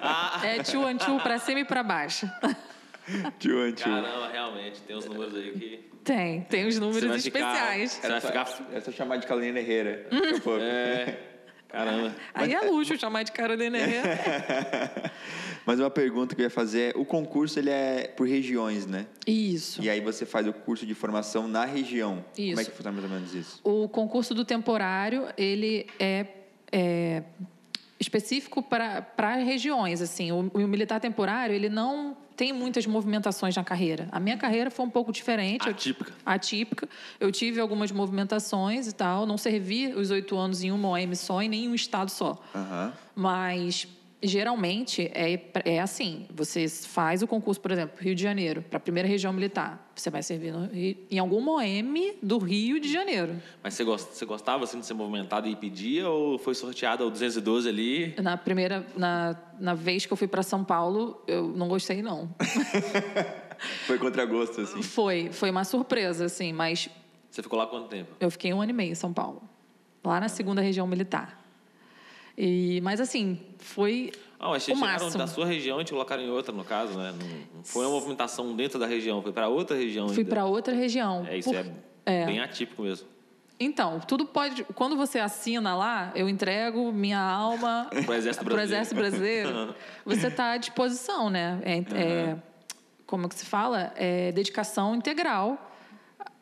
Ah, 0.00 0.40
É 0.42 0.62
two 0.62 0.86
and 0.86 0.96
two 0.96 1.20
pra 1.20 1.38
cima 1.38 1.60
e 1.60 1.64
pra 1.64 1.82
baixo. 1.82 2.26
Tio 3.38 3.58
Antio. 3.60 3.84
caramba, 3.84 4.28
realmente, 4.30 4.80
tem 4.82 4.96
uns 4.96 5.06
números 5.06 5.34
aí 5.34 5.52
que... 5.52 5.94
Tem, 6.04 6.42
tem 6.42 6.66
vai 6.66 6.78
números 6.78 7.00
ficar- 7.02 7.16
especiais. 7.16 7.92
Você 7.92 8.08
vai 8.08 8.20
ficar... 8.20 8.68
É 8.72 8.80
só 8.80 8.90
chamar 8.92 9.16
de 9.16 9.26
Carolina 9.26 9.58
Herrera. 9.58 10.06
pouco. 10.42 10.60
É, 10.60 11.18
caramba. 11.68 12.14
Aí 12.34 12.52
é 12.52 12.60
luxo 12.60 12.98
chamar 12.98 13.22
de 13.22 13.32
Carolina 13.32 13.76
Herrera. 13.78 15.12
Mas 15.66 15.80
uma 15.80 15.88
pergunta 15.90 16.34
que 16.34 16.42
eu 16.42 16.44
ia 16.44 16.50
fazer 16.50 16.94
é, 16.94 16.98
o 16.98 17.06
concurso 17.06 17.58
ele 17.58 17.70
é 17.70 18.08
por 18.08 18.28
regiões, 18.28 18.86
né? 18.86 19.06
Isso. 19.26 19.82
E 19.82 19.88
aí 19.88 20.00
você 20.00 20.26
faz 20.26 20.46
o 20.46 20.52
curso 20.52 20.84
de 20.84 20.92
formação 20.94 21.48
na 21.48 21.64
região. 21.64 22.22
Como 22.36 22.48
é 22.48 22.52
Isso. 22.52 22.64
que 22.70 22.76
funciona 22.76 22.92
mais 23.00 23.04
ou 23.10 23.16
menos 23.18 23.34
isso? 23.34 23.60
O 23.64 23.88
concurso 23.88 24.34
do 24.34 24.44
temporário, 24.44 25.26
ele 25.38 25.86
é, 25.98 26.26
é 26.70 27.22
específico 27.98 28.62
para 28.62 29.36
regiões, 29.36 30.02
assim. 30.02 30.32
O, 30.32 30.50
o 30.52 30.68
militar 30.68 31.00
temporário, 31.00 31.54
ele 31.54 31.70
não 31.70 32.14
tem 32.36 32.52
muitas 32.52 32.86
movimentações 32.86 33.54
na 33.56 33.62
carreira. 33.64 34.08
A 34.10 34.18
minha 34.18 34.36
carreira 34.36 34.70
foi 34.70 34.84
um 34.86 34.90
pouco 34.90 35.12
diferente. 35.12 35.66
Eu- 35.66 35.72
Atípica. 35.72 36.12
atípica. 36.26 36.88
Eu 37.20 37.30
tive 37.30 37.60
algumas 37.60 37.90
movimentações 37.92 38.86
e 38.88 38.92
tal. 38.92 39.24
Não 39.26 39.38
servi 39.38 39.88
os 39.94 40.10
oito 40.10 40.36
anos 40.36 40.62
em 40.62 40.70
uma 40.72 40.88
OM 40.88 41.14
só, 41.14 41.40
em 41.42 41.48
nenhum 41.48 41.74
estado 41.74 42.10
só. 42.10 42.40
Mas 43.14 43.86
geralmente 44.26 45.10
é, 45.14 45.50
é 45.64 45.80
assim: 45.80 46.26
você 46.34 46.68
faz 46.68 47.22
o 47.22 47.26
concurso, 47.26 47.60
por 47.60 47.70
exemplo, 47.70 47.96
Rio 48.00 48.14
de 48.14 48.22
Janeiro, 48.22 48.62
para 48.62 48.76
a 48.78 48.80
primeira 48.80 49.08
região 49.08 49.32
militar. 49.32 49.90
Você 49.94 50.10
vai 50.10 50.22
servir 50.22 50.52
no 50.52 50.68
em 50.74 51.18
algum 51.18 51.40
moeme 51.40 52.14
do 52.22 52.38
Rio 52.38 52.80
de 52.80 52.90
Janeiro. 52.92 53.36
Mas 53.62 53.74
você, 53.74 53.84
gost- 53.84 54.10
você 54.12 54.24
gostava 54.24 54.64
assim, 54.64 54.80
de 54.80 54.86
ser 54.86 54.94
movimentado 54.94 55.46
e 55.48 55.54
pedia 55.54 56.08
ou 56.08 56.38
foi 56.38 56.54
sorteado 56.54 57.04
ao 57.04 57.10
212 57.10 57.68
ali? 57.68 58.14
Na 58.20 58.36
primeira, 58.36 58.84
na, 58.96 59.36
na 59.60 59.74
vez 59.74 60.04
que 60.06 60.12
eu 60.12 60.16
fui 60.16 60.26
para 60.26 60.42
São 60.42 60.64
Paulo, 60.64 61.22
eu 61.28 61.46
não 61.48 61.68
gostei, 61.68 62.02
não. 62.02 62.28
Foi 63.86 63.98
contra 63.98 64.24
gosto, 64.26 64.60
assim. 64.60 64.82
Foi, 64.82 65.30
foi 65.32 65.50
uma 65.50 65.64
surpresa, 65.64 66.24
assim, 66.26 66.52
mas 66.52 66.88
Você 67.30 67.42
ficou 67.42 67.58
lá 67.58 67.66
quanto 67.66 67.88
tempo? 67.88 68.10
eu 68.20 68.30
fiquei 68.30 68.52
um 68.52 68.60
ano 68.60 68.70
e 68.70 68.74
meio 68.74 68.92
em 68.92 68.94
São 68.96 69.12
Paulo, 69.12 69.42
lá 70.02 70.20
na 70.20 70.28
segunda 70.28 70.60
região 70.60 70.86
militar. 70.86 71.43
E, 72.36 72.80
mas 72.82 73.00
assim, 73.00 73.38
foi 73.58 74.12
Ah, 74.40 74.48
mas 74.50 74.62
o 74.62 74.66
vocês 74.66 74.78
tiraram 74.78 75.04
máximo. 75.04 75.18
da 75.18 75.26
sua 75.26 75.46
região 75.46 75.80
e 75.80 75.84
te 75.84 75.92
colocaram 75.92 76.22
em 76.22 76.30
outra, 76.30 76.52
no 76.52 76.64
caso, 76.64 76.98
né? 76.98 77.12
Não, 77.54 77.62
foi 77.64 77.84
uma 77.86 77.92
movimentação 77.92 78.54
dentro 78.56 78.78
da 78.78 78.86
região, 78.86 79.22
foi 79.22 79.32
para 79.32 79.48
outra 79.48 79.76
região 79.76 80.08
Fui 80.08 80.24
para 80.24 80.44
outra 80.44 80.74
região. 80.74 81.24
É, 81.28 81.38
isso 81.38 81.50
Por- 81.52 81.64
é, 82.06 82.26
bem 82.26 82.40
atípico 82.40 82.82
mesmo. 82.82 83.06
Então, 83.60 84.00
tudo 84.00 84.26
pode. 84.26 84.64
Quando 84.74 84.96
você 84.96 85.20
assina 85.20 85.76
lá, 85.76 86.10
eu 86.16 86.28
entrego 86.28 86.90
minha 86.92 87.20
alma 87.20 87.88
Pro 88.04 88.12
Exército 88.14 88.44
pro 88.44 88.54
Brasileiro. 88.54 88.62
Exército 88.84 88.94
Brasileiro. 88.96 89.74
você 90.04 90.26
está 90.26 90.50
à 90.52 90.56
disposição, 90.56 91.30
né? 91.30 91.60
É, 91.62 91.76
é- 91.96 92.36
como 93.06 93.28
que 93.28 93.36
se 93.36 93.46
fala? 93.46 93.92
É 93.94 94.32
dedicação 94.32 94.94
integral 94.96 95.70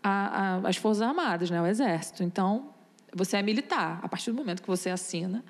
às 0.02 0.76
Forças 0.76 1.02
Armadas, 1.02 1.50
né? 1.50 1.58
Ao 1.58 1.66
Exército. 1.66 2.22
Então, 2.22 2.70
você 3.14 3.37
é 3.37 3.42
militar. 3.42 4.00
A 4.02 4.08
partir 4.08 4.30
do 4.30 4.37
momento 4.37 4.62
que 4.62 4.68
você 4.68 4.88
assina, 4.88 5.44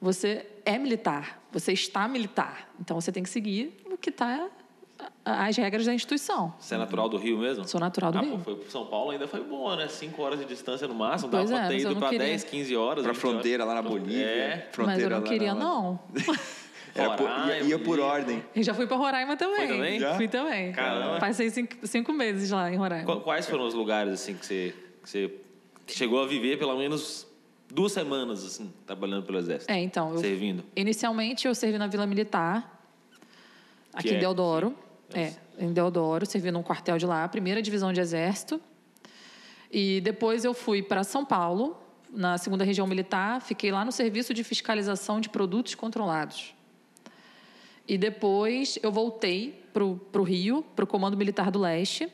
você 0.00 0.46
é 0.64 0.78
militar. 0.78 1.42
Você 1.52 1.72
está 1.72 2.06
militar. 2.08 2.70
Então, 2.80 3.00
você 3.00 3.10
tem 3.12 3.22
que 3.22 3.28
seguir 3.28 3.82
o 3.86 3.96
que 3.96 4.10
está 4.10 4.48
as 5.24 5.56
regras 5.56 5.86
da 5.86 5.94
instituição. 5.94 6.52
Você 6.58 6.74
é 6.74 6.78
natural 6.78 7.08
do 7.08 7.16
Rio 7.16 7.38
mesmo? 7.38 7.66
Sou 7.66 7.80
natural 7.80 8.12
do 8.12 8.18
ah, 8.18 8.22
Rio. 8.22 8.32
Pô, 8.32 8.38
foi 8.38 8.56
pro 8.56 8.70
São 8.70 8.86
Paulo 8.86 9.10
ainda 9.10 9.26
foi 9.26 9.42
boa, 9.42 9.76
né? 9.76 9.88
5 9.88 10.22
horas 10.22 10.38
de 10.38 10.44
distância 10.44 10.86
no 10.86 10.94
máximo. 10.94 11.30
Pois 11.30 11.48
Dava 11.50 11.62
é, 11.62 11.62
pra 11.62 11.68
ter 11.68 11.74
mas 11.74 11.84
eu 11.84 11.90
ido 11.92 12.00
pra 12.00 12.08
queria. 12.10 12.26
10, 12.26 12.44
15 12.44 12.76
horas. 12.76 13.04
Pra 13.04 13.12
20 13.12 13.18
horas. 13.18 13.18
fronteira 13.18 13.64
lá 13.64 13.74
na 13.74 13.82
Bolívia. 13.82 14.24
É. 14.24 14.68
Fronteira 14.72 14.86
Mas 14.86 15.02
eu 15.02 15.10
não 15.10 15.20
lá 15.20 15.22
queria, 15.26 15.54
na- 15.54 15.60
não. 15.60 16.00
Era 16.92 17.16
por- 17.16 17.28
ia, 17.46 17.60
ia 17.60 17.78
por 17.78 18.00
ordem. 18.00 18.42
Eu 18.54 18.62
já 18.64 18.74
fui 18.74 18.86
para 18.86 18.96
Roraima 18.96 19.36
também. 19.36 19.68
Foi 19.68 19.76
também? 19.76 20.00
Já? 20.00 20.14
Fui 20.16 20.28
também. 20.28 20.72
Caramba. 20.72 21.20
Passei 21.20 21.48
cinco, 21.50 21.86
cinco 21.86 22.12
meses 22.12 22.50
lá 22.50 22.70
em 22.70 22.76
Roraima. 22.76 23.04
Qu- 23.06 23.20
Quais 23.20 23.48
foram 23.48 23.66
os 23.66 23.74
lugares 23.74 24.12
assim 24.12 24.34
que 24.34 24.44
você, 24.44 24.74
que 25.02 25.08
você 25.08 25.32
chegou 25.86 26.20
a 26.20 26.26
viver 26.26 26.58
pelo 26.58 26.76
menos 26.76 27.26
duas 27.70 27.92
semanas 27.92 28.44
assim, 28.44 28.72
trabalhando 28.86 29.24
pelo 29.24 29.38
exército? 29.38 29.70
É, 29.72 29.78
então, 29.78 30.12
eu, 30.14 30.18
Servindo. 30.18 30.64
inicialmente 30.76 31.46
eu 31.46 31.54
servi 31.54 31.78
na 31.78 31.86
Vila 31.86 32.06
Militar, 32.06 32.82
aqui 33.92 34.08
Que 34.08 34.14
em 34.14 34.16
é- 34.16 34.20
Deodoro. 34.20 34.74
sim. 35.10 35.18
É, 35.20 35.34
em 35.58 35.72
Deodoro, 35.72 36.24
servi 36.26 36.50
num 36.50 36.62
quartel 36.62 36.96
de 36.98 37.06
lá, 37.06 37.26
primeira 37.28 37.60
divisão 37.60 37.92
de 37.92 38.00
exército. 38.00 38.60
E 39.70 40.00
depois 40.00 40.44
eu 40.44 40.52
fui 40.54 40.82
para 40.82 41.04
São 41.04 41.24
Paulo, 41.24 41.76
na 42.10 42.38
segunda 42.38 42.64
região 42.64 42.86
militar, 42.86 43.40
fiquei 43.40 43.70
lá 43.70 43.84
no 43.84 43.92
serviço 43.92 44.32
de 44.34 44.42
fiscalização 44.42 45.20
de 45.20 45.28
produtos 45.28 45.74
controlados. 45.74 46.54
E 47.86 47.96
depois 47.98 48.78
eu 48.82 48.90
voltei 48.90 49.62
para 49.72 49.84
o 49.84 50.22
Rio, 50.24 50.64
para 50.74 50.84
o 50.84 50.86
Comando 50.88 51.16
Militar 51.16 51.50
do 51.50 51.58
Leste. 51.60 52.08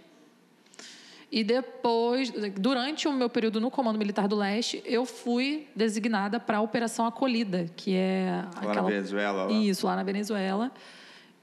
E 1.31 1.43
depois, 1.43 2.31
durante 2.59 3.09
o 3.09 3.13
meu 3.13 3.29
período 3.29 3.61
no 3.61 3.71
Comando 3.71 3.99
Militar 3.99 4.29
do 4.29 4.37
Leste, 4.37 4.81
eu 4.85 5.05
fui 5.05 5.67
designada 5.75 6.39
para 6.39 6.59
a 6.59 6.61
Operação 6.61 7.05
Acolhida, 7.05 7.67
que 7.77 7.95
é 7.95 8.45
Lá 8.63 8.75
na 8.75 8.83
Venezuela, 8.83 9.45
lá. 9.45 9.53
Isso, 9.53 9.87
lá 9.87 9.97
na 9.97 10.03
Venezuela. 10.05 10.71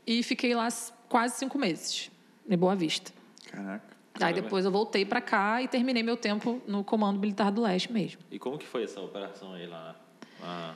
E 0.07 0.23
fiquei 0.23 0.55
lá 0.55 0.67
quase 1.09 1.35
cinco 1.35 1.57
meses, 1.57 2.09
em 2.49 2.57
Boa 2.57 2.75
Vista. 2.75 3.11
Caraca. 3.51 3.93
Aí 4.21 4.33
depois 4.33 4.63
eu 4.63 4.71
voltei 4.71 5.03
para 5.05 5.19
cá 5.19 5.61
e 5.61 5.67
terminei 5.67 6.01
meu 6.03 6.15
tempo 6.15 6.61
no 6.67 6.83
Comando 6.83 7.19
Militar 7.19 7.51
do 7.51 7.61
Leste 7.61 7.91
mesmo. 7.91 8.21
E 8.31 8.37
como 8.39 8.57
que 8.57 8.65
foi 8.65 8.83
essa 8.83 9.01
operação 9.01 9.53
aí 9.53 9.65
lá? 9.65 9.95
lá- 10.41 10.75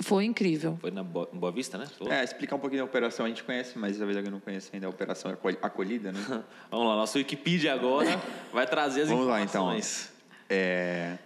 Foi 0.00 0.24
incrível. 0.24 0.76
foi 0.80 0.90
na 0.92 1.02
Bo- 1.02 1.28
em 1.32 1.38
Boa 1.38 1.50
Vista, 1.50 1.76
né? 1.76 1.86
Falou? 1.86 2.12
É, 2.12 2.22
explicar 2.22 2.54
um 2.56 2.58
pouquinho 2.60 2.82
da 2.82 2.84
operação. 2.84 3.26
A 3.26 3.28
gente 3.28 3.42
conhece, 3.42 3.76
mas 3.78 3.96
talvez 3.98 4.16
alguém 4.16 4.30
não 4.30 4.38
conheça 4.40 4.70
ainda 4.72 4.86
a 4.86 4.90
operação 4.90 5.30
Acol- 5.32 5.58
acolhida, 5.60 6.12
né? 6.12 6.20
Vamos 6.70 6.86
lá, 6.86 6.94
nosso 6.96 7.18
Wikipedia 7.18 7.74
agora 7.74 8.08
vai 8.52 8.66
trazer 8.66 9.02
as 9.02 9.08
Vamos 9.08 9.26
lá, 9.26 9.40
então. 9.42 9.62
informações. 9.64 10.12
É, 10.48 11.18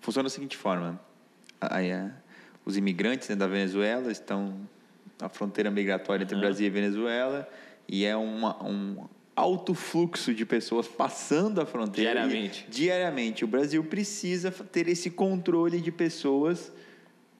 funciona 0.00 0.24
da 0.24 0.30
seguinte 0.30 0.56
forma: 0.56 0.98
Aí, 1.60 1.90
é, 1.90 2.10
os 2.64 2.76
imigrantes 2.76 3.28
né, 3.28 3.36
da 3.36 3.46
Venezuela 3.46 4.10
estão 4.10 4.56
na 5.20 5.28
fronteira 5.28 5.70
migratória 5.70 6.24
entre 6.24 6.34
Aham. 6.34 6.44
Brasil 6.44 6.66
e 6.66 6.70
Venezuela 6.70 7.48
e 7.88 8.04
é 8.04 8.16
uma, 8.16 8.62
um 8.64 9.06
alto 9.36 9.74
fluxo 9.74 10.34
de 10.34 10.44
pessoas 10.46 10.88
passando 10.88 11.60
a 11.60 11.66
fronteira. 11.66 12.12
Diariamente. 12.12 12.64
E, 12.66 12.70
diariamente. 12.70 13.44
O 13.44 13.46
Brasil 13.48 13.84
precisa 13.84 14.50
ter 14.50 14.88
esse 14.88 15.10
controle 15.10 15.80
de 15.80 15.92
pessoas. 15.92 16.72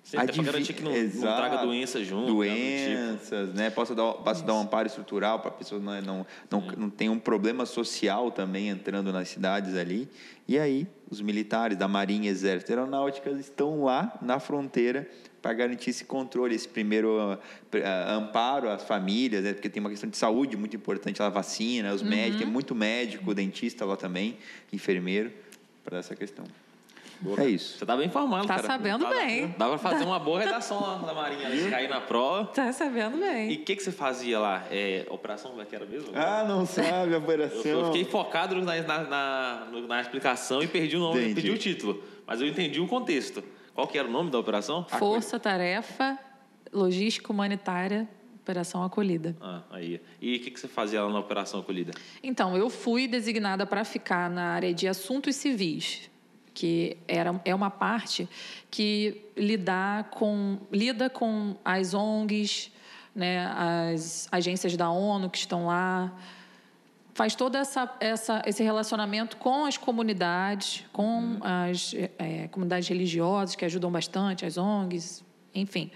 Sim, 0.07 0.19
até 0.19 0.27
pra 0.27 0.35
adivi- 0.35 0.47
garantir 0.47 0.73
que 0.73 0.85
não, 0.85 0.93
não 0.93 1.37
traga 1.37 1.57
doença 1.57 2.05
junto. 2.05 2.27
do 2.33 2.45
tipo. 2.45 2.55
Doenças, 2.55 3.53
né? 3.55 3.71
Possa 3.71 3.93
dar, 3.93 4.13
possa 4.13 4.45
dar 4.45 4.55
um 4.55 4.61
amparo 4.61 4.87
estrutural 4.87 5.41
para 5.41 5.49
a 5.49 5.53
pessoa 5.53 5.81
não, 5.81 6.01
não, 6.01 6.27
não, 6.49 6.61
não 6.79 6.91
ter 6.91 7.09
um 7.09 7.19
problema 7.19 7.67
social 7.67 8.31
também 8.31 8.69
entrando 8.69 9.13
nas 9.13 9.27
cidades 9.29 9.75
ali. 9.75 10.09
E 10.47 10.61
aí, 10.61 10.87
os 11.11 11.21
militares 11.21 11.77
da 11.77 11.89
Marinha, 11.89 12.31
Exército 12.31 12.71
e 12.71 12.75
Aeronáutica 12.75 13.31
estão 13.33 13.83
lá 13.83 14.17
na 14.23 14.39
fronteira 14.39 15.11
para 15.43 15.53
garantir 15.53 15.91
esse 15.91 16.05
controle, 16.05 16.55
esse 16.55 16.69
primeiro 16.69 17.37
ah, 17.85 18.15
amparo 18.15 18.71
às 18.71 18.85
famílias, 18.85 19.43
né? 19.43 19.55
porque 19.55 19.69
tem 19.69 19.81
uma 19.81 19.91
questão 19.91 20.09
de 20.09 20.17
saúde 20.17 20.57
muito 20.57 20.77
importante, 20.77 21.21
lá, 21.21 21.29
vacina, 21.29 21.93
os 21.93 22.03
médicos, 22.03 22.43
tem 22.43 22.47
muito 22.47 22.77
médico, 22.77 23.35
dentista 23.35 23.85
lá 23.85 23.97
também, 23.97 24.37
enfermeiro, 24.73 25.33
para 25.85 25.99
essa 25.99 26.15
questão. 26.15 26.45
É 27.39 27.45
isso. 27.47 27.79
Você 27.79 27.87
tá 27.87 27.97
bem 27.97 28.07
informado, 28.07 28.47
Tá 28.47 28.57
cara. 28.57 28.67
sabendo 28.67 29.05
Dá- 29.05 29.11
bem. 29.11 29.55
Dá 29.57 29.69
pra 29.69 29.79
fazer 29.79 30.05
uma 30.05 30.19
boa 30.19 30.39
redação 30.41 30.81
lá 30.81 30.97
da 30.99 31.15
Marinha, 31.15 31.49
né? 31.49 31.57
Se 31.57 31.71
cair 31.71 31.89
na 31.89 32.01
prova. 32.01 32.47
Tá 32.53 32.73
sabendo 32.73 33.17
bem. 33.19 33.51
E 33.53 33.55
o 33.57 33.65
que, 33.65 33.75
que 33.77 33.83
você 33.83 33.91
fazia 33.93 34.39
lá? 34.39 34.65
É, 34.71 35.07
operação 35.11 35.51
como 35.53 35.63
é 35.63 35.65
que 35.65 35.75
era 35.75 35.87
mesmo? 35.87 36.11
Ah, 36.15 36.45
não 36.47 36.67
sabe 36.67 36.89
a 37.15 37.17
Eu, 37.17 37.19
operação. 37.19 37.63
eu 37.65 37.85
fiquei 37.87 38.05
focado 38.05 38.55
na, 38.57 38.83
na, 38.83 39.05
na, 39.05 39.67
na 39.89 40.01
explicação 40.01 40.63
e 40.63 40.67
perdi 40.69 40.97
o 40.97 41.01
nome, 41.01 41.21
Entendi. 41.21 41.35
perdi 41.35 41.51
o 41.51 41.59
título. 41.59 42.03
Mas 42.27 42.41
eu 42.41 42.47
entendi 42.47 42.81
o 42.81 42.87
contexto. 42.87 43.43
Qual 43.75 43.87
que 43.87 43.99
era 43.99 44.07
o 44.09 44.11
nome 44.11 44.31
da 44.31 44.39
operação? 44.39 44.85
Força 44.89 45.39
Tarefa 45.39 46.19
Logística 46.73 47.33
Humanitária 47.33 48.09
Operação 48.43 48.83
Acolhida. 48.85 49.37
Ah, 49.41 49.63
aí. 49.73 50.01
E 50.21 50.37
o 50.37 50.41
que, 50.41 50.51
que 50.53 50.61
você 50.61 50.69
fazia 50.69 51.03
lá 51.03 51.13
na 51.13 51.19
Operação 51.19 51.59
Acolhida? 51.61 51.91
Então, 52.23 52.57
eu 52.57 52.71
fui 52.71 53.09
designada 53.09 53.67
para 53.67 53.85
ficar 53.85 54.31
na 54.31 54.51
área 54.53 54.73
de 54.73 54.87
assuntos 54.87 55.35
civis, 55.35 56.09
que 56.57 56.97
era, 57.07 57.39
é 57.45 57.55
uma 57.55 57.71
parte 57.71 58.27
que 58.71 59.21
lidar 59.37 60.05
com, 60.05 60.59
lida 60.73 61.11
com 61.11 61.55
as 61.63 61.93
ONGs, 61.93 62.73
né, 63.15 63.47
as 63.93 64.27
agências 64.33 64.75
da 64.75 64.89
ONU 64.89 65.29
que 65.29 65.37
estão 65.37 65.67
lá, 65.67 66.11
faz 67.13 67.35
todo 67.35 67.57
essa, 67.57 67.95
essa, 68.01 68.43
esse 68.47 68.63
relacionamento 68.63 69.37
com 69.37 69.67
as 69.67 69.77
comunidades, 69.77 70.83
com 70.95 71.37
as 71.43 71.95
eh, 71.95 72.49
comunidades 72.49 72.89
religiosas 72.89 73.55
que 73.55 73.65
ajudam 73.67 73.91
bastante, 73.91 74.47
as 74.47 74.57
ONGs, 74.57 75.23
enfim. 75.55 75.91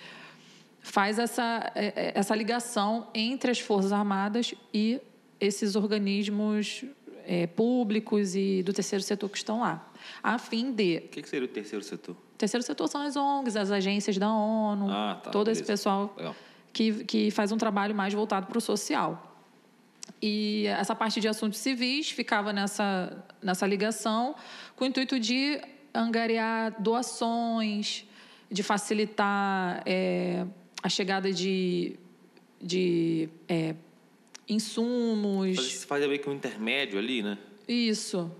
Faz 0.83 1.19
essa, 1.19 1.73
eh, 1.75 1.93
eh, 1.97 2.13
essa 2.15 2.35
ligação 2.35 3.09
entre 3.15 3.51
as 3.51 3.59
Forças 3.59 3.93
Armadas 3.93 4.55
e 4.75 5.01
esses 5.41 5.75
organismos 5.75 6.85
eh, 7.27 7.47
públicos 7.47 8.35
e 8.35 8.63
do 8.63 8.75
terceiro 8.75 9.03
setor 9.03 9.31
que 9.31 9.39
estão 9.39 9.61
lá, 9.61 9.90
a 10.23 10.39
fim 10.39 10.73
de... 10.73 11.03
O 11.05 11.09
que, 11.09 11.23
que 11.23 11.29
seria 11.29 11.45
o 11.47 11.49
terceiro 11.49 11.85
setor? 11.85 12.15
O 12.35 12.39
terceiro 12.39 12.65
setor 12.65 12.89
são 12.89 13.03
as 13.03 13.17
ONGs, 13.17 13.57
as 13.57 13.71
agências 13.71 14.17
da 14.19 14.33
ONU, 14.33 14.91
Ah, 14.91 15.21
tá, 15.23 15.31
todo 15.31 15.49
esse 15.51 15.61
beleza. 15.63 15.73
pessoal 15.73 16.15
Legal. 16.17 16.37
que, 16.73 17.05
que 17.05 17.31
faz 17.31 17.53
um 17.53 17.59
trabalho 17.59 17.95
mais 17.95 18.15
voltado 18.15 18.47
para 18.47 18.59
o 18.59 18.61
social. 18.61 19.27
E 20.23 20.67
essa 20.67 20.95
parte 20.95 21.21
de 21.21 21.29
assuntos 21.29 21.59
civis 21.59 22.11
ficava 22.11 22.53
nessa, 22.53 23.25
nessa 23.43 23.67
ligação 23.67 24.35
com 24.77 24.85
o 24.85 24.87
intuito 24.87 25.19
de 25.19 25.61
angariar 25.95 26.81
doações, 26.81 28.07
de 28.51 28.63
facilitar 28.63 29.83
eh, 29.87 30.45
a 30.83 30.89
chegada 30.89 31.33
de, 31.33 31.97
de 32.61 33.29
eh, 33.49 33.75
insumos. 34.49 35.57
Você 35.57 36.07
meio 36.09 36.21
que 36.21 36.29
um 36.29 36.33
intermédio 36.33 36.99
ali, 36.99 37.23
né? 37.23 37.39
Isso. 37.69 38.31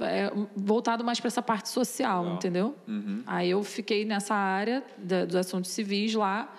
É, 0.00 0.30
voltado 0.54 1.02
mais 1.02 1.18
para 1.18 1.28
essa 1.28 1.42
parte 1.42 1.68
social, 1.68 2.22
Legal. 2.22 2.36
entendeu? 2.36 2.76
Aí 3.26 3.50
eu 3.50 3.62
fiquei 3.62 4.04
nessa 4.04 4.34
área 4.34 4.84
da, 4.98 5.24
dos 5.24 5.36
assuntos 5.36 5.70
civis 5.70 6.14
lá, 6.14 6.52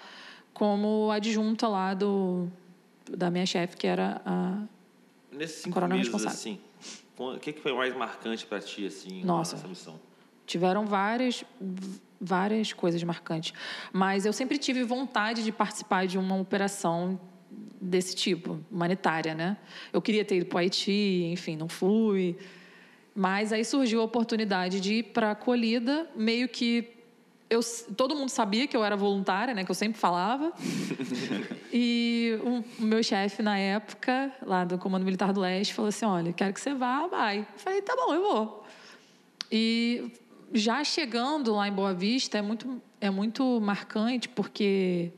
como 0.53 1.11
adjunta 1.11 1.67
lá 1.67 1.93
do, 1.93 2.47
da 3.09 3.29
minha 3.29 3.45
chefe, 3.45 3.77
que 3.77 3.85
era 3.85 4.21
a. 4.25 4.63
Nesses 5.31 5.57
cinco 5.57 5.75
Coronel 5.75 5.97
meses, 5.97 6.11
responsável. 6.11 6.39
assim, 6.39 6.59
o 7.17 7.39
que, 7.39 7.53
que 7.53 7.61
foi 7.61 7.73
mais 7.73 7.95
marcante 7.95 8.45
para 8.45 8.59
ti, 8.59 8.87
assim, 8.87 9.23
Nossa. 9.23 9.55
nessa 9.55 9.67
missão? 9.67 9.99
Tiveram 10.45 10.85
várias, 10.85 11.43
várias 12.19 12.73
coisas 12.73 13.03
marcantes. 13.03 13.53
Mas 13.91 14.25
eu 14.25 14.33
sempre 14.33 14.57
tive 14.57 14.83
vontade 14.83 15.43
de 15.43 15.51
participar 15.51 16.07
de 16.07 16.17
uma 16.17 16.35
operação 16.35 17.19
desse 17.79 18.15
tipo, 18.15 18.59
humanitária, 18.71 19.35
né? 19.35 19.57
Eu 19.93 20.01
queria 20.01 20.25
ter 20.25 20.37
ido 20.37 20.45
para 20.47 20.55
o 20.55 20.59
Haiti, 20.59 21.29
enfim, 21.31 21.55
não 21.55 21.69
fui. 21.69 22.35
Mas 23.19 23.51
aí 23.51 23.65
surgiu 23.65 24.01
a 24.01 24.03
oportunidade 24.03 24.79
de 24.79 24.93
ir 24.99 25.03
para 25.05 25.29
a 25.29 25.31
acolhida, 25.31 26.07
meio 26.15 26.47
que 26.47 26.87
eu, 27.49 27.61
todo 27.95 28.15
mundo 28.15 28.29
sabia 28.29 28.67
que 28.67 28.77
eu 28.77 28.85
era 28.85 28.95
voluntária, 28.95 29.55
né? 29.55 29.63
Que 29.63 29.71
eu 29.71 29.75
sempre 29.75 29.99
falava. 29.99 30.53
e 31.73 32.37
um, 32.43 32.63
o 32.77 32.85
meu 32.85 33.01
chefe 33.01 33.41
na 33.41 33.57
época, 33.57 34.31
lá 34.45 34.63
do 34.63 34.77
Comando 34.77 35.03
Militar 35.03 35.33
do 35.33 35.41
Leste, 35.41 35.73
falou 35.73 35.89
assim: 35.89 36.05
"Olha, 36.05 36.31
quero 36.31 36.53
que 36.53 36.61
você 36.61 36.75
vá, 36.75 37.07
vai". 37.07 37.39
Eu 37.39 37.45
falei: 37.59 37.81
"Tá 37.81 37.95
bom, 37.95 38.13
eu 38.13 38.21
vou". 38.21 38.65
E 39.51 40.11
já 40.53 40.83
chegando 40.83 41.55
lá 41.55 41.67
em 41.67 41.71
Boa 41.71 41.95
Vista 41.95 42.37
é 42.37 42.41
muito 42.43 42.79
é 43.01 43.09
muito 43.09 43.59
marcante 43.59 44.29
porque 44.29 45.11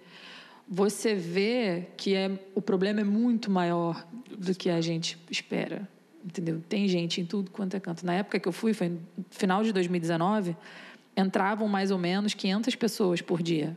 você 0.65 1.15
vê 1.15 1.87
que 1.97 2.15
é, 2.15 2.31
o 2.55 2.61
problema 2.61 3.01
é 3.01 3.03
muito 3.03 3.51
maior 3.51 4.07
do 4.29 4.55
que 4.55 4.69
a 4.69 4.79
gente 4.79 5.17
espera, 5.29 5.85
entendeu? 6.23 6.61
Tem 6.67 6.87
gente 6.87 7.21
em 7.21 7.25
tudo 7.25 7.51
quanto 7.51 7.75
é 7.75 7.79
canto. 7.79 8.05
Na 8.05 8.13
época 8.13 8.39
que 8.39 8.47
eu 8.47 8.51
fui, 8.51 8.73
foi 8.73 8.89
no 8.89 8.99
final 9.29 9.63
de 9.63 9.71
2019, 9.71 10.55
entravam 11.15 11.67
mais 11.67 11.91
ou 11.91 11.97
menos 11.97 12.33
500 12.33 12.75
pessoas 12.75 13.21
por 13.21 13.41
dia 13.41 13.75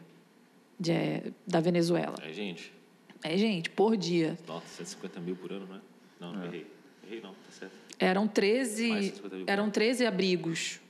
de, 0.78 1.32
da 1.46 1.60
Venezuela. 1.60 2.16
É 2.22 2.32
gente. 2.32 2.72
É 3.22 3.36
gente, 3.36 3.70
por 3.70 3.96
dia. 3.96 4.36
Nossa, 4.46 4.66
150 4.84 5.20
mil 5.20 5.36
por 5.36 5.52
ano, 5.52 5.66
né? 5.66 5.80
Não, 6.20 6.42
é. 6.42 6.46
errei. 6.46 6.66
Errei 7.06 7.20
não, 7.20 7.30
tá 7.30 7.50
certo. 7.50 7.72
Eram 7.98 8.26
13, 8.26 9.14
eram 9.46 9.70
13 9.70 10.06
abrigos 10.06 10.80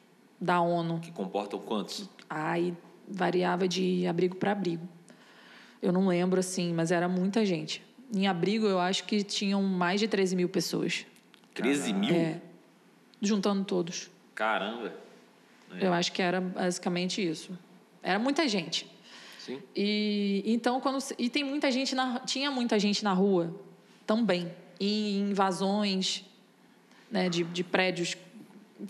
da 0.41 0.61
ONU. 0.61 0.99
Que 1.01 1.13
comportam 1.13 1.59
quantos? 1.61 2.09
Aí 2.29 2.75
variava 3.07 3.69
de 3.69 4.07
abrigo 4.07 4.37
para 4.37 4.53
abrigo. 4.53 4.89
Eu 5.83 5.93
não 5.93 6.07
lembro 6.07 6.41
assim, 6.41 6.73
mas 6.73 6.91
era 6.91 7.09
muita 7.09 7.45
gente. 7.45 7.83
Em 8.15 8.27
abrigo, 8.27 8.67
eu 8.67 8.79
acho 8.79 9.05
que 9.05 9.23
tinham 9.23 9.63
mais 9.63 10.01
de 10.01 10.09
13 10.09 10.37
mil 10.37 10.49
pessoas. 10.49 11.05
13 11.55 11.93
mil? 11.93 12.15
É. 12.15 12.41
Juntando 13.21 13.65
todos. 13.65 14.11
Caramba. 14.35 14.93
É. 15.79 15.87
Eu 15.87 15.93
acho 15.93 16.13
que 16.13 16.21
era 16.21 16.41
basicamente 16.41 17.27
isso. 17.27 17.57
Era 18.03 18.19
muita 18.19 18.49
gente. 18.49 18.91
Sim. 19.39 19.61
E 19.75 20.43
então 20.47 20.81
quando 20.81 20.99
e 21.19 21.29
tem 21.29 21.43
muita 21.43 21.71
gente 21.71 21.95
na 21.95 22.21
tinha 22.21 22.51
muita 22.51 22.79
gente 22.79 23.03
na 23.03 23.13
rua 23.13 23.53
também 24.07 24.53
e 24.79 25.19
invasões 25.19 26.25
né, 27.11 27.29
de, 27.29 27.45
de 27.45 27.65
prédios 27.65 28.17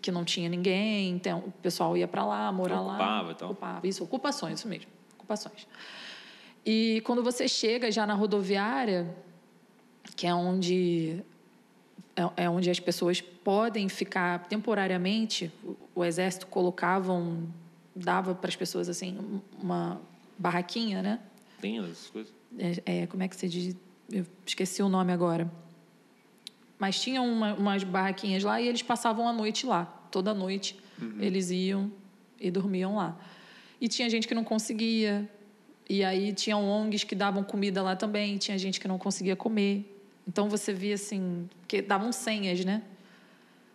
que 0.00 0.10
não 0.10 0.24
tinha 0.24 0.48
ninguém, 0.48 1.10
então 1.10 1.40
o 1.40 1.50
pessoal 1.50 1.96
ia 1.96 2.08
para 2.08 2.24
lá, 2.24 2.50
morar 2.50 2.80
ocupava, 2.80 3.22
lá, 3.26 3.32
então. 3.32 3.50
ocupava, 3.50 3.86
isso, 3.86 4.04
ocupações, 4.04 4.58
isso 4.58 4.68
mesmo, 4.68 4.90
ocupações. 5.14 5.66
E 6.64 7.02
quando 7.04 7.22
você 7.22 7.46
chega 7.46 7.90
já 7.90 8.06
na 8.06 8.14
rodoviária, 8.14 9.14
que 10.16 10.26
é 10.26 10.34
onde 10.34 11.22
é, 12.16 12.44
é 12.44 12.50
onde 12.50 12.70
as 12.70 12.80
pessoas 12.80 13.20
podem 13.20 13.88
ficar 13.88 14.46
temporariamente, 14.46 15.52
o, 15.64 15.76
o 15.94 16.04
exército 16.04 16.46
colocava 16.46 17.12
um, 17.12 17.48
dava 17.94 18.34
para 18.34 18.48
as 18.48 18.56
pessoas 18.56 18.88
assim 18.88 19.40
uma 19.60 20.00
barraquinha, 20.38 21.02
né? 21.02 21.20
Tem 21.60 21.78
essas 21.78 22.08
coisas. 22.08 22.32
É, 22.58 23.02
é, 23.02 23.06
como 23.06 23.22
é 23.22 23.28
que 23.28 23.36
se 23.36 23.48
diz? 23.48 23.76
Eu 24.10 24.26
esqueci 24.44 24.82
o 24.82 24.88
nome 24.88 25.12
agora. 25.12 25.50
Mas 26.78 27.00
tinham 27.00 27.26
uma, 27.26 27.54
umas 27.54 27.84
barraquinhas 27.84 28.42
lá 28.42 28.60
e 28.60 28.66
eles 28.66 28.82
passavam 28.82 29.28
a 29.28 29.32
noite 29.32 29.64
lá. 29.64 29.84
Toda 30.10 30.34
noite 30.34 30.78
uhum. 31.00 31.18
eles 31.20 31.50
iam 31.50 31.90
e 32.40 32.50
dormiam 32.50 32.96
lá. 32.96 33.16
E 33.80 33.88
tinha 33.88 34.10
gente 34.10 34.26
que 34.26 34.34
não 34.34 34.44
conseguia. 34.44 35.28
E 35.88 36.04
aí 36.04 36.32
tinham 36.32 36.68
ONGs 36.68 37.04
que 37.04 37.14
davam 37.14 37.44
comida 37.44 37.82
lá 37.82 37.94
também. 37.94 38.36
Tinha 38.36 38.58
gente 38.58 38.80
que 38.80 38.88
não 38.88 38.98
conseguia 38.98 39.36
comer. 39.36 39.91
Então 40.26 40.48
você 40.48 40.72
via 40.72 40.94
assim, 40.94 41.48
que 41.66 41.82
davam 41.82 42.12
senhas, 42.12 42.64
né? 42.64 42.82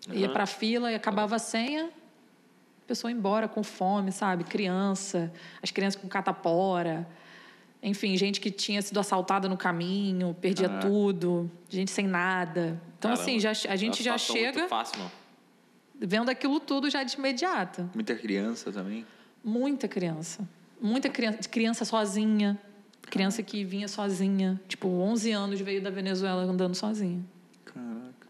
Uhum. 0.07 0.15
Ia 0.15 0.29
para 0.29 0.43
a 0.43 0.47
fila 0.47 0.91
e 0.91 0.95
acabava 0.95 1.36
a 1.36 1.39
senha, 1.39 1.86
a 1.86 2.88
pessoa 2.88 3.12
ia 3.12 3.17
embora 3.17 3.47
com 3.47 3.63
fome, 3.63 4.12
sabe? 4.12 4.43
Criança, 4.43 5.31
as 5.62 5.71
crianças 5.71 6.01
com 6.01 6.07
catapora. 6.07 7.07
Enfim, 7.83 8.17
gente 8.17 8.39
que 8.39 8.49
tinha 8.49 8.81
sido 8.81 8.99
assaltada 8.99 9.47
no 9.47 9.57
caminho, 9.57 10.36
perdia 10.39 10.67
Caraca. 10.67 10.88
tudo, 10.88 11.51
gente 11.69 11.91
sem 11.91 12.07
nada. 12.07 12.81
Então, 12.97 13.12
Caramba. 13.12 13.21
assim, 13.21 13.39
já, 13.39 13.51
a 13.51 13.75
gente 13.75 14.01
já 14.01 14.17
chega. 14.17 14.60
Muito 14.60 14.69
fácil, 14.69 14.99
não. 14.99 15.12
Vendo 15.99 16.29
aquilo 16.29 16.60
tudo 16.60 16.89
já 16.89 17.03
de 17.03 17.15
imediato. 17.15 17.89
Muita 17.93 18.15
criança 18.15 18.71
também? 18.71 19.05
Muita 19.43 19.88
criança. 19.88 20.47
Muita 20.79 21.10
criança, 21.10 21.49
criança 21.49 21.86
sozinha. 21.86 22.60
Criança 23.09 23.41
que 23.43 23.63
vinha 23.63 23.87
sozinha. 23.87 24.59
Tipo, 24.67 24.87
11 24.87 25.31
anos 25.31 25.59
veio 25.61 25.81
da 25.81 25.89
Venezuela 25.89 26.43
andando 26.43 26.75
sozinha. 26.75 27.23
Caraca. 27.65 28.27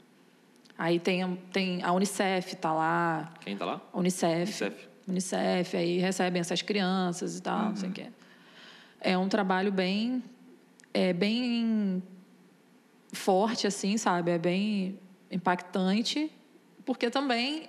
Aí 0.77 0.99
tem, 0.99 1.35
tem 1.51 1.83
a 1.83 1.91
Unicef, 1.91 2.55
tá 2.55 2.73
lá. 2.73 3.33
Quem 3.41 3.57
tá 3.57 3.65
lá? 3.65 3.81
A 3.91 3.97
Unicef. 3.97 4.63
Unicef. 4.63 4.87
Unicef, 5.07 5.77
aí 5.77 5.99
recebem 5.99 6.41
essas 6.41 6.61
crianças 6.61 7.37
e 7.37 7.41
tal, 7.41 7.59
uhum. 7.59 7.69
não 7.69 7.75
sei 7.77 7.89
o 7.89 7.91
quê 7.93 8.07
é 8.99 9.17
um 9.17 9.27
trabalho 9.27 9.71
bem 9.71 10.23
é 10.93 11.13
bem 11.13 12.01
forte 13.13 13.67
assim 13.67 13.97
sabe 13.97 14.31
é 14.31 14.37
bem 14.37 14.99
impactante 15.31 16.31
porque 16.85 17.09
também 17.09 17.67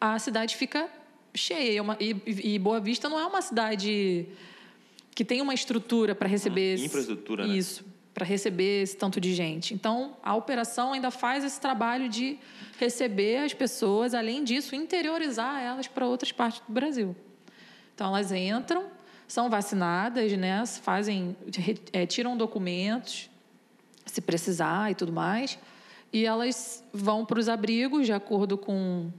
a 0.00 0.18
cidade 0.18 0.56
fica 0.56 0.88
cheia 1.34 1.80
é 1.80 1.96
e, 2.00 2.54
e, 2.54 2.58
Boa 2.58 2.80
Vista 2.80 3.08
não 3.08 3.18
é 3.18 3.26
uma 3.26 3.42
cidade 3.42 4.26
que 5.18 5.24
tem 5.24 5.40
uma 5.42 5.52
estrutura 5.52 6.14
para 6.14 6.28
receber 6.28 6.78
hum, 6.78 6.84
infraestrutura 6.84 7.44
né? 7.44 7.56
isso 7.56 7.84
para 8.14 8.24
receber 8.24 8.82
esse 8.82 8.96
tanto 8.96 9.20
de 9.20 9.34
gente 9.34 9.74
então 9.74 10.16
a 10.22 10.36
operação 10.36 10.92
ainda 10.92 11.10
faz 11.10 11.42
esse 11.42 11.60
trabalho 11.60 12.08
de 12.08 12.38
receber 12.78 13.38
as 13.38 13.52
pessoas 13.52 14.14
além 14.14 14.44
disso 14.44 14.76
interiorizar 14.76 15.60
elas 15.60 15.88
para 15.88 16.06
outras 16.06 16.30
partes 16.30 16.62
do 16.68 16.72
Brasil 16.72 17.16
então 17.94 18.06
elas 18.06 18.30
entram 18.30 18.98
são 19.28 19.50
vacinadas, 19.50 20.32
né? 20.32 20.64
Fazem, 20.66 21.36
é, 21.92 22.06
tiram 22.06 22.34
documentos, 22.34 23.28
se 24.06 24.22
precisar 24.22 24.90
e 24.90 24.94
tudo 24.94 25.12
mais, 25.12 25.58
e 26.10 26.24
elas 26.24 26.82
vão 26.94 27.26
para 27.26 27.38
os 27.38 27.46
abrigos 27.46 28.06
de 28.06 28.12
acordo 28.12 28.56
com 28.56 29.12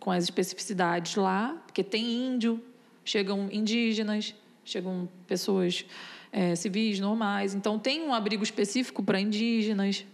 com 0.00 0.10
as 0.10 0.24
especificidades 0.24 1.14
lá, 1.14 1.56
porque 1.64 1.82
tem 1.82 2.04
índio, 2.04 2.62
chegam 3.02 3.48
indígenas, 3.50 4.34
chegam 4.66 5.08
pessoas 5.26 5.86
é, 6.30 6.54
civis 6.54 7.00
normais, 7.00 7.54
então 7.54 7.78
tem 7.78 8.02
um 8.02 8.12
abrigo 8.12 8.42
específico 8.42 9.02
para 9.02 9.18
indígenas, 9.18 10.04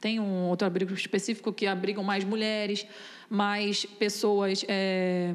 tem 0.00 0.20
um 0.20 0.48
outro 0.48 0.66
abrigo 0.66 0.92
específico 0.92 1.50
que 1.50 1.66
abrigam 1.66 2.04
mais 2.04 2.24
mulheres, 2.24 2.86
mais 3.30 3.86
pessoas 3.86 4.62
é, 4.68 5.34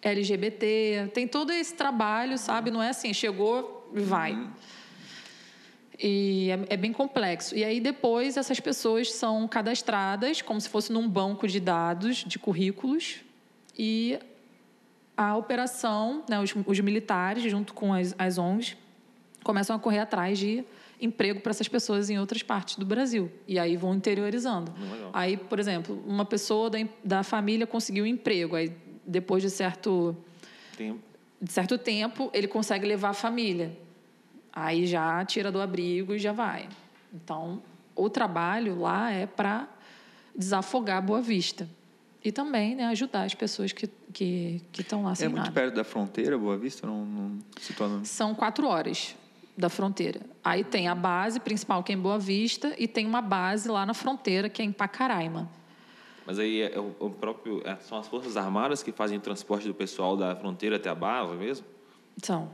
LGBT, 0.00 1.10
tem 1.12 1.28
todo 1.28 1.52
esse 1.52 1.74
trabalho, 1.74 2.38
sabe? 2.38 2.70
Não 2.70 2.82
é 2.82 2.88
assim, 2.88 3.12
chegou 3.12 3.90
vai. 3.92 4.32
Uhum. 4.32 4.50
E 6.02 6.48
é, 6.50 6.74
é, 6.74 6.76
bem 6.78 6.92
complexo. 6.92 7.54
E 7.54 7.62
aí 7.62 7.78
depois 7.78 8.38
essas 8.38 8.58
pessoas 8.58 9.12
são 9.12 9.46
cadastradas 9.46 10.40
como 10.40 10.58
se 10.58 10.68
fosse 10.68 10.90
num 10.90 11.06
banco 11.06 11.46
de 11.46 11.60
dados 11.60 12.24
de 12.24 12.38
currículos 12.38 13.16
e 13.78 14.18
a 15.20 15.36
operação, 15.36 16.24
né, 16.26 16.40
os, 16.40 16.54
os 16.64 16.80
militares 16.80 17.42
junto 17.42 17.74
com 17.74 17.92
as, 17.92 18.14
as 18.18 18.38
ONGs 18.38 18.74
começam 19.44 19.76
a 19.76 19.78
correr 19.78 19.98
atrás 19.98 20.38
de 20.38 20.64
emprego 20.98 21.40
para 21.40 21.50
essas 21.50 21.68
pessoas 21.68 22.08
em 22.08 22.18
outras 22.18 22.42
partes 22.42 22.76
do 22.76 22.86
Brasil. 22.86 23.30
E 23.46 23.58
aí 23.58 23.76
vão 23.76 23.94
interiorizando. 23.94 24.72
Legal. 24.80 25.10
Aí, 25.12 25.36
por 25.36 25.58
exemplo, 25.58 26.02
uma 26.06 26.24
pessoa 26.24 26.70
da, 26.70 26.78
da 27.04 27.22
família 27.22 27.66
conseguiu 27.66 28.04
um 28.04 28.06
emprego, 28.06 28.56
aí 28.56 28.72
depois 29.04 29.42
de 29.42 29.50
certo 29.50 30.16
tempo. 30.74 31.00
de 31.38 31.52
certo 31.52 31.76
tempo, 31.76 32.30
ele 32.32 32.48
consegue 32.48 32.86
levar 32.86 33.10
a 33.10 33.14
família. 33.14 33.76
Aí 34.50 34.86
já 34.86 35.22
tira 35.26 35.52
do 35.52 35.60
abrigo 35.60 36.14
e 36.14 36.18
já 36.18 36.32
vai. 36.32 36.66
Então, 37.12 37.62
o 37.94 38.08
trabalho 38.08 38.80
lá 38.80 39.10
é 39.10 39.26
para 39.26 39.68
desafogar 40.34 41.02
Boa 41.02 41.20
Vista. 41.20 41.68
E 42.22 42.30
também 42.30 42.74
né, 42.74 42.84
ajudar 42.86 43.24
as 43.24 43.34
pessoas 43.34 43.72
que 43.72 43.86
estão 43.86 44.00
que, 44.12 44.62
que 44.72 44.94
lá 44.94 45.14
sem 45.14 45.26
É 45.26 45.28
muito 45.28 45.42
nada. 45.42 45.52
perto 45.52 45.74
da 45.74 45.84
fronteira, 45.84 46.36
Boa 46.36 46.58
Vista? 46.58 46.86
Não, 46.86 47.04
não 47.04 47.38
se 47.58 47.72
torna... 47.72 48.04
São 48.04 48.34
quatro 48.34 48.66
horas 48.66 49.16
da 49.56 49.68
fronteira. 49.68 50.20
Aí 50.44 50.62
tem 50.62 50.88
a 50.88 50.94
base 50.94 51.40
principal, 51.40 51.82
que 51.82 51.92
é 51.92 51.94
em 51.94 51.98
Boa 51.98 52.18
Vista, 52.18 52.74
e 52.78 52.86
tem 52.86 53.06
uma 53.06 53.22
base 53.22 53.68
lá 53.68 53.86
na 53.86 53.94
fronteira, 53.94 54.48
que 54.48 54.60
é 54.60 54.64
em 54.64 54.72
Pacaraima. 54.72 55.48
Mas 56.26 56.38
aí 56.38 56.62
é 56.62 56.78
o, 56.78 57.10
próprio, 57.10 57.62
é, 57.64 57.76
são 57.76 57.98
as 57.98 58.06
Forças 58.06 58.36
Armadas 58.36 58.82
que 58.82 58.92
fazem 58.92 59.18
o 59.18 59.20
transporte 59.20 59.66
do 59.66 59.74
pessoal 59.74 60.16
da 60.16 60.36
fronteira 60.36 60.76
até 60.76 60.88
a 60.88 60.94
base 60.94 61.34
mesmo? 61.34 61.66
São. 62.22 62.50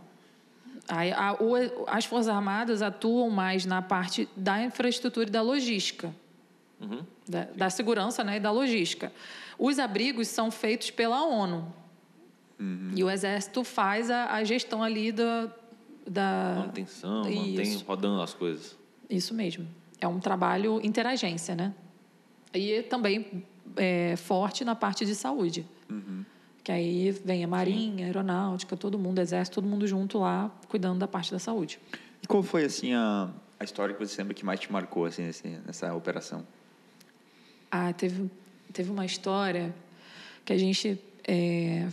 Aí, 0.88 1.12
a, 1.12 1.34
o, 1.34 1.54
as 1.86 2.04
Forças 2.04 2.28
Armadas 2.28 2.82
atuam 2.82 3.28
mais 3.30 3.66
na 3.66 3.82
parte 3.82 4.28
da 4.36 4.62
infraestrutura 4.62 5.28
e 5.28 5.30
da 5.30 5.42
logística. 5.42 6.14
Uhum. 6.80 7.04
Da, 7.26 7.44
da, 7.44 7.70
segurança 7.70 8.22
né, 8.22 8.36
e 8.36 8.40
da 8.40 8.50
logística. 8.50 9.12
Os 9.58 9.78
abrigos 9.78 10.28
são 10.28 10.50
feitos 10.50 10.90
pela 10.90 11.24
ONU. 11.24 11.72
E 12.94 13.04
o 13.04 13.10
exército 13.10 13.62
faz 13.62 14.10
a, 14.10 14.32
a 14.32 14.44
gestão 14.44 14.82
ali 14.82 15.12
da, 15.12 15.50
da 16.06 16.54
Manutenção, 16.60 17.24
mantém 17.24 17.62
Isso. 17.62 17.84
rodando 17.86 18.20
as 18.22 18.32
coisas. 18.32 18.76
Isso 19.10 19.34
mesmo. 19.34 19.66
É 20.00 20.08
um 20.08 20.18
trabalho 20.18 20.80
interagência, 20.82 21.54
né? 21.54 21.74
E 22.54 22.82
também 22.82 23.44
é, 23.76 24.16
forte 24.16 24.64
na 24.64 24.74
parte 24.74 25.04
de 25.04 25.14
saúde. 25.14 25.66
Que 26.64 26.72
aí 26.72 27.12
vem 27.24 27.44
a 27.44 27.46
Marinha, 27.46 28.04
a 28.04 28.08
Aeronáutica, 28.08 28.76
todo 28.76 28.98
mundo, 28.98 29.20
Exército, 29.20 29.60
todo 29.60 29.70
mundo 29.70 29.86
junto 29.86 30.18
lá, 30.18 30.50
cuidando 30.68 30.98
da 30.98 31.06
parte 31.06 31.30
da 31.30 31.38
saúde. 31.38 31.78
E 32.22 32.26
qual 32.26 32.42
foi, 32.42 32.64
assim, 32.64 32.92
a, 32.92 33.30
a 33.60 33.62
história 33.62 33.94
que 33.94 34.04
você 34.04 34.20
lembra 34.20 34.34
que 34.34 34.44
mais 34.44 34.58
te 34.58 34.72
marcou, 34.72 35.04
assim, 35.04 35.30
nessa 35.64 35.94
operação? 35.94 36.44
Ah, 37.78 37.92
teve, 37.92 38.30
teve 38.72 38.90
uma 38.90 39.04
história 39.04 39.74
que 40.44 40.52
a 40.52 40.58
gente 40.58 40.98
é, 41.26 41.86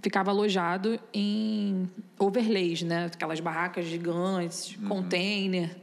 ficava 0.00 0.30
alojado 0.30 1.00
em 1.12 1.90
overlays, 2.18 2.82
né? 2.82 3.06
Aquelas 3.06 3.40
barracas 3.40 3.86
gigantes, 3.86 4.76
container. 4.86 5.76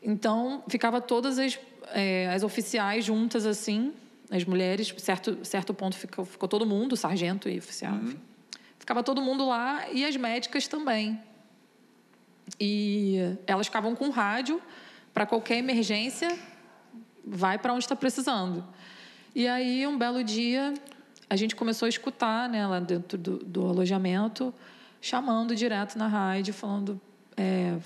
Então, 0.00 0.62
ficava 0.68 1.00
todas 1.00 1.38
as, 1.38 1.58
é, 1.92 2.28
as 2.28 2.44
oficiais 2.44 3.04
juntas 3.04 3.44
assim, 3.46 3.92
as 4.30 4.44
mulheres, 4.44 4.94
certo, 4.98 5.44
certo 5.44 5.74
ponto 5.74 5.96
ficou, 5.96 6.24
ficou 6.24 6.48
todo 6.48 6.64
mundo, 6.64 6.96
sargento 6.96 7.48
e 7.48 7.58
oficial, 7.58 7.96
enfim. 7.96 8.20
Ficava 8.78 9.02
todo 9.02 9.20
mundo 9.20 9.48
lá 9.48 9.90
e 9.90 10.04
as 10.04 10.16
médicas 10.16 10.68
também. 10.68 11.20
E 12.60 13.16
elas 13.44 13.66
ficavam 13.66 13.96
com 13.96 14.10
rádio 14.10 14.62
para 15.12 15.26
qualquer 15.26 15.56
emergência, 15.58 16.28
vai 17.26 17.58
para 17.58 17.72
onde 17.72 17.84
está 17.84 17.96
precisando. 17.96 18.64
E 19.34 19.46
aí, 19.48 19.86
um 19.86 19.98
belo 19.98 20.22
dia, 20.22 20.72
a 21.28 21.36
gente 21.36 21.56
começou 21.56 21.86
a 21.86 21.88
escutar, 21.88 22.48
né, 22.48 22.66
lá 22.66 22.80
dentro 22.80 23.18
do, 23.18 23.38
do 23.38 23.66
alojamento, 23.66 24.54
chamando 25.00 25.54
direto 25.54 25.98
na 25.98 26.06
rádio, 26.06 26.54
falando 26.54 27.00
é, 27.36 27.76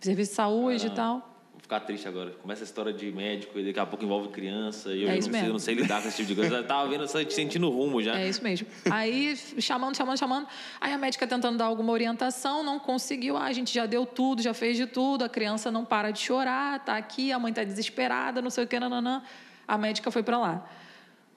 serviço 0.00 0.30
de 0.30 0.36
saúde 0.36 0.86
e 0.86 0.90
tal. 0.90 1.33
Ficar 1.64 1.80
triste 1.80 2.06
agora. 2.06 2.30
Começa 2.42 2.62
a 2.62 2.66
história 2.66 2.92
de 2.92 3.10
médico 3.10 3.58
e 3.58 3.64
daqui 3.64 3.80
a 3.80 3.86
pouco 3.86 4.04
envolve 4.04 4.28
criança 4.28 4.92
e 4.92 5.02
eu, 5.02 5.08
É 5.08 5.14
não, 5.14 5.22
sei, 5.22 5.40
eu 5.40 5.52
não 5.52 5.58
sei 5.58 5.74
lidar 5.74 6.02
com 6.02 6.08
esse 6.08 6.18
tipo 6.18 6.28
de 6.28 6.34
coisa. 6.34 6.56
Eu 6.56 6.66
tava 6.66 6.86
vendo, 6.90 7.06
sentindo 7.08 7.70
rumo 7.70 8.02
já. 8.02 8.20
É 8.20 8.28
isso 8.28 8.44
mesmo. 8.44 8.66
Aí, 8.90 9.34
chamando, 9.34 9.96
chamando, 9.96 10.18
chamando. 10.18 10.46
Aí 10.78 10.92
a 10.92 10.98
médica 10.98 11.26
tentando 11.26 11.56
dar 11.56 11.64
alguma 11.64 11.90
orientação, 11.90 12.62
não 12.62 12.78
conseguiu. 12.78 13.38
Ah, 13.38 13.44
a 13.44 13.52
gente 13.54 13.72
já 13.72 13.86
deu 13.86 14.04
tudo, 14.04 14.42
já 14.42 14.52
fez 14.52 14.76
de 14.76 14.84
tudo. 14.84 15.24
A 15.24 15.28
criança 15.28 15.70
não 15.70 15.86
para 15.86 16.10
de 16.10 16.18
chorar, 16.18 16.84
tá 16.84 16.98
aqui, 16.98 17.32
a 17.32 17.38
mãe 17.38 17.50
tá 17.50 17.64
desesperada, 17.64 18.42
não 18.42 18.50
sei 18.50 18.64
o 18.64 18.66
que, 18.66 18.78
nananã. 18.78 19.22
A 19.66 19.78
médica 19.78 20.10
foi 20.10 20.22
para 20.22 20.36
lá. 20.36 20.68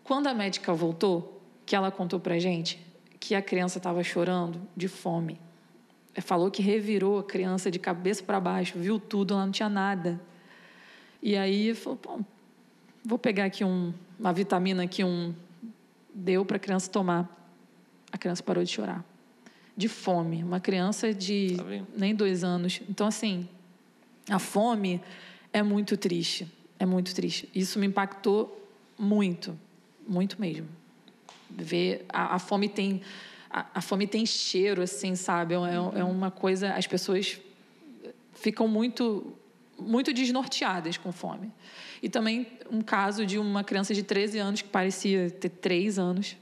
Quando 0.04 0.28
a 0.28 0.34
médica 0.34 0.74
voltou, 0.74 1.42
que 1.66 1.74
ela 1.74 1.90
contou 1.90 2.20
pra 2.20 2.38
gente 2.38 2.86
que 3.18 3.34
a 3.34 3.42
criança 3.42 3.78
estava 3.78 4.04
chorando 4.04 4.68
de 4.76 4.90
fome. 4.90 5.40
Falou 6.22 6.50
que 6.50 6.62
revirou 6.62 7.20
a 7.20 7.24
criança 7.24 7.70
de 7.70 7.80
cabeça 7.80 8.24
para 8.24 8.40
baixo, 8.40 8.78
viu 8.78 9.00
tudo, 9.00 9.34
ela 9.34 9.46
não 9.46 9.52
tinha 9.52 9.70
nada. 9.70 10.20
E 11.22 11.36
aí 11.36 11.74
falou, 11.74 11.98
Pô, 11.98 12.20
vou 13.04 13.18
pegar 13.20 13.46
aqui 13.46 13.64
um, 13.64 13.94
uma 14.20 14.34
vitamina 14.34 14.84
aqui, 14.84 15.04
um 15.04 15.34
deu 16.14 16.44
para 16.44 16.58
a 16.58 16.60
criança 16.60 16.90
tomar. 16.90 17.30
A 18.12 18.18
criança 18.18 18.42
parou 18.42 18.64
de 18.64 18.72
chorar. 18.72 19.06
De 19.76 19.88
fome. 19.88 20.44
Uma 20.44 20.60
criança 20.60 21.14
de 21.14 21.56
Tá 21.58 21.64
nem 21.96 22.16
dois 22.16 22.44
anos. 22.44 22.82
Então, 22.90 23.08
assim, 23.08 23.48
a 24.30 24.40
fome 24.40 25.02
é 25.54 25.62
muito 25.62 25.96
triste. 25.96 26.52
É 26.80 26.86
muito 26.86 27.14
triste. 27.14 27.48
Isso 27.54 27.78
me 27.80 27.86
impactou 27.86 28.68
muito. 28.98 29.58
Muito 30.08 30.40
mesmo. 30.40 30.68
Ver 31.50 32.06
a, 32.10 32.36
a 32.36 32.40
fome 32.40 32.68
tem. 32.68 33.02
A, 33.50 33.66
a 33.76 33.82
fome 33.82 34.08
tem 34.08 34.26
cheiro, 34.26 34.82
assim, 34.82 35.16
sabe? 35.16 35.54
É, 35.54 36.00
é 36.00 36.04
uma 36.04 36.32
coisa. 36.32 36.74
As 36.74 36.88
pessoas 36.88 37.40
ficam 38.34 38.68
muito 38.68 39.34
muito 39.80 40.12
desnorteadas 40.12 40.98
com 40.98 41.12
fome. 41.12 41.52
E 42.02 42.10
também 42.10 42.48
um 42.72 42.82
caso 42.82 43.26
de 43.26 43.38
uma 43.38 43.64
criança 43.64 43.94
de 43.94 44.04
13 44.04 44.40
anos 44.40 44.62
que 44.62 44.70
parecia 44.70 45.30
ter 45.30 45.50
3 45.50 46.00
anos, 46.00 46.36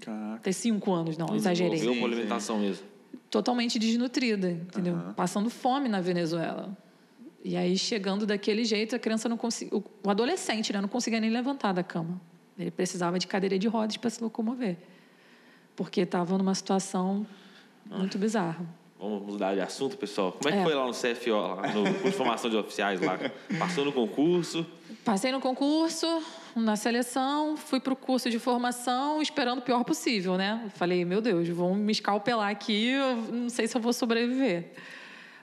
Caraca. 0.00 0.40
ter 0.42 0.52
5 0.52 0.92
anos, 0.92 1.16
não, 1.16 1.34
exagerei. 1.34 1.72
Desenvolveu 1.72 2.02
uma 2.04 2.08
alimentação 2.08 2.58
mesmo. 2.58 2.84
Totalmente 3.30 3.78
desnutrida, 3.78 4.50
entendeu? 4.50 4.94
Aham. 4.94 5.14
Passando 5.14 5.48
fome 5.48 5.88
na 5.88 6.00
Venezuela. 6.00 6.76
E 7.44 7.56
aí, 7.56 7.76
chegando 7.76 8.26
daquele 8.26 8.64
jeito, 8.64 8.94
a 8.94 8.98
criança 8.98 9.28
não 9.28 9.36
conseguia. 9.36 9.78
O 9.78 9.84
o 10.04 10.10
adolescente, 10.10 10.72
né? 10.72 10.80
Não 10.80 10.88
conseguia 10.88 11.20
nem 11.20 11.30
levantar 11.30 11.72
da 11.72 11.82
cama. 11.82 12.20
Ele 12.58 12.70
precisava 12.70 13.18
de 13.18 13.26
cadeira 13.26 13.58
de 13.58 13.66
rodas 13.66 13.96
para 13.96 14.10
se 14.10 14.22
locomover. 14.22 14.76
Porque 15.76 16.02
estava 16.02 16.36
numa 16.38 16.54
situação 16.54 17.26
muito 17.90 18.18
bizarra. 18.18 18.64
Vamos 18.98 19.22
mudar 19.26 19.54
de 19.54 19.60
assunto, 19.60 19.96
pessoal. 19.96 20.30
Como 20.30 20.48
é 20.48 20.52
que 20.52 20.58
É. 20.58 20.62
foi 20.62 20.74
lá 20.74 20.86
no 20.86 20.92
CFO, 20.92 21.30
lá, 21.32 21.66
no 21.72 21.82
curso 21.94 22.04
de 22.04 22.12
formação 22.12 22.50
de 22.50 22.56
oficiais 22.56 23.00
lá? 23.00 23.18
Passou 23.58 23.84
no 23.84 23.92
concurso? 23.92 24.64
Passei 25.04 25.32
no 25.32 25.40
concurso, 25.40 26.06
na 26.54 26.76
seleção, 26.76 27.56
fui 27.56 27.80
para 27.80 27.92
o 27.92 27.96
curso 27.96 28.30
de 28.30 28.38
formação 28.38 29.20
esperando 29.20 29.58
o 29.58 29.62
pior 29.62 29.82
possível, 29.82 30.36
né? 30.36 30.70
Falei, 30.76 31.04
meu 31.04 31.20
Deus, 31.20 31.48
vão 31.48 31.74
me 31.74 31.90
escalpelar 31.90 32.48
aqui, 32.50 32.90
eu 32.90 33.16
não 33.16 33.48
sei 33.48 33.66
se 33.66 33.76
eu 33.76 33.80
vou 33.80 33.92
sobreviver. 33.92 34.70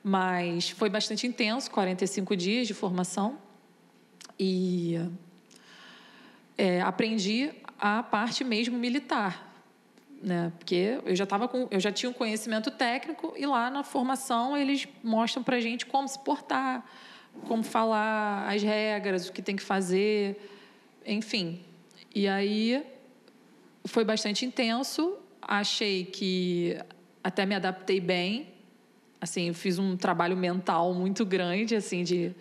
Mas 0.02 0.70
foi 0.70 0.90
bastante 0.90 1.28
intenso, 1.28 1.70
45 1.70 2.38
dias 2.38 2.66
de 2.66 2.74
formação. 2.74 3.38
E 4.40 4.98
é, 6.58 6.80
aprendi 6.82 7.52
a 7.78 8.02
parte 8.04 8.46
mesmo 8.46 8.78
militar, 8.78 9.49
né? 10.22 10.52
Porque 10.58 11.00
eu 11.06 11.16
já 11.16 11.26
tava 11.26 11.48
com, 11.48 11.68
eu 11.72 11.80
já 11.80 11.92
tinha 11.92 12.10
um 12.10 12.14
conhecimento 12.14 12.70
técnico 12.72 13.34
e 13.38 13.46
lá 13.46 13.70
na 13.70 13.84
formação 13.84 14.56
eles 14.56 14.88
mostram 15.04 15.44
para 15.44 15.60
gente 15.60 15.86
como 15.86 16.08
se 16.08 16.20
portar, 16.20 16.86
como 17.48 17.64
falar, 17.64 18.48
as 18.50 18.62
regras, 18.62 19.30
o 19.30 19.34
que 19.34 19.42
tem 19.42 19.56
que 19.56 19.64
fazer, 19.64 20.38
enfim. 21.06 21.62
E 22.14 22.28
aí 22.28 22.84
foi 23.86 24.04
bastante 24.04 24.46
intenso. 24.46 25.18
Achei 25.42 26.06
que 26.06 26.78
até 27.24 27.46
me 27.46 27.56
adaptei 27.56 28.00
bem. 28.00 28.54
Assim, 29.22 29.48
eu 29.50 29.54
fiz 29.54 29.80
um 29.80 29.98
trabalho 29.98 30.36
mental 30.36 30.94
muito 30.94 31.26
grande, 31.26 31.76
assim, 31.76 32.04
de 32.04 32.34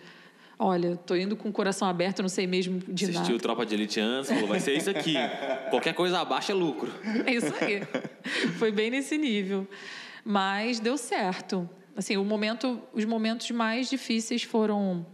olha, 0.59 0.97
tô 0.97 1.15
indo 1.15 1.37
com 1.37 1.47
o 1.47 1.51
coração 1.53 1.87
aberto, 1.87 2.21
não 2.21 2.27
sei 2.29 2.45
mesmo 2.45 2.79
de 2.79 3.05
Assistiu 3.05 3.23
nada. 3.23 3.39
Tropa 3.39 3.65
de 3.65 3.73
Elite 3.73 3.99
antes, 4.01 4.29
falou, 4.29 4.47
vai 4.47 4.59
ser 4.59 4.75
isso 4.75 4.89
aqui. 4.89 5.15
Qualquer 5.69 5.93
coisa 5.93 6.19
abaixo 6.19 6.51
é 6.51 6.55
lucro. 6.55 6.91
É 7.25 7.33
isso 7.33 7.53
aí. 7.61 7.81
Foi 8.57 8.69
bem 8.71 8.91
nesse 8.91 9.17
nível. 9.17 9.65
Mas 10.23 10.81
deu 10.81 10.97
certo. 10.97 11.67
Assim, 11.95 12.17
o 12.17 12.25
momento, 12.25 12.81
os 12.93 13.05
momentos 13.05 13.49
mais 13.51 13.89
difíceis 13.89 14.43
foram 14.43 15.05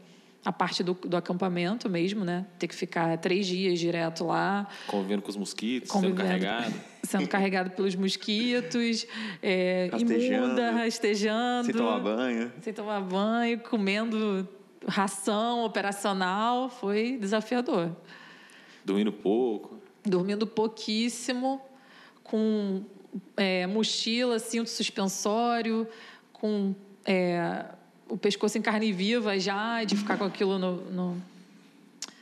a 0.44 0.52
parte 0.52 0.84
do, 0.84 0.94
do 0.94 1.16
acampamento 1.18 1.90
mesmo, 1.90 2.24
né? 2.24 2.46
Ter 2.60 2.68
que 2.68 2.76
ficar 2.76 3.18
três 3.18 3.48
dias 3.48 3.80
direto 3.80 4.26
lá, 4.26 4.68
Convivendo 4.88 5.22
com 5.24 5.30
os 5.30 5.38
mosquitos, 5.38 5.92
sendo 5.92 6.14
carregado. 6.14 6.74
sendo 7.04 7.28
carregado 7.28 7.72
pelos 7.72 7.96
mosquitos, 7.96 9.08
é, 9.42 9.90
Rastejando. 9.92 10.46
imunda, 10.46 10.72
rastejando, 10.72 11.66
Sem 11.66 11.74
tomar 11.74 12.00
banho. 12.00 12.52
sem 12.62 12.74
tomar 12.74 13.02
banho, 13.02 13.60
comendo 13.60 14.48
ração 14.88 15.64
operacional, 15.66 16.70
foi 16.70 17.18
desafiador. 17.18 17.96
Dormindo 18.84 19.12
pouco. 19.12 19.80
dormindo 20.06 20.46
pouquíssimo, 20.46 21.60
com 22.24 22.84
é, 23.36 23.66
mochila, 23.66 24.38
cinto 24.40 24.70
suspensório, 24.70 25.88
com 26.32 26.76
é, 27.04 27.66
o 28.08 28.18
pescoço 28.18 28.58
em 28.58 28.62
carne 28.62 28.92
viva 28.92 29.40
já, 29.40 29.84
de 29.84 29.96
ficar 29.96 30.18
com 30.18 30.24
aquilo 30.24 30.60
no, 30.60 30.76
no, 30.92 31.18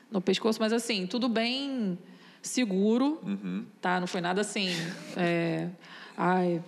no 0.10 0.21
pescoço. 0.21 0.60
Mas, 0.62 0.71
assim, 0.71 1.06
tudo 1.06 1.28
bem 1.28 1.97
seguro, 2.41 3.21
tá? 3.82 3.99
Não 3.99 4.08
foi 4.08 4.21
nada 4.21 4.41
assim... 4.41 4.69
é, 5.17 5.69
ai, 6.17 6.63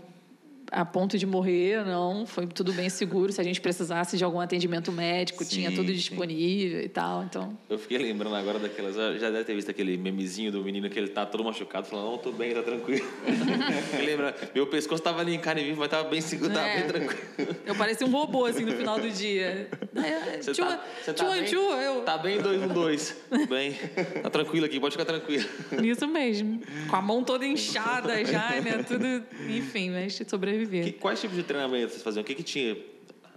a 0.71 0.83
ponto 0.85 1.17
de 1.17 1.25
morrer, 1.25 1.85
não. 1.85 2.25
Foi 2.25 2.45
tudo 2.47 2.73
bem 2.73 2.89
seguro. 2.89 3.31
Se 3.31 3.39
a 3.41 3.43
gente 3.43 3.59
precisasse 3.61 4.17
de 4.17 4.23
algum 4.23 4.39
atendimento 4.39 4.91
médico, 4.91 5.43
Sim, 5.43 5.49
tinha 5.55 5.71
tudo 5.71 5.87
sim. 5.87 5.93
disponível 5.93 6.81
e 6.81 6.89
tal. 6.89 7.23
Então, 7.23 7.57
Eu 7.69 7.77
fiquei 7.77 7.97
lembrando 7.97 8.35
agora 8.35 8.59
daquelas. 8.59 8.95
Já 8.95 9.29
deve 9.29 9.43
ter 9.43 9.55
visto 9.55 9.69
aquele 9.71 9.97
memezinho 9.97 10.51
do 10.51 10.63
menino 10.63 10.89
que 10.89 10.97
ele 10.97 11.09
tá 11.09 11.25
todo 11.25 11.43
machucado, 11.43 11.87
falando, 11.87 12.11
não, 12.11 12.17
tô 12.17 12.31
bem, 12.31 12.53
tá 12.53 12.61
tranquilo. 12.63 13.05
Lembra, 14.05 14.35
meu 14.53 14.67
pescoço 14.67 15.01
tava 15.01 15.21
ali 15.21 15.35
em 15.35 15.39
carne 15.39 15.63
viva, 15.63 15.79
mas 15.79 15.89
tava 15.89 16.09
bem 16.09 16.21
seguro, 16.21 16.53
tava 16.53 16.67
É. 16.67 16.79
bem 16.79 16.87
tranquilo. 16.87 17.55
Eu 17.65 17.75
parecia 17.75 18.05
um 18.05 18.11
robô, 18.11 18.45
assim, 18.45 18.63
no 18.65 18.71
final 18.73 18.99
do 18.99 19.09
dia. 19.09 19.69
É, 19.95 20.41
Você 20.41 20.51
tchu, 20.53 20.61
tá, 20.61 20.77
tá 21.13 21.31
bem? 21.31 21.43
tchu, 21.45 21.55
eu... 21.55 22.01
Tá 22.01 22.17
bem, 22.17 22.41
dois, 22.41 22.61
um, 22.61 22.67
dois. 22.67 23.15
Tudo 23.29 23.47
bem. 23.49 23.73
Tá 24.21 24.29
tranquilo 24.29 24.65
aqui, 24.65 24.79
pode 24.79 24.93
ficar 24.97 25.05
tranquilo. 25.05 25.45
Isso 25.83 26.07
mesmo. 26.07 26.61
Com 26.89 26.95
a 26.95 27.01
mão 27.01 27.23
toda 27.23 27.45
inchada 27.45 28.23
já, 28.25 28.49
né? 28.61 28.83
Tudo... 28.87 29.23
Enfim, 29.49 29.91
mas 29.91 30.17
Que- 30.17 30.25
sobreviver. 30.59 30.93
quais 30.99 31.19
tipos 31.21 31.35
de 31.35 31.43
treinamento 31.43 31.91
vocês 31.91 32.03
faziam? 32.03 32.21
O 32.21 32.25
que, 32.25 32.35
que 32.35 32.43
tinha 32.43 32.77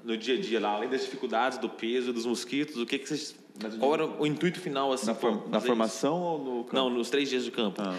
no 0.04 0.16
dia 0.16 0.36
a 0.36 0.40
dia 0.40 0.60
lá, 0.60 0.70
além 0.70 0.88
das 0.88 1.02
dificuldades, 1.02 1.58
do 1.58 1.68
peso, 1.68 2.12
dos 2.12 2.24
mosquitos? 2.26 2.76
O 2.76 2.86
que, 2.86 2.98
que 2.98 3.08
vocês. 3.08 3.34
Qual 3.78 3.92
era 3.94 4.06
o 4.06 4.26
intuito 4.26 4.60
final 4.60 4.92
assim? 4.92 5.06
Na, 5.06 5.14
for- 5.14 5.48
na 5.48 5.60
formação 5.60 6.20
ou 6.22 6.38
no 6.38 6.54
isso? 6.60 6.64
campo? 6.64 6.76
Não, 6.76 6.90
nos 6.90 7.10
três 7.10 7.28
dias 7.28 7.44
de 7.44 7.50
campo. 7.50 7.80
Ah. 7.82 7.96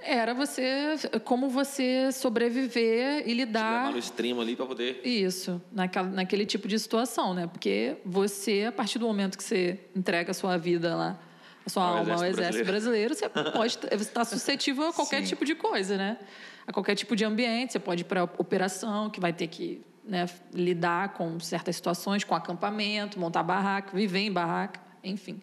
Era 0.00 0.34
você, 0.34 0.94
como 1.24 1.48
você 1.48 2.12
sobreviver 2.12 3.24
e 3.28 3.32
lidar. 3.34 3.80
Levar 3.86 3.92
no 3.92 3.98
extremo 3.98 4.40
ali 4.40 4.54
para 4.54 4.66
poder. 4.66 5.00
Isso, 5.04 5.60
naquela, 5.72 6.08
naquele 6.08 6.44
tipo 6.46 6.68
de 6.68 6.78
situação, 6.78 7.34
né? 7.34 7.46
Porque 7.46 7.96
você, 8.04 8.64
a 8.68 8.72
partir 8.72 8.98
do 8.98 9.06
momento 9.06 9.36
que 9.36 9.42
você 9.42 9.80
entrega 9.96 10.30
a 10.30 10.34
sua 10.34 10.56
vida 10.58 10.94
lá, 10.94 11.18
a 11.64 11.70
sua 11.70 11.82
Ao 11.82 11.88
alma 11.98 12.14
ao 12.14 12.24
exército 12.24 12.40
exército 12.40 12.64
brasileiro, 12.66 13.14
você 13.14 13.28
pode 13.28 13.78
você 13.78 13.94
está 13.96 14.24
suscetível 14.24 14.88
a 14.88 14.92
qualquer 14.92 15.22
tipo 15.24 15.44
de 15.44 15.54
coisa, 15.54 15.96
né? 15.96 16.18
A 16.66 16.72
qualquer 16.72 16.94
tipo 16.94 17.14
de 17.14 17.24
ambiente. 17.24 17.72
Você 17.72 17.78
pode 17.78 18.02
ir 18.02 18.04
para 18.04 18.24
operação, 18.24 19.08
que 19.08 19.20
vai 19.20 19.32
ter 19.32 19.46
que 19.46 19.82
né, 20.04 20.26
lidar 20.52 21.14
com 21.14 21.38
certas 21.40 21.76
situações, 21.76 22.24
com 22.24 22.34
acampamento, 22.34 23.18
montar 23.18 23.42
barraca, 23.42 23.96
viver 23.96 24.20
em 24.20 24.32
barraca, 24.32 24.80
enfim. 25.02 25.40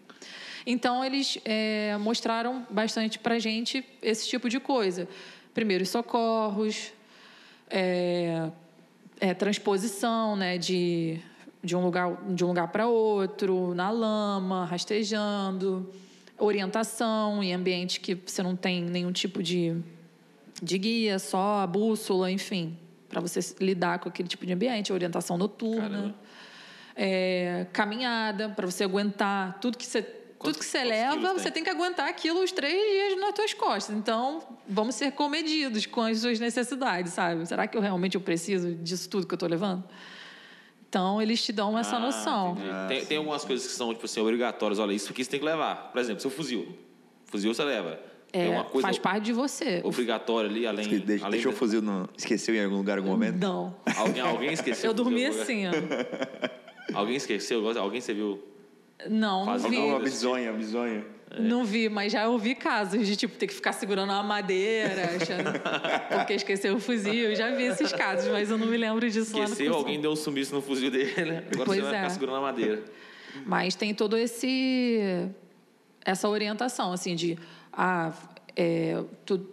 Então, 0.65 1.03
eles 1.03 1.37
é, 1.43 1.97
mostraram 1.97 2.65
bastante 2.69 3.19
para 3.19 3.35
a 3.35 3.39
gente 3.39 3.85
esse 4.01 4.27
tipo 4.27 4.47
de 4.47 4.59
coisa. 4.59 5.07
Primeiros 5.53 5.89
socorros, 5.89 6.93
é, 7.69 8.49
é, 9.19 9.33
transposição 9.33 10.35
né, 10.35 10.57
de, 10.57 11.19
de 11.63 11.75
um 11.75 11.83
lugar, 11.83 12.15
de 12.29 12.43
um 12.45 12.47
lugar 12.47 12.69
para 12.69 12.87
outro, 12.87 13.73
na 13.73 13.89
lama, 13.89 14.65
rastejando, 14.65 15.89
orientação 16.37 17.43
em 17.43 17.53
ambiente 17.53 17.99
que 17.99 18.15
você 18.15 18.41
não 18.41 18.55
tem 18.55 18.81
nenhum 18.81 19.11
tipo 19.11 19.43
de, 19.43 19.75
de 20.61 20.77
guia, 20.77 21.19
só 21.19 21.59
a 21.61 21.67
bússola, 21.67 22.29
enfim, 22.31 22.77
para 23.09 23.19
você 23.21 23.39
lidar 23.59 23.99
com 23.99 24.09
aquele 24.09 24.27
tipo 24.27 24.45
de 24.45 24.53
ambiente, 24.53 24.91
orientação 24.93 25.37
noturna. 25.37 26.13
É, 26.95 27.65
caminhada, 27.73 28.49
para 28.49 28.67
você 28.67 28.83
aguentar 28.83 29.57
tudo 29.59 29.77
que 29.77 29.85
você 29.85 30.01
tudo 30.03 30.59
que 30.59 30.65
você 30.65 30.83
leva, 30.83 31.33
você 31.33 31.45
tem? 31.45 31.53
tem 31.53 31.63
que 31.63 31.69
aguentar 31.69 32.05
aquilo 32.09 32.43
os 32.43 32.51
três 32.51 32.73
dias 32.73 33.17
nas 33.17 33.33
tuas 33.33 33.53
costas. 33.53 33.95
Então, 33.95 34.43
vamos 34.67 34.93
ser 34.95 35.13
comedidos 35.13 35.85
com 35.85 36.01
as 36.01 36.19
suas 36.19 36.37
necessidades, 36.37 37.13
sabe? 37.13 37.45
Será 37.47 37.65
que 37.65 37.77
eu 37.77 37.81
realmente 37.81 38.15
eu 38.15 38.21
preciso 38.21 38.75
disso 38.75 39.09
tudo 39.09 39.25
que 39.25 39.33
eu 39.33 39.37
estou 39.37 39.47
levando? 39.47 39.85
Então, 40.89 41.21
eles 41.21 41.41
te 41.41 41.53
dão 41.53 41.79
essa 41.79 41.95
Ah, 41.95 41.99
noção. 41.99 42.57
entendi. 42.57 42.87
tem, 42.89 43.05
tem 43.05 43.17
algumas 43.19 43.45
coisas 43.45 43.65
que 43.65 43.71
são, 43.73 43.93
tipo 43.93 44.05
assim, 44.05 44.19
obrigatórias. 44.19 44.79
Olha, 44.79 44.91
isso 44.91 45.11
aqui 45.13 45.23
você 45.23 45.31
tem 45.31 45.39
que 45.39 45.45
levar. 45.45 45.91
Por 45.93 45.99
exemplo, 46.01 46.21
seu 46.21 46.29
fuzil. 46.29 46.77
Fuzil 47.25 47.53
você 47.53 47.63
leva. 47.63 47.97
Tem 48.33 48.41
É, 48.41 48.49
uma 48.49 48.63
coisa 48.63 48.87
faz 48.87 48.97
parte 48.97 49.25
de 49.25 49.31
você. 49.31 49.79
obrigatória 49.83 50.49
ali, 50.49 50.65
além. 50.65 50.87
Deixa, 50.99 51.23
além 51.25 51.33
deixou 51.39 51.51
o 51.51 51.55
fuzil 51.55 51.81
no. 51.83 52.09
Esqueceu 52.17 52.55
em 52.55 52.63
algum 52.63 52.77
lugar, 52.77 52.97
em 52.97 53.01
algum 53.01 53.11
momento? 53.11 53.37
Não. 53.37 53.75
Alguém, 53.95 54.21
alguém 54.21 54.51
esqueceu. 54.51 54.89
Eu 54.89 54.93
dormi 54.93 55.23
assim, 55.25 55.67
ó. 55.67 55.71
Alguém 56.93 57.15
esqueceu? 57.15 57.65
Alguém 57.79 58.01
você 58.01 58.13
viu? 58.13 58.43
Não, 59.09 59.45
não 59.45 59.57
vi. 59.57 59.77
alguma 59.77 59.95
Uma 59.95 59.99
bizonha, 59.99 60.51
bizonha. 60.51 61.05
Não 61.39 61.63
vi, 61.63 61.87
mas 61.89 62.11
já 62.11 62.27
ouvi 62.27 62.53
casos 62.53 63.07
de 63.07 63.15
tipo 63.15 63.35
ter 63.37 63.47
que 63.47 63.53
ficar 63.53 63.71
segurando 63.71 64.09
uma 64.11 64.21
madeira, 64.21 65.03
achando 65.15 65.49
porque 66.19 66.33
esqueceu 66.33 66.75
o 66.75 66.79
fuzil. 66.79 67.13
Eu 67.13 67.35
já 67.35 67.49
vi 67.51 67.63
esses 67.63 67.91
casos, 67.93 68.29
mas 68.29 68.51
eu 68.51 68.57
não 68.57 68.67
me 68.67 68.77
lembro 68.77 69.09
disso 69.09 69.33
lá 69.37 69.45
no 69.45 69.51
Esqueceu, 69.53 69.73
alguém 69.73 69.99
deu 70.01 70.11
um 70.11 70.15
sumiço 70.15 70.53
no 70.53 70.61
fuzil 70.61 70.91
dele. 70.91 71.37
Agora 71.51 71.65
Pois 71.65 71.79
você 71.79 71.81
vai 71.81 71.93
é. 71.93 71.97
ficar 71.97 72.09
segurando 72.09 72.37
a 72.37 72.41
madeira. 72.41 72.83
Mas 73.45 73.73
tem 73.75 73.93
todo 73.95 74.17
esse 74.17 75.29
essa 76.05 76.27
orientação 76.27 76.91
assim 76.91 77.15
de 77.15 77.37
ah, 77.75 78.13
é, 78.55 79.03
tu- 79.25 79.45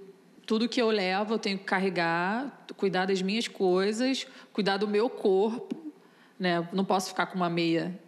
tudo 0.46 0.68
que 0.68 0.80
eu 0.80 0.90
levo 0.90 1.34
eu 1.34 1.38
tenho 1.38 1.58
que 1.58 1.64
carregar, 1.64 2.64
cuidar 2.76 3.06
das 3.06 3.22
minhas 3.22 3.46
coisas, 3.48 4.26
cuidar 4.52 4.76
do 4.78 4.86
meu 4.88 5.08
corpo, 5.08 5.76
né? 6.38 6.68
Não 6.72 6.84
posso 6.84 7.08
ficar 7.10 7.26
com 7.26 7.36
uma 7.36 7.48
meia 7.50 7.98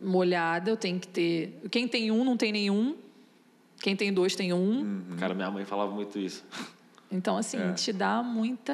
molhada, 0.00 0.70
eu 0.70 0.76
tenho 0.76 0.98
que 0.98 1.08
ter. 1.08 1.60
Quem 1.70 1.86
tem 1.86 2.10
um 2.10 2.24
não 2.24 2.36
tem 2.36 2.52
nenhum. 2.52 2.96
Quem 3.80 3.96
tem 3.96 4.12
dois 4.12 4.34
tem 4.36 4.52
um. 4.52 5.04
Cara, 5.18 5.34
minha 5.34 5.50
mãe 5.50 5.64
falava 5.64 5.92
muito 5.92 6.18
isso. 6.18 6.44
Então, 7.10 7.36
assim, 7.36 7.58
É. 7.58 7.72
te 7.72 7.92
dá 7.92 8.22
muita. 8.22 8.72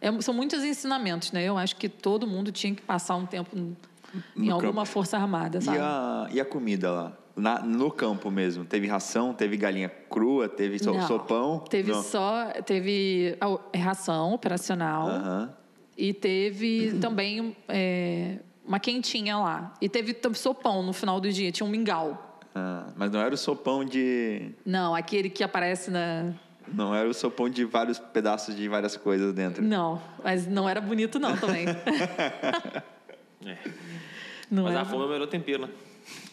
é, 0.00 0.20
são 0.20 0.34
muitos 0.34 0.62
ensinamentos, 0.64 1.32
né? 1.32 1.44
Eu 1.44 1.56
acho 1.56 1.76
que 1.76 1.88
todo 1.88 2.26
mundo 2.26 2.52
tinha 2.52 2.74
que 2.74 2.82
passar 2.82 3.16
um 3.16 3.24
tempo 3.26 3.56
em 3.56 3.76
No 4.36 4.52
alguma 4.54 4.72
campo. 4.82 4.86
força 4.86 5.16
armada, 5.16 5.58
E 5.58 5.62
sabe? 5.62 5.78
a, 5.80 6.28
e 6.30 6.40
a 6.40 6.44
comida 6.44 6.90
lá? 6.90 7.12
Na, 7.34 7.60
no 7.60 7.90
campo 7.90 8.30
mesmo? 8.30 8.64
Teve 8.64 8.86
ração, 8.86 9.32
teve 9.32 9.56
galinha 9.56 9.88
crua, 9.88 10.48
teve 10.48 10.78
so- 10.78 10.92
Não. 10.92 11.06
sopão? 11.06 11.58
Teve 11.60 11.90
Não. 11.92 12.02
só. 12.02 12.48
Teve 12.66 13.36
ração 13.74 14.34
operacional 14.34 15.08
Aham. 15.08 15.52
e 15.96 16.12
teve 16.12 16.98
também 17.00 17.56
é, 17.68 18.36
uma 18.64 18.78
quentinha 18.78 19.38
lá. 19.38 19.72
E 19.80 19.88
teve 19.88 20.14
sopão 20.34 20.82
no 20.82 20.92
final 20.92 21.20
do 21.20 21.30
dia, 21.32 21.50
tinha 21.50 21.66
um 21.66 21.70
mingau. 21.70 22.40
Ah, 22.54 22.88
mas 22.96 23.10
não 23.10 23.20
era 23.20 23.34
o 23.34 23.38
sopão 23.38 23.82
de. 23.82 24.50
Não, 24.64 24.94
aquele 24.94 25.30
que 25.30 25.42
aparece 25.42 25.90
na. 25.90 26.34
Não 26.68 26.94
era 26.94 27.08
o 27.08 27.14
sopão 27.14 27.48
de 27.48 27.64
vários 27.64 27.98
pedaços 27.98 28.54
de 28.54 28.68
várias 28.68 28.94
coisas 28.96 29.32
dentro. 29.32 29.62
Não, 29.64 30.00
mas 30.22 30.46
não 30.46 30.68
era 30.68 30.80
bonito, 30.80 31.18
não, 31.18 31.36
também. 31.36 31.64
É. 33.44 33.58
Não 34.50 34.64
Mas 34.64 34.72
era 34.74 34.82
a 34.82 34.84
fome 34.84 35.02
é 35.02 35.06
o 35.06 35.08
melhor 35.08 35.26
tempero, 35.28 35.62
né? 35.62 35.68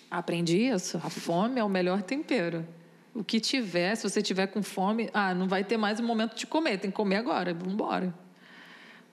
Aprendi 0.09 0.57
isso. 0.67 0.97
A 0.97 1.09
fome 1.09 1.59
é 1.59 1.63
o 1.63 1.69
melhor 1.69 2.01
tempero. 2.01 2.65
O 3.13 3.23
que 3.23 3.39
tiver, 3.39 3.95
se 3.95 4.07
você 4.09 4.21
tiver 4.21 4.47
com 4.47 4.61
fome, 4.63 5.09
ah, 5.13 5.33
não 5.33 5.47
vai 5.47 5.63
ter 5.63 5.77
mais 5.77 5.99
um 5.99 6.03
momento 6.05 6.35
de 6.35 6.47
comer, 6.47 6.77
tem 6.79 6.89
que 6.89 6.95
comer 6.95 7.17
agora. 7.17 7.53
Vamos 7.53 7.73
embora. 7.73 8.13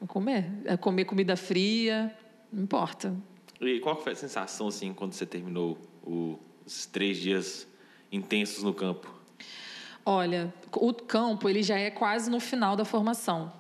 Vamos 0.00 0.12
comer. 0.12 0.50
É 0.64 0.76
comer 0.76 1.04
comida 1.04 1.36
fria, 1.36 2.14
não 2.52 2.62
importa. 2.64 3.14
E 3.60 3.80
qual 3.80 4.00
foi 4.00 4.12
a 4.12 4.16
sensação, 4.16 4.68
assim, 4.68 4.92
quando 4.92 5.12
você 5.12 5.24
terminou 5.26 5.78
o- 6.04 6.38
os 6.64 6.86
três 6.86 7.16
dias 7.16 7.66
intensos 8.12 8.62
no 8.62 8.72
campo? 8.74 9.12
Olha, 10.04 10.52
o 10.72 10.92
campo 10.94 11.48
ele 11.48 11.62
já 11.62 11.78
é 11.78 11.90
quase 11.90 12.30
no 12.30 12.38
final 12.38 12.76
da 12.76 12.84
formação. 12.84 13.52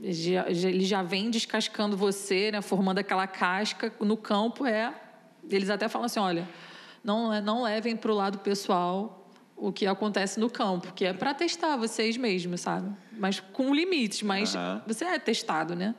Ele 0.00 0.12
já, 0.12 0.52
já- 0.52 0.68
ele 0.68 0.84
já 0.84 1.02
vem 1.02 1.30
descascando 1.30 1.96
você, 1.96 2.50
né, 2.52 2.60
formando 2.60 2.98
aquela 2.98 3.26
casca. 3.26 3.90
No 4.00 4.16
campo 4.16 4.66
é, 4.66 4.92
eles 5.48 5.70
até 5.70 5.88
falam 5.88 6.04
assim, 6.06 6.20
olha, 6.20 6.46
não 7.06 7.40
não 7.40 7.62
levem 7.62 7.96
para 7.96 8.10
o 8.10 8.14
lado 8.14 8.38
pessoal 8.40 9.30
o 9.56 9.72
que 9.72 9.86
acontece 9.86 10.38
no 10.38 10.50
campo, 10.50 10.92
que 10.92 11.04
é 11.04 11.12
para 11.14 11.32
testar 11.32 11.76
vocês 11.76 12.16
mesmos, 12.16 12.60
sabe? 12.60 12.94
Mas 13.12 13.40
com 13.40 13.72
limites, 13.72 14.22
mas 14.22 14.54
Aham. 14.54 14.82
você 14.86 15.04
é 15.04 15.18
testado, 15.18 15.74
né? 15.74 15.94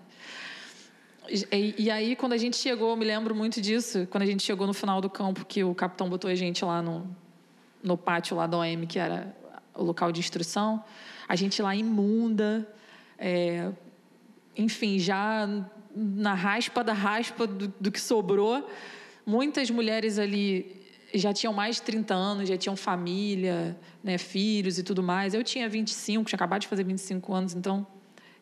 E, 1.51 1.75
e 1.77 1.91
aí, 1.91 2.15
quando 2.15 2.33
a 2.33 2.37
gente 2.37 2.55
chegou, 2.55 2.91
eu 2.91 2.95
me 2.95 3.03
lembro 3.03 3.33
muito 3.33 3.59
disso, 3.59 4.07
quando 4.11 4.23
a 4.23 4.25
gente 4.25 4.43
chegou 4.43 4.67
no 4.67 4.73
final 4.73 5.01
do 5.01 5.09
campo, 5.09 5.43
que 5.45 5.63
o 5.63 5.73
capitão 5.73 6.07
botou 6.07 6.29
a 6.29 6.35
gente 6.35 6.63
lá 6.63 6.81
no, 6.81 7.07
no 7.83 7.97
pátio 7.97 8.37
lá 8.37 8.45
da 8.45 8.57
OM, 8.57 8.85
que 8.87 8.99
era 8.99 9.35
o 9.73 9.83
local 9.83 10.11
de 10.11 10.19
instrução, 10.19 10.83
a 11.27 11.35
gente 11.35 11.61
lá 11.61 11.75
imunda, 11.75 12.67
é, 13.17 13.71
enfim, 14.55 14.99
já 14.99 15.49
na 15.95 16.33
raspa 16.33 16.83
da 16.83 16.93
raspa 16.93 17.47
do, 17.47 17.73
do 17.79 17.91
que 17.91 17.99
sobrou. 17.99 18.69
Muitas 19.25 19.69
mulheres 19.69 20.17
ali 20.17 20.77
já 21.13 21.33
tinham 21.33 21.53
mais 21.53 21.77
de 21.77 21.81
30 21.83 22.13
anos, 22.13 22.49
já 22.49 22.57
tinham 22.57 22.75
família, 22.75 23.77
né, 24.03 24.17
filhos 24.17 24.77
e 24.77 24.83
tudo 24.83 25.01
mais. 25.01 25.33
Eu 25.33 25.43
tinha 25.43 25.67
25, 25.69 26.25
tinha 26.29 26.37
acabado 26.37 26.61
de 26.61 26.67
fazer 26.67 26.83
25 26.83 27.33
anos, 27.33 27.53
então 27.53 27.85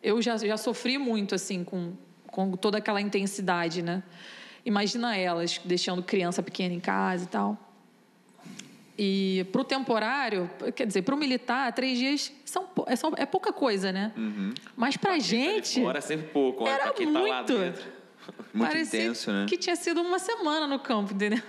eu 0.02 0.20
já, 0.22 0.36
já 0.36 0.56
sofri 0.56 0.98
muito 0.98 1.34
assim 1.34 1.62
com, 1.64 1.92
com 2.26 2.52
toda 2.56 2.78
aquela 2.78 3.00
intensidade, 3.00 3.82
né? 3.82 4.02
Imagina 4.64 5.16
elas 5.16 5.60
deixando 5.64 6.02
criança 6.02 6.42
pequena 6.42 6.74
em 6.74 6.80
casa 6.80 7.24
e 7.24 7.28
tal. 7.28 7.56
E 8.98 9.46
para 9.52 9.60
o 9.60 9.64
temporário, 9.64 10.50
quer 10.74 10.86
dizer, 10.86 11.02
para 11.02 11.14
o 11.14 11.18
militar, 11.18 11.70
três 11.72 11.98
dias 11.98 12.32
são, 12.46 12.66
é, 12.86 12.96
são- 12.96 13.12
é 13.16 13.26
pouca 13.26 13.52
coisa, 13.52 13.92
né? 13.92 14.12
Mas 14.74 14.96
para 14.96 15.12
a 15.14 15.18
gente, 15.18 15.82
Fora 15.82 15.98
é 15.98 16.00
sempre 16.00 16.28
pouco, 16.28 16.64
olha, 16.64 16.72
era 16.72 16.92
tá 16.92 17.04
lá 17.04 17.20
muito. 17.42 17.58
dentro. 17.58 17.96
Muito 18.52 18.70
parecia 18.72 19.00
intenso, 19.04 19.30
né? 19.30 19.46
que 19.48 19.56
tinha 19.56 19.76
sido 19.76 20.00
uma 20.00 20.18
semana 20.18 20.66
no 20.66 20.78
campo, 20.80 21.12
entendeu? 21.14 21.42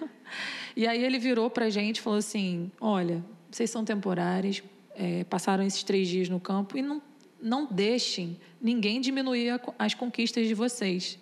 E 0.77 0.85
aí 0.85 1.03
ele 1.03 1.17
virou 1.17 1.49
para 1.49 1.65
a 1.65 1.69
gente 1.71 1.97
e 1.97 2.01
falou 2.01 2.19
assim: 2.19 2.71
olha, 2.79 3.25
vocês 3.49 3.67
são 3.67 3.83
temporários, 3.83 4.61
é, 4.95 5.23
passaram 5.23 5.63
esses 5.63 5.81
três 5.81 6.07
dias 6.07 6.29
no 6.29 6.39
campo 6.39 6.77
e 6.77 6.83
não, 6.83 7.01
não 7.41 7.65
deixem 7.65 8.37
ninguém 8.61 9.01
diminuir 9.01 9.49
a 9.49 9.59
as 9.79 9.95
conquistas 9.95 10.47
de 10.47 10.53
vocês. 10.53 11.17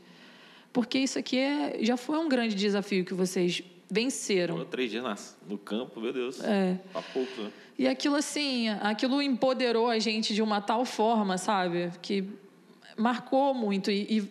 Porque 0.73 0.99
isso 0.99 1.17
aqui 1.17 1.37
é, 1.37 1.77
já 1.79 1.95
foi 1.95 2.17
um 2.19 2.27
grande 2.27 2.53
desafio 2.53 3.05
que 3.05 3.13
vocês 3.13 3.63
venceram. 3.89 4.57
Pô, 4.57 4.65
três 4.65 4.91
dias 4.91 5.01
nas- 5.03 5.37
no 5.47 5.57
campo, 5.57 6.01
meu 6.01 6.11
Deus. 6.11 6.43
É. 6.43 6.77
Pra 6.91 7.01
pouco, 7.01 7.41
né? 7.41 7.49
E 7.79 7.87
aquilo 7.87 8.15
assim, 8.17 8.67
aquilo 8.81 9.21
empoderou 9.21 9.89
a 9.89 9.99
gente 9.99 10.33
de 10.33 10.41
uma 10.41 10.59
tal 10.59 10.83
forma, 10.83 11.37
sabe? 11.37 11.91
Que 12.01 12.25
marcou 12.97 13.53
muito. 13.53 13.89
E, 13.89 14.27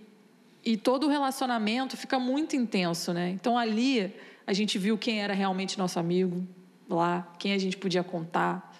e, 0.65 0.73
e 0.73 0.77
todo 0.77 1.07
o 1.07 1.09
relacionamento 1.09 1.97
fica 1.97 2.19
muito 2.19 2.55
intenso, 2.57 3.15
né? 3.15 3.31
Então 3.31 3.57
ali 3.57 4.13
a 4.47 4.53
gente 4.53 4.79
viu 4.79 4.97
quem 4.99 5.21
era 5.23 5.33
realmente 5.35 5.79
nosso 5.79 5.99
amigo 5.99 6.47
lá, 6.89 7.27
quem 7.39 7.53
a 7.53 7.59
gente 7.59 7.77
podia 7.77 8.03
contar. 8.05 8.73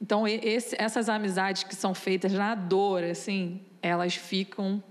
Então 0.00 0.26
esse- 0.26 0.76
essas 0.78 1.08
amizades 1.08 1.62
que 1.62 1.74
são 1.74 1.94
feitas 1.94 2.32
na 2.32 2.54
dor, 2.54 3.04
assim, 3.04 3.60
elas 3.80 4.14
ficam 4.14 4.82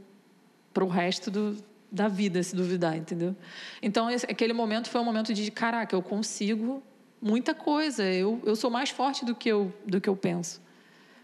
para 0.74 0.84
o 0.84 0.88
resto 0.88 1.30
do, 1.30 1.58
da 1.92 2.08
vida, 2.08 2.42
se 2.42 2.56
duvidar, 2.56 2.96
entendeu? 2.96 3.36
Então, 3.82 4.10
esse- 4.10 4.26
aquele 4.26 4.54
momento 4.54 4.90
foi 4.90 5.02
um 5.02 5.04
momento 5.04 5.34
de, 5.34 5.52
caraca, 5.52 5.94
eu 5.94 6.02
consigo 6.02 6.82
muita 7.22 7.54
coisa, 7.54 8.04
eu, 8.04 8.42
eu 8.46 8.56
sou 8.56 8.70
mais 8.72 8.90
forte 8.90 9.26
do 9.26 9.36
que 9.36 9.50
eu, 9.50 9.74
do 9.86 10.00
que 10.00 10.08
eu 10.08 10.16
penso. 10.16 10.62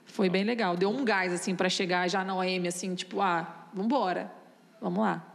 Foi 0.06 0.30
bem 0.30 0.44
legal. 0.44 0.76
Deu 0.76 0.90
um 0.90 1.04
gás, 1.06 1.32
assim, 1.34 1.56
para 1.56 1.70
chegar 1.70 2.08
já 2.10 2.24
na 2.24 2.36
OM, 2.36 2.68
assim, 2.68 2.94
tipo, 2.96 3.22
ah, 3.22 3.68
vambora. 3.74 4.32
Vamos 4.82 5.00
lá. 5.00 5.26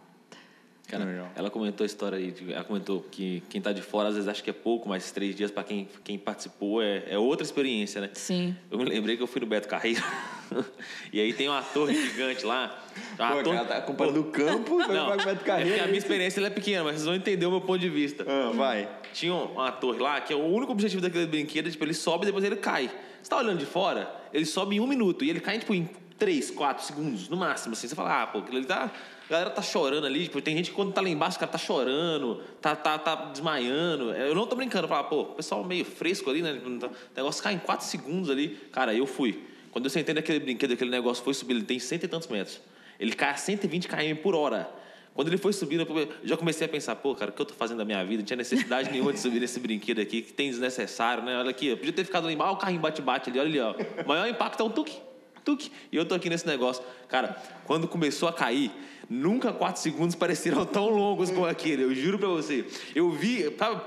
Cara, 0.92 1.06
Legal. 1.06 1.30
ela 1.34 1.48
comentou 1.48 1.84
a 1.84 1.86
história 1.86 2.18
aí, 2.18 2.34
ela 2.50 2.64
comentou 2.64 3.00
que 3.10 3.42
quem 3.48 3.62
tá 3.62 3.72
de 3.72 3.80
fora 3.80 4.10
às 4.10 4.14
vezes 4.14 4.28
acha 4.28 4.42
que 4.42 4.50
é 4.50 4.52
pouco, 4.52 4.86
mas 4.86 5.10
três 5.10 5.34
dias 5.34 5.50
para 5.50 5.64
quem, 5.64 5.88
quem 6.04 6.18
participou 6.18 6.82
é, 6.82 7.04
é 7.08 7.16
outra 7.16 7.42
experiência, 7.46 7.98
né? 7.98 8.10
Sim. 8.12 8.54
Eu 8.70 8.76
me 8.76 8.84
lembrei 8.84 9.16
que 9.16 9.22
eu 9.22 9.26
fui 9.26 9.40
no 9.40 9.46
Beto 9.46 9.68
Carreiro 9.68 10.04
e 11.10 11.18
aí 11.18 11.32
tem 11.32 11.48
uma 11.48 11.62
torre 11.62 11.94
gigante 11.94 12.44
lá. 12.44 12.78
Uma 13.18 13.36
Pô, 13.36 13.42
torre... 13.42 13.56
cara, 13.56 13.68
tá 13.68 13.80
comparando 13.80 14.20
o 14.20 14.24
campo, 14.24 14.76
vai 14.76 14.88
Não, 14.94 15.14
o 15.14 15.16
Beto 15.16 15.30
é 15.30 15.34
Carreiro. 15.36 15.82
a 15.82 15.86
minha 15.86 15.98
experiência 15.98 16.40
ela 16.40 16.48
é 16.48 16.50
pequena, 16.50 16.84
mas 16.84 16.96
vocês 16.96 17.06
vão 17.06 17.14
entender 17.14 17.46
o 17.46 17.50
meu 17.50 17.62
ponto 17.62 17.78
de 17.78 17.88
vista. 17.88 18.26
Ah, 18.28 18.52
vai. 18.54 18.86
Tinha 19.14 19.32
uma 19.32 19.72
torre 19.72 19.98
lá 19.98 20.20
que 20.20 20.30
é 20.30 20.36
o 20.36 20.44
único 20.44 20.72
objetivo 20.72 21.00
daquele 21.00 21.24
brinquedo 21.24 21.68
é 21.68 21.70
tipo, 21.70 21.82
ele 21.84 21.94
sobe 21.94 22.24
e 22.24 22.26
depois 22.26 22.44
ele 22.44 22.56
cai. 22.56 22.90
Você 23.22 23.30
tá 23.30 23.38
olhando 23.38 23.58
de 23.58 23.66
fora, 23.66 24.14
ele 24.30 24.44
sobe 24.44 24.76
em 24.76 24.80
um 24.80 24.86
minuto 24.86 25.24
e 25.24 25.30
ele 25.30 25.40
cai 25.40 25.58
tipo, 25.58 25.72
em 25.74 25.88
três, 26.22 26.52
quatro 26.52 26.84
segundos, 26.84 27.28
no 27.28 27.36
máximo. 27.36 27.72
Assim. 27.72 27.88
Você 27.88 27.96
fala, 27.96 28.22
ah, 28.22 28.26
pô, 28.28 28.38
aquilo 28.38 28.58
ali 28.58 28.66
tá. 28.66 28.92
A 29.28 29.32
galera 29.32 29.50
tá 29.50 29.60
chorando 29.60 30.06
ali, 30.06 30.22
tipo, 30.22 30.40
tem 30.40 30.56
gente 30.56 30.70
que 30.70 30.76
quando 30.76 30.92
tá 30.92 31.00
lá 31.00 31.08
embaixo, 31.08 31.36
o 31.36 31.40
cara 31.40 31.50
tá 31.50 31.58
chorando, 31.58 32.40
tá, 32.60 32.76
tá, 32.76 32.96
tá 32.96 33.16
desmaiando. 33.32 34.12
Eu 34.12 34.32
não 34.32 34.46
tô 34.46 34.54
brincando, 34.54 34.86
falo, 34.86 35.08
pô, 35.08 35.20
o 35.22 35.24
pessoal 35.34 35.64
meio 35.64 35.84
fresco 35.84 36.30
ali, 36.30 36.40
né? 36.40 36.52
O 36.64 36.90
negócio 37.16 37.42
cai 37.42 37.54
em 37.54 37.58
quatro 37.58 37.84
segundos 37.84 38.30
ali. 38.30 38.50
Cara, 38.70 38.94
eu 38.94 39.04
fui. 39.04 39.42
Quando 39.72 39.86
eu 39.86 39.90
sentei 39.90 40.14
naquele 40.14 40.38
brinquedo, 40.38 40.74
aquele 40.74 40.90
negócio 40.90 41.24
foi 41.24 41.34
subir, 41.34 41.54
ele 41.54 41.64
tem 41.64 41.80
cento 41.80 42.04
e 42.04 42.08
tantos 42.08 42.28
metros. 42.28 42.60
Ele 43.00 43.12
cai 43.14 43.30
a 43.30 43.36
120 43.36 43.88
km 43.88 44.22
por 44.22 44.36
hora. 44.36 44.70
Quando 45.14 45.26
ele 45.26 45.38
foi 45.38 45.52
subindo, 45.52 45.82
eu 45.82 46.08
já 46.22 46.36
comecei 46.36 46.64
a 46.64 46.70
pensar, 46.70 46.94
pô, 46.94 47.16
cara, 47.16 47.32
o 47.32 47.34
que 47.34 47.42
eu 47.42 47.46
tô 47.46 47.54
fazendo 47.54 47.78
da 47.78 47.84
minha 47.84 48.02
vida? 48.04 48.18
Não 48.18 48.24
tinha 48.24 48.36
necessidade 48.36 48.92
nenhuma 48.92 49.12
de 49.12 49.18
subir 49.18 49.40
nesse 49.40 49.58
brinquedo 49.58 50.00
aqui, 50.00 50.22
que 50.22 50.32
tem 50.32 50.50
desnecessário, 50.50 51.24
né? 51.24 51.36
Olha 51.36 51.50
aqui, 51.50 51.66
eu 51.66 51.76
podia 51.76 51.92
ter 51.92 52.04
ficado 52.04 52.30
embaixo, 52.30 52.52
olha 52.52 52.58
o 52.58 52.60
carrinho 52.60 52.80
bate-bate 52.80 53.28
ali, 53.28 53.40
olha 53.40 53.48
ali, 53.48 53.60
ó. 53.60 54.02
O 54.04 54.08
maior 54.08 54.28
impacto 54.28 54.62
é 54.62 54.64
um 54.64 54.70
tuque, 54.70 54.96
tuque. 55.44 55.70
E 55.90 55.96
eu 55.96 56.04
tô 56.04 56.14
aqui 56.14 56.28
nesse 56.28 56.46
negócio. 56.46 56.82
Cara, 57.08 57.36
quando 57.66 57.86
começou 57.88 58.28
a 58.28 58.32
cair, 58.32 58.70
nunca 59.08 59.52
quatro 59.52 59.80
segundos 59.82 60.14
pareceram 60.14 60.64
tão 60.64 60.88
longos 60.88 61.30
como 61.30 61.46
aquele, 61.46 61.82
eu 61.84 61.94
juro 61.94 62.18
pra 62.18 62.28
você. 62.28 62.64
Eu 62.94 63.10
vi, 63.10 63.44
sabe, 63.58 63.82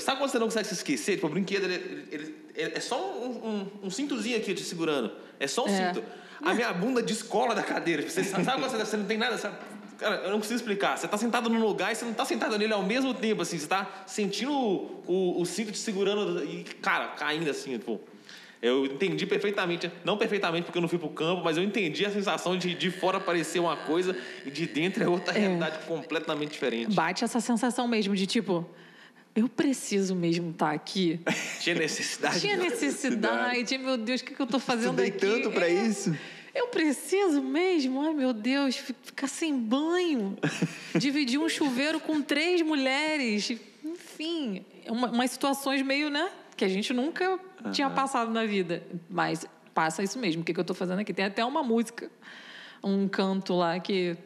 sabe 0.00 0.18
quando 0.18 0.30
você 0.30 0.38
não 0.38 0.46
consegue 0.46 0.68
se 0.68 0.74
esquecer? 0.74 1.14
Tipo, 1.16 1.26
o 1.26 1.30
brinquedo, 1.30 1.64
ele, 1.64 1.74
ele- 1.74 2.08
ele- 2.10 2.34
ele- 2.54 2.72
é 2.74 2.80
só 2.80 2.98
um, 3.18 3.28
um, 3.48 3.86
um 3.86 3.90
cintozinho 3.90 4.36
aqui 4.36 4.52
te 4.54 4.62
segurando. 4.62 5.10
É 5.38 5.46
só 5.46 5.64
um 5.64 5.68
É. 5.68 5.92
cinto. 5.94 6.04
A 6.42 6.54
minha 6.54 6.72
bunda 6.72 7.02
descola 7.02 7.54
da 7.54 7.62
cadeira. 7.62 8.02
Você 8.08 8.22
sabe 8.22 8.44
sabe 8.44 8.60
quando 8.62 8.70
você, 8.70 8.84
você 8.84 8.96
não 8.96 9.06
tem 9.06 9.18
nada, 9.18 9.36
sabe? 9.38 9.56
Cara, 9.98 10.16
eu 10.22 10.30
não 10.30 10.38
consigo 10.38 10.54
explicar. 10.54 10.96
Você 10.96 11.08
tá 11.08 11.18
sentado 11.18 11.50
num 11.50 11.60
lugar 11.60 11.90
e 11.90 11.96
você 11.96 12.04
não 12.04 12.14
tá 12.14 12.24
sentado 12.24 12.56
nele 12.56 12.72
ao 12.72 12.84
mesmo 12.84 13.12
tempo, 13.12 13.42
assim. 13.42 13.58
Você 13.58 13.66
tá 13.66 14.04
sentindo 14.06 14.52
o, 14.52 15.02
o, 15.08 15.40
o 15.42 15.44
cinto 15.44 15.72
te 15.72 15.78
segurando 15.78 16.44
e, 16.44 16.62
cara, 16.80 17.08
caindo 17.08 17.50
assim, 17.50 17.76
tipo... 17.76 18.00
Eu 18.60 18.84
entendi 18.86 19.24
perfeitamente, 19.24 19.90
não 20.04 20.16
perfeitamente 20.18 20.64
porque 20.64 20.78
eu 20.78 20.82
não 20.82 20.88
fui 20.88 20.98
pro 20.98 21.08
campo, 21.10 21.42
mas 21.44 21.56
eu 21.56 21.62
entendi 21.62 22.04
a 22.04 22.10
sensação 22.10 22.56
de 22.58 22.74
de 22.74 22.90
fora 22.90 23.20
parecer 23.20 23.60
uma 23.60 23.76
coisa 23.76 24.16
e 24.44 24.50
de 24.50 24.66
dentro 24.66 25.02
é 25.04 25.08
outra 25.08 25.32
realidade 25.32 25.86
completamente 25.86 26.50
diferente. 26.52 26.92
Bate 26.94 27.22
essa 27.22 27.40
sensação 27.40 27.86
mesmo 27.86 28.16
de 28.16 28.26
tipo, 28.26 28.68
eu 29.36 29.48
preciso 29.48 30.16
mesmo 30.16 30.50
estar 30.50 30.72
aqui. 30.72 31.20
Tinha 31.60 31.76
necessidade. 31.76 32.40
Tinha 32.40 32.56
de- 32.56 32.62
necessidade, 32.64 33.78
meu 33.78 33.96
Deus, 33.96 34.20
o 34.20 34.24
que, 34.24 34.34
que 34.34 34.40
eu 34.42 34.46
tô 34.46 34.58
fazendo 34.58 35.00
Estudei 35.00 35.08
aqui? 35.08 35.18
tanto 35.20 35.50
pra 35.52 35.68
É, 35.68 35.72
isso. 35.86 36.16
Eu 36.52 36.66
preciso 36.68 37.40
mesmo, 37.40 38.00
ai 38.02 38.12
meu 38.12 38.32
Deus, 38.32 38.74
fi- 38.76 38.96
ficar 39.04 39.28
sem 39.28 39.56
banho, 39.56 40.36
dividir 40.98 41.38
um 41.38 41.48
chuveiro 41.48 42.00
com 42.00 42.20
três 42.20 42.60
mulheres, 42.62 43.52
enfim, 43.84 44.64
uma, 44.88 45.08
umas 45.12 45.30
situações 45.30 45.80
meio, 45.82 46.10
né, 46.10 46.28
que 46.58 46.64
a 46.64 46.68
gente 46.68 46.92
nunca 46.92 47.38
tinha 47.72 47.88
passado 47.88 48.30
na 48.32 48.44
vida, 48.44 48.82
mas 49.08 49.46
passa 49.72 50.02
isso 50.02 50.18
mesmo. 50.18 50.42
O 50.42 50.44
que, 50.44 50.52
que 50.52 50.60
eu 50.60 50.64
tô 50.64 50.74
fazendo 50.74 50.98
aqui? 50.98 51.14
Tem 51.14 51.24
até 51.24 51.44
uma 51.44 51.62
música, 51.62 52.10
um 52.82 53.08
canto 53.08 53.54
lá 53.54 53.78
que 53.78 54.16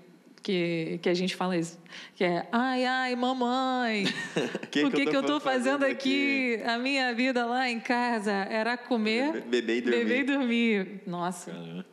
que, 0.43 0.99
que 1.01 1.09
a 1.09 1.15
gente 1.15 1.37
fala 1.37 1.57
isso, 1.57 1.79
que 2.17 2.25
é 2.25 2.49
ai 2.51 2.85
ai 2.85 3.15
mamãe, 3.15 4.07
Que 4.73 4.85
o 4.85 4.91
que 4.91 4.97
que, 4.97 5.03
eu 5.03 5.11
que 5.11 5.17
eu 5.19 5.23
tô 5.23 5.39
fazendo 5.39 5.83
fazendo 5.83 5.85
aqui? 5.85 6.61
A 6.67 6.79
minha 6.79 7.15
vida 7.15 7.47
lá 7.47 7.71
em 7.71 7.79
casa 7.79 8.33
era 8.33 8.77
comer, 8.77 9.43
Beber 9.43 9.77
e 9.77 9.81
dormir. 9.81 9.99
beber 9.99 10.19
e 10.19 10.25
dormir. 10.25 11.01
Nossa. 11.07 11.53
Caramba. 11.53 11.87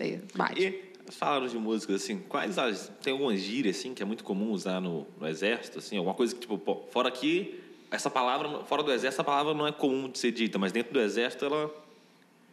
É, 0.00 0.18
bate. 0.34 0.62
E 0.62 1.12
falaram 1.12 1.46
de 1.46 1.56
músicas 1.56 2.02
assim, 2.02 2.18
quais 2.18 2.58
as. 2.58 2.90
Tem 3.00 3.12
algumas 3.12 3.38
gírias 3.38 3.78
assim 3.78 3.94
que 3.94 4.02
é 4.02 4.06
muito 4.06 4.24
comum 4.24 4.50
usar 4.50 4.80
no, 4.80 5.06
no 5.20 5.28
exército, 5.28 5.78
assim, 5.78 5.96
alguma 5.96 6.14
coisa 6.14 6.34
que, 6.34 6.40
tipo, 6.40 6.84
fora 6.90 7.08
aqui, 7.08 7.60
essa 7.96 8.10
palavra, 8.10 8.62
fora 8.64 8.82
do 8.82 8.90
exército, 8.92 9.20
essa 9.20 9.24
palavra 9.24 9.54
não 9.54 9.66
é 9.66 9.72
comum 9.72 10.08
de 10.08 10.18
ser 10.18 10.30
dita, 10.30 10.58
mas 10.58 10.70
dentro 10.72 10.92
do 10.92 11.00
exército 11.00 11.44
ela 11.46 11.70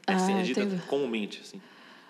é, 0.08 0.14
Ah, 0.14 0.42
dita 0.42 0.62
entendi. 0.64 0.82
comumente, 0.88 1.42
assim. 1.42 1.62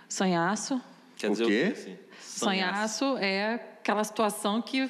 Sonhaço. 0.08 0.82
Quer 1.18 1.30
O 1.30 1.32
dizer 1.34 1.46
quê? 1.46 1.52
o 1.52 1.74
quê? 1.74 1.80
Assim? 1.80 1.98
Sonhaço 2.22 3.18
é 3.18 3.54
aquela 3.56 4.04
situação 4.04 4.62
que, 4.62 4.90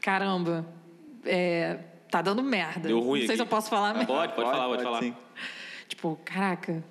caramba, 0.00 0.66
é, 1.24 1.78
tá 2.10 2.20
dando 2.22 2.42
merda. 2.42 2.88
Deu 2.88 3.00
ruim 3.00 3.20
Não 3.20 3.26
sei 3.26 3.34
aqui. 3.34 3.36
se 3.36 3.42
eu 3.42 3.46
posso 3.46 3.70
falar, 3.70 3.94
mas... 3.94 4.06
Pode, 4.06 4.34
pode, 4.34 4.50
falar, 4.50 4.66
pode, 4.68 4.82
falar. 4.82 5.00
sim. 5.00 5.14
Tipo, 5.88 6.18
caraca, 6.24 6.84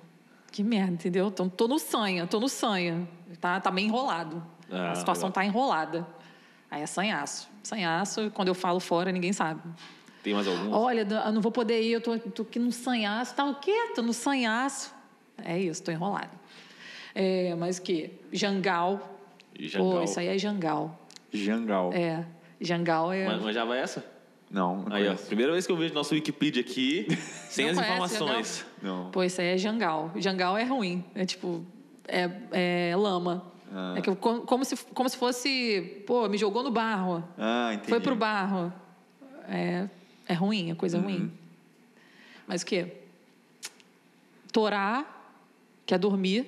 que 0.50 0.62
merda, 0.62 0.92
entendeu? 0.92 1.30
Tô, 1.30 1.48
tô 1.48 1.68
no 1.68 1.78
sonho, 1.78 2.26
tô 2.26 2.40
no 2.40 2.48
sonho. 2.48 3.08
Tá, 3.40 3.60
tá 3.60 3.70
meio 3.70 3.86
enrolado. 3.86 4.44
Ah, 4.70 4.90
a 4.92 4.94
situação 4.94 5.28
legal. 5.28 5.32
tá 5.34 5.44
enrolada. 5.44 6.06
Aí 6.70 6.82
é 6.82 6.86
sanhaço. 6.86 7.48
Sanhaço, 7.62 8.30
quando 8.34 8.48
eu 8.48 8.54
falo 8.54 8.80
fora, 8.80 9.12
ninguém 9.12 9.32
sabe. 9.32 9.62
Tem 10.28 10.34
mais 10.34 10.46
algum? 10.48 10.72
Olha, 10.72 11.06
eu 11.26 11.32
não 11.32 11.40
vou 11.40 11.50
poder 11.52 11.80
ir, 11.82 11.92
eu 11.92 12.00
tô, 12.00 12.18
tô 12.18 12.42
aqui 12.42 12.58
no 12.58 12.70
sanhaço. 12.72 13.34
Tá 13.34 13.44
o 13.44 13.54
quê? 13.56 13.92
Tô 13.94 14.02
no 14.02 14.12
sanhaço. 14.12 14.94
É 15.44 15.58
isso, 15.58 15.82
tô 15.82 15.90
enrolado. 15.90 16.30
É, 17.14 17.54
mas 17.54 17.78
o 17.78 17.82
quê? 17.82 18.10
Jangal. 18.32 19.16
Jangal. 19.58 19.90
Pô, 19.92 20.02
isso 20.02 20.20
aí 20.20 20.28
é 20.28 20.38
jangal. 20.38 20.98
Jangal. 21.32 21.92
É, 21.92 22.24
jangal 22.60 23.12
é... 23.12 23.26
Man- 23.26 23.38
Manjava 23.40 23.76
essa? 23.76 24.04
Não, 24.50 24.76
não 24.82 24.94
Aí, 24.96 25.02
ó, 25.02 25.06
conheço. 25.08 25.26
primeira 25.26 25.52
vez 25.52 25.66
que 25.66 25.72
eu 25.72 25.76
vejo 25.76 25.92
nosso 25.92 26.14
Wikipedia 26.14 26.62
aqui, 26.62 27.06
sem 27.50 27.66
Não 27.66 27.72
as 27.72 27.78
conhece 27.78 28.14
informações. 28.16 28.66
Não. 28.82 29.10
Pô, 29.10 29.22
isso 29.22 29.40
aí 29.40 29.48
é 29.48 29.58
jangal. 29.58 30.10
Jangal 30.16 30.56
é 30.56 30.64
ruim. 30.64 31.04
É 31.14 31.24
tipo, 31.26 31.64
é, 32.06 32.30
é 32.90 32.96
lama. 32.96 33.44
Ah. 33.70 33.94
É 33.98 34.00
que, 34.00 34.08
eu- 34.08 34.16
como, 34.16 34.40
como 34.42 34.64
se, 34.64 34.76
como 34.94 35.08
se 35.08 35.16
fosse, 35.18 36.02
pô, 36.06 36.26
me 36.28 36.38
jogou 36.38 36.62
no 36.62 36.70
barro. 36.70 37.22
Ah, 37.36 37.72
entendi. 37.74 37.90
Foi 37.90 38.00
pro 38.00 38.16
barro. 38.16 38.72
É, 39.46 39.88
é 40.28 40.34
ruim, 40.34 40.70
é 40.70 40.74
coisa 40.74 40.98
Uhum. 40.98 41.04
ruim. 41.04 41.32
Mas 42.46 42.62
o 42.62 42.66
quê? 42.66 42.92
Torar, 44.52 45.04
que 45.84 45.94
é 45.94 45.98
dormir. 45.98 46.46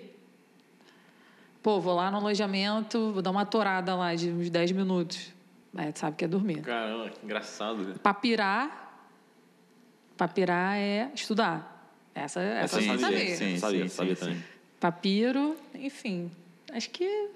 Pô, 1.63 1.81
vou 1.81 1.95
lá 1.95 2.11
no 2.11 2.17
alojamento, 2.19 3.13
vou 3.13 3.21
dar 3.23 3.31
uma 3.31 3.45
torada 3.45 3.95
lá 3.95 4.15
de 4.15 4.31
uns 4.31 4.49
10 4.49 4.73
minutos. 4.73 5.33
Aí 5.77 5.93
tu 5.93 5.99
sabe 5.99 6.17
que 6.17 6.25
é 6.25 6.29
dormir. 6.29 6.63
Caramba, 6.63 7.11
que 7.11 7.25
engraçado. 7.25 7.83
né? 7.85 7.95
Papirar. 8.03 8.89
Papirar 10.17 10.77
é 10.77 11.11
estudar. 11.15 11.77
Essa, 12.15 12.41
essa 12.41 12.79
eu 12.79 12.83
você 12.83 12.87
sabia, 12.87 12.99
saber. 13.07 13.37
sim, 13.37 13.57
sabia, 13.59 13.83
sim, 13.83 13.89
sabia 13.89 14.15
sim, 14.17 14.21
também. 14.21 14.37
sim. 14.37 14.43
Papiro, 14.81 15.57
enfim. 15.75 16.31
Acho 16.73 16.91
que. 16.91 17.29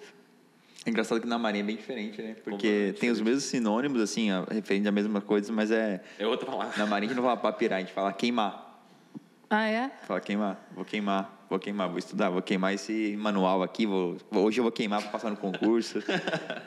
É 0.87 0.91
engraçado 0.91 1.21
que 1.21 1.27
na 1.27 1.39
Marinha 1.39 1.65
é 1.65 1.67
bem 1.67 1.77
diferente, 1.77 2.21
né? 2.21 2.37
Porque 2.45 2.95
tem 3.01 3.11
os 3.11 3.21
mesmos 3.21 3.45
sinônimos, 3.45 4.03
assim, 4.03 4.29
referente 4.51 4.87
à 4.87 4.93
mesma 4.93 5.21
coisa, 5.21 5.51
mas 5.53 5.71
é... 5.71 6.03
É 6.19 6.27
outra 6.27 6.47
palavra. 6.47 6.77
Na 6.77 6.87
Marinha 6.87 7.11
a 7.11 7.15
gente 7.15 7.17
não 7.17 7.25
fala 7.25 7.37
papirar, 7.39 7.79
a 7.79 7.81
gente 7.81 7.93
fala 7.93 8.13
queimar. 8.13 8.83
Ah, 9.49 9.67
é? 9.67 9.91
Fala 10.03 10.21
queimar, 10.21 10.69
vou 10.75 10.85
queimar, 10.85 11.47
vou 11.49 11.59
queimar, 11.59 11.89
vou 11.89 11.99
estudar, 11.99 12.29
vou 12.29 12.43
queimar 12.43 12.75
esse 12.75 13.17
manual 13.17 13.63
aqui, 13.63 13.87
vou, 13.87 14.17
hoje 14.31 14.61
eu 14.61 14.65
vou 14.65 14.73
queimar 14.73 15.01
para 15.01 15.11
passar 15.11 15.31
no 15.31 15.37
concurso. 15.37 16.03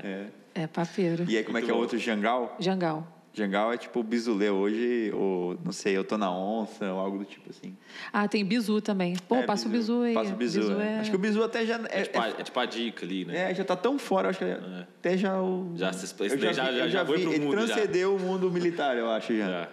É. 0.03 0.27
É 0.55 0.65
papiro. 0.65 1.25
E 1.29 1.37
aí 1.37 1.43
como 1.43 1.59
é 1.59 1.61
que 1.61 1.69
é 1.69 1.73
o 1.73 1.77
outro 1.77 1.99
jangal? 1.99 2.55
Jangal. 2.59 3.16
Jangal 3.37 3.71
é 3.71 3.77
tipo 3.77 4.01
bisulê 4.01 4.49
hoje, 4.49 5.11
ou 5.13 5.55
não 5.63 5.71
sei, 5.71 5.95
eu 5.95 6.03
tô 6.03 6.17
na 6.17 6.31
onça, 6.35 6.91
ou 6.91 6.99
algo 6.99 7.19
do 7.19 7.25
tipo 7.25 7.51
assim. 7.51 7.77
Ah, 8.11 8.27
tem 8.27 8.43
bizu 8.43 8.81
também. 8.81 9.15
Pô, 9.27 9.35
É, 9.35 9.43
passa 9.43 9.67
o 9.67 9.71
bizu 9.71 10.01
aí. 10.01 10.13
Passa 10.15 10.33
o 10.33 10.35
bizu. 10.35 10.79
é. 10.81 10.95
é... 10.95 10.99
Acho 10.99 11.11
que 11.11 11.15
o 11.15 11.19
bizu 11.19 11.43
até 11.43 11.63
já 11.63 11.75
É, 11.89 11.99
é, 11.99 12.01
tipo, 12.03 12.19
a, 12.19 12.27
é 12.29 12.43
tipo 12.43 12.59
a 12.59 12.65
dica 12.65 13.05
ali, 13.05 13.25
né? 13.25 13.51
é, 13.51 13.53
já 13.53 13.63
tá 13.63 13.75
tão 13.75 13.99
fora, 13.99 14.29
acho 14.29 14.39
que 14.39 14.45
até 14.45 15.15
já 15.17 15.39
o 15.39 15.71
Já 15.75 15.93
se- 15.93 16.15
daí 16.17 16.29
já- 16.39 16.51
já- 16.51 16.71
eu 16.71 16.89
já 16.89 17.05
foi 17.05 17.19
pro 17.21 17.31
ele 17.33 17.45
mundo, 17.45 17.67
já. 17.67 17.75
transcendeu 17.75 18.15
o 18.15 18.19
mundo 18.19 18.49
militar, 18.51 18.97
eu 18.97 19.07
acho 19.11 19.37
já. 19.37 19.47
Já. 19.47 19.69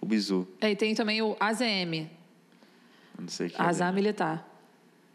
O 0.00 0.06
bizu. 0.06 0.48
É, 0.60 0.70
e 0.70 0.76
tem 0.76 0.94
também 0.94 1.20
o 1.20 1.36
AZM, 1.38 2.08
Não 3.18 3.28
sei 3.28 3.48
o 3.48 3.50
que. 3.50 3.60
Azar 3.60 3.90
é. 3.90 3.92
Militar. 3.94 4.50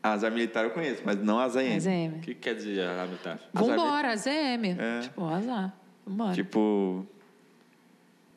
Azar 0.03 0.31
militar 0.31 0.63
eu 0.63 0.69
conheço, 0.71 1.01
mas 1.03 1.17
não 1.17 1.39
azar 1.39 1.63
O 1.63 1.67
AZM. 1.75 2.19
que 2.21 2.33
quer 2.35 2.53
dizer 2.55 2.87
a 2.87 3.03
militar? 3.05 3.39
Azar 3.53 3.67
Vambora, 3.75 4.11
AZM. 4.13 4.77
É. 4.77 4.99
Tipo, 5.01 5.25
azar. 5.25 5.73
Vambora. 6.05 6.33
Tipo, 6.33 7.05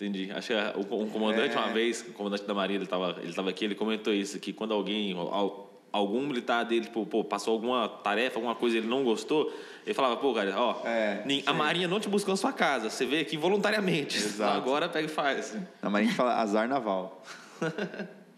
Entendi. 0.04 0.30
Acho 0.32 0.48
que 0.48 0.52
é, 0.54 0.72
o, 0.76 0.80
o 1.02 1.06
comandante, 1.08 1.54
É. 1.54 1.58
uma 1.58 1.68
vez, 1.72 2.02
o 2.08 2.12
comandante 2.12 2.44
da 2.44 2.52
Marinha, 2.54 2.78
ele 2.78 2.84
estava 2.84 3.16
ele 3.22 3.32
tava 3.32 3.50
aqui, 3.50 3.64
ele 3.64 3.74
comentou 3.74 4.12
isso, 4.12 4.38
que 4.40 4.52
quando 4.52 4.74
alguém, 4.74 5.12
al- 5.16 5.70
algum 5.92 6.26
militar 6.26 6.64
dele, 6.64 6.86
tipo, 6.86 7.06
pô, 7.06 7.22
passou 7.22 7.52
alguma 7.54 7.88
tarefa, 7.88 8.36
alguma 8.38 8.54
coisa 8.54 8.78
ele 8.78 8.86
não 8.88 9.04
gostou, 9.04 9.52
ele 9.86 9.94
falava, 9.94 10.16
pô, 10.16 10.32
cara, 10.34 10.54
ó, 10.58 10.80
É, 10.86 11.22
a. 11.46 11.52
Marinha 11.52 11.86
não 11.86 12.00
te 12.00 12.08
buscou 12.08 12.32
na 12.32 12.36
sua 12.36 12.52
casa, 12.52 12.90
você 12.90 13.04
veio 13.06 13.22
aqui 13.22 13.36
voluntariamente. 13.36 14.16
Exato. 14.18 14.56
Agora 14.56 14.88
pega 14.88 15.06
e 15.06 15.10
faz. 15.10 15.54
Marinha 15.82 15.98
a 15.98 16.02
gente 16.04 16.14
fala 16.16 16.34
azar 16.40 16.66
naval. 16.68 17.22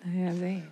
É, 0.07 0.29
AZM. 0.29 0.63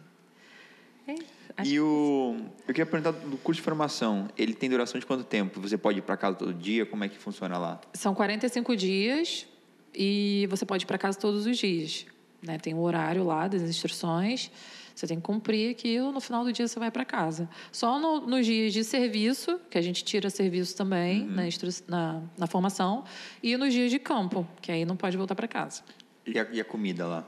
É, 1.09 1.15
Acho 1.57 1.71
E 1.71 1.81
o. 1.81 2.37
Eu 2.69 2.75
queria 2.75 2.85
perguntar 2.85 3.13
do 3.13 3.39
curso 3.39 3.61
de 3.61 3.65
formação. 3.65 4.29
Ele 4.37 4.53
tem 4.53 4.69
duração 4.69 5.01
de 5.01 5.07
quanto 5.07 5.25
tempo? 5.25 5.59
Você 5.63 5.79
pode 5.79 6.01
ir 6.01 6.03
para 6.03 6.19
casa 6.19 6.37
todo 6.37 6.53
dia? 6.53 6.85
Como 6.85 7.03
é 7.03 7.09
que 7.09 7.17
funciona 7.17 7.57
lá? 7.57 7.81
São 7.95 8.15
45 8.15 8.77
dias 8.77 9.47
e 9.95 10.47
você 10.51 10.65
pode 10.65 10.85
ir 10.85 10.87
para 10.87 10.99
casa 10.99 11.19
todos 11.19 11.47
os 11.47 11.57
dias. 11.59 12.07
Né? 12.43 12.59
Tem 12.59 12.75
o 12.75 12.81
horário 12.81 13.25
lá 13.25 13.47
das 13.49 13.63
instruções. 13.63 14.51
Você 14.95 15.07
tem 15.07 15.17
que 15.17 15.23
cumprir 15.23 15.71
aquilo, 15.71 16.13
no 16.13 16.21
final 16.21 16.45
do 16.45 16.53
dia 16.53 16.69
você 16.69 16.79
vai 16.79 16.91
para 16.91 17.03
casa. 17.05 17.49
Só 17.71 17.99
no- 17.99 18.21
nos 18.27 18.45
dias 18.45 18.73
de 18.75 18.85
serviço, 18.85 19.59
que 19.71 19.79
a 19.79 19.83
gente 19.83 20.05
tira 20.05 20.29
serviço 20.29 20.77
também 20.77 21.25
na, 21.25 21.47
instru- 21.47 21.71
na, 21.89 22.21
na 22.37 22.47
formação, 22.47 23.05
e 23.43 23.57
nos 23.57 23.73
dias 23.73 23.91
de 23.91 23.99
campo, 23.99 24.47
que 24.61 24.71
aí 24.71 24.85
não 24.85 24.95
pode 24.97 25.17
voltar 25.17 25.35
para 25.35 25.49
casa. 25.49 25.83
E 26.27 26.39
a, 26.39 26.47
e 26.53 26.61
a 26.61 26.65
comida 26.65 27.07
lá? 27.07 27.27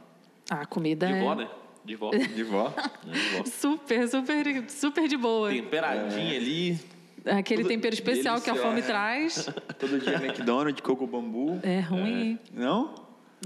A 0.51 0.67
comida 0.67 1.07
De 1.07 1.13
é 1.15 1.21
vó, 1.23 1.35
né? 1.35 1.49
De 1.85 1.97
vó. 1.97 2.11
De 2.13 2.43
vó? 2.43 2.75
É, 2.77 3.13
de 3.13 3.39
vó. 3.39 3.45
super, 3.47 4.09
super, 4.09 4.71
super 4.71 5.09
de 5.09 5.17
boa. 5.17 5.49
Temperadinha 5.51 6.37
ali. 6.37 6.79
Aquele 7.27 7.65
tempero 7.65 7.95
especial 7.95 8.41
que 8.41 8.51
a 8.51 8.55
fome 8.55 8.83
traz. 8.83 9.49
todo 9.79 9.99
dia 9.99 10.15
McDonald's, 10.17 10.81
coco 10.83 11.07
bambu. 11.07 11.59
É 11.63 11.81
ruim. 11.81 12.39
Não? 12.53 12.95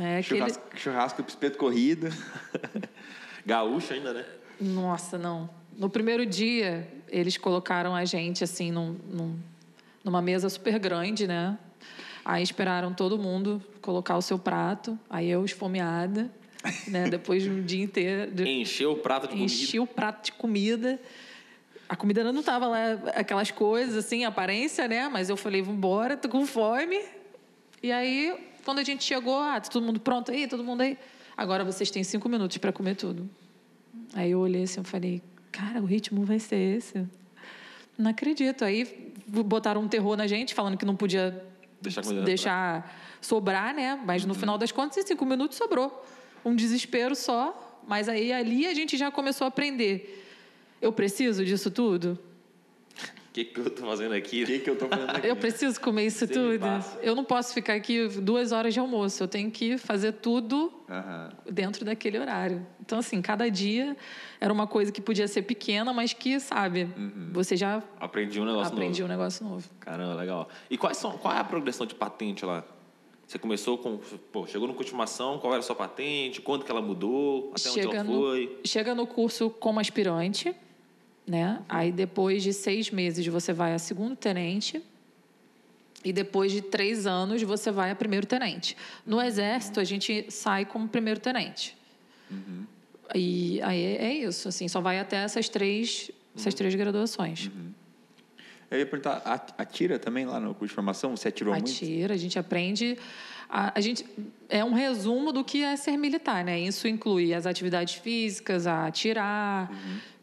É 0.01 0.19
aquele... 0.19 0.41
Churrasco, 0.41 0.63
churrasco 0.77 1.25
espeto 1.27 1.59
corrida. 1.59 2.11
Gaúcho 3.47 3.93
ainda, 3.95 4.13
né? 4.13 4.25
Nossa, 4.61 5.17
não. 5.17 5.49
No 5.77 5.89
primeiro 5.89 6.27
dia, 6.27 6.89
eles 7.09 7.37
colocaram 7.37 7.95
a 7.95 8.05
gente 8.05 8.43
assim 8.43 8.71
num, 8.73 8.97
num- 9.11 9.37
numa 10.05 10.21
mesa 10.21 10.49
super 10.49 10.79
grande, 10.79 11.27
né? 11.27 11.57
Aí 12.25 12.43
esperaram 12.43 12.93
todo 12.93 13.17
mundo 13.19 13.63
colocar 13.81 14.17
o 14.17 14.23
seu 14.23 14.39
prato. 14.39 14.99
Aí 15.09 15.31
eu 15.31 15.45
esfomeada, 15.45 16.31
né? 16.89 17.09
Depois 17.11 17.43
de 17.43 17.51
um 17.51 17.63
dia 17.63 17.83
inteiro, 17.85 18.31
de- 18.33 18.45
Encheu 18.49 18.93
o 18.93 18.97
prato 18.97 19.23
de 19.23 19.29
comida. 19.29 19.45
enchi 19.45 19.79
o 19.79 19.87
prato 19.87 20.25
de 20.27 20.33
comida. 20.33 21.01
A 21.89 21.97
comida 21.97 22.33
não 22.33 22.43
tava 22.43 22.67
lá 22.67 22.93
aquelas 23.15 23.51
coisas 23.51 23.97
assim, 23.97 24.25
aparência, 24.25 24.87
né? 24.87 25.09
Mas 25.09 25.31
eu 25.31 25.37
falei, 25.37 25.63
vambora, 25.63 26.17
tô 26.17 26.29
com 26.29 26.47
fome. 26.47 27.01
E 27.83 27.91
aí, 27.91 28.37
quando 28.65 28.79
a 28.79 28.85
gente 28.85 29.05
chegou, 29.05 29.39
ah, 29.39 29.61
tá 29.61 29.71
todo 29.71 29.85
mundo 29.85 29.99
pronto 29.99 30.31
aí, 30.31 30.47
todo 30.47 30.63
mundo 30.63 30.83
aí. 30.83 30.99
Agora 31.37 31.65
vocês 31.65 31.91
têm 31.91 32.05
cinco 32.05 32.29
minutos 32.29 32.59
para 32.59 32.73
comer 32.73 32.95
tudo. 32.97 33.29
Aí 34.13 34.33
eu 34.33 34.41
olhei 34.41 34.65
assim, 34.65 34.81
eu 34.81 34.85
falei, 34.85 35.23
cara, 35.51 35.81
o 35.81 35.87
ritmo 35.87 36.25
vai 36.25 36.39
ser 36.39 36.77
esse? 36.77 37.07
Não 37.97 38.11
acredito. 38.11 38.65
Aí 38.65 39.15
botaram 39.27 39.81
um 39.81 39.89
terror 39.89 40.17
na 40.17 40.27
gente, 40.27 40.55
falando 40.55 40.77
que 40.77 40.85
não 40.85 40.97
podia 40.97 41.45
Deixar 41.81 42.03
deixar 42.25 42.99
sobrar, 43.21 43.73
né? 43.73 43.99
Mas 44.05 44.25
no 44.25 44.35
final 44.35 44.59
das 44.59 44.73
contas, 44.73 44.99
em 44.99 45.07
cinco 45.07 45.25
minutos 45.25 45.57
sobrou. 45.57 46.05
Um 46.45 46.55
desespero 46.55 47.15
só. 47.15 47.81
Mas 47.87 48.09
aí 48.09 48.33
ali 48.33 48.67
a 48.67 48.75
gente 48.75 48.97
já 48.97 49.11
começou 49.11 49.45
a 49.45 49.49
aprender. 49.49 50.28
Eu 50.81 50.93
preciso 50.93 51.45
disso 51.45 51.71
tudo? 51.71 52.19
O 53.29 53.33
que, 53.39 53.45
que 53.45 53.61
eu 53.61 53.71
tô 53.71 53.87
fazendo 53.87 54.15
aqui? 54.15 54.43
O 54.43 54.47
que, 54.47 54.59
que 54.61 54.71
eu 54.71 54.77
tô 54.77 54.89
fazendo 54.89 55.11
aqui? 55.11 55.27
Eu 55.27 55.37
preciso 55.37 55.81
comer 55.81 56.07
isso 56.07 56.27
Você 56.27 56.33
tudo? 56.33 56.67
Eu 57.03 57.15
não 57.15 57.25
posso 57.25 57.53
ficar 57.55 57.75
aqui 57.75 58.09
duas 58.21 58.51
horas 58.53 58.75
de 58.75 58.81
almoço. 58.81 59.23
Eu 59.23 59.29
tenho 59.29 59.51
que 59.51 59.79
fazer 59.79 60.13
tudo 60.13 60.73
Aham. 60.89 61.31
dentro 61.51 61.85
daquele 61.85 62.19
horário. 62.19 62.67
Então, 62.81 62.99
assim, 62.99 63.21
cada 63.23 63.49
dia 63.51 63.97
era 64.41 64.53
uma 64.53 64.67
coisa 64.67 64.91
que 64.91 65.01
podia 65.01 65.29
ser 65.29 65.43
pequena, 65.43 65.93
mas 65.93 66.13
que, 66.13 66.41
sabe, 66.41 66.89
você 67.33 67.57
já 67.57 67.83
Aprendi 68.01 68.41
um 68.41 68.45
negócio 68.45 68.73
aprendia 68.73 69.05
novo. 69.05 69.15
um 69.15 69.17
negócio 69.19 69.45
novo. 69.45 69.69
Caramba, 69.79 70.15
legal. 70.15 70.49
E 70.71 70.77
quais 70.79 70.97
são, 70.97 71.13
qual 71.19 71.35
é 71.35 71.39
a 71.39 71.45
progressão 71.45 71.87
de 71.87 71.95
patente 71.95 72.45
lá? 72.45 72.65
Você 73.27 73.39
começou 73.39 73.77
com. 73.77 73.99
Pô, 74.33 74.47
chegou 74.47 74.67
no 74.67 74.73
Cultivação, 74.73 75.39
qual 75.39 75.53
era 75.53 75.61
a 75.61 75.63
sua 75.63 75.77
patente? 75.77 76.41
Quanto 76.41 76.65
que 76.65 76.71
ela 76.71 76.81
mudou? 76.81 77.53
Até 77.55 77.69
onde 77.69 77.81
ela 77.81 78.03
no, 78.03 78.21
foi? 78.23 78.59
chega 78.65 78.95
no 78.95 79.07
curso 79.07 79.51
como 79.51 79.79
aspirante, 79.79 80.57
né? 81.29 81.61
Aí 81.69 81.93
depois 81.93 82.43
de 82.43 82.53
seis 82.53 82.91
meses 82.91 83.27
você 83.27 83.53
vai 83.53 83.75
a 83.75 83.79
segundo 83.79 84.17
tenente. 84.17 84.83
E 86.05 86.13
depois 86.13 86.53
de 86.53 86.61
três 86.61 87.07
anos 87.07 87.43
você 87.43 87.71
vai 87.71 87.91
a 87.91 87.95
primeiro 87.95 88.27
tenente. 88.27 88.77
No 89.05 89.21
exército 89.21 89.81
a 89.81 89.85
gente 89.85 90.27
sai 90.31 90.65
como 90.65 90.89
primeiro 90.89 91.21
tenente. 91.21 91.77
E 93.15 93.61
aí 93.63 93.97
é 93.97 94.13
isso, 94.13 94.49
assim, 94.49 94.69
só 94.69 94.81
vai 94.81 94.99
até 94.99 95.17
essas 95.17 95.49
três, 95.49 96.11
essas 96.37 96.55
três 96.55 96.75
graduações. 96.75 97.51
Eu 98.71 98.79
ia 98.79 98.87
perguntar, 98.87 99.23
atira 99.57 99.99
também 99.99 100.27
lá 100.27 100.39
no 100.39 100.55
curso 100.55 100.69
de 100.69 100.75
formação? 100.75 101.17
Você 101.17 101.29
atirou 101.29 101.55
muito? 101.55 101.71
Atira, 101.71 102.13
a 102.13 102.17
gente 102.19 102.39
aprende. 102.39 102.99
A, 103.49 103.73
a 103.79 103.81
gente 103.81 104.05
é 104.49 104.63
um 104.63 104.75
resumo 104.75 105.33
do 105.33 105.43
que 105.43 105.63
é 105.63 105.75
ser 105.75 105.97
militar, 105.97 106.45
né? 106.45 106.61
Isso 106.61 106.87
inclui 106.87 107.33
as 107.33 107.47
atividades 107.47 107.95
físicas, 107.95 108.67
a 108.67 108.87
atirar 108.87 109.73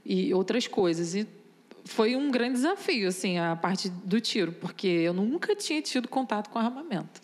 e 0.05 0.33
outras 0.33 0.67
coisas. 0.67 1.15
E 1.15 1.27
foi 1.83 2.15
um 2.15 2.29
grande 2.29 2.53
desafio, 2.53 3.07
assim, 3.07 3.37
a 3.37 3.55
parte 3.55 3.89
do 3.89 4.19
tiro, 4.21 4.51
porque 4.51 4.87
eu 4.87 5.13
nunca 5.13 5.55
tinha 5.55 5.81
tido 5.81 6.07
contato 6.07 6.49
com 6.49 6.59
armamento. 6.59 7.21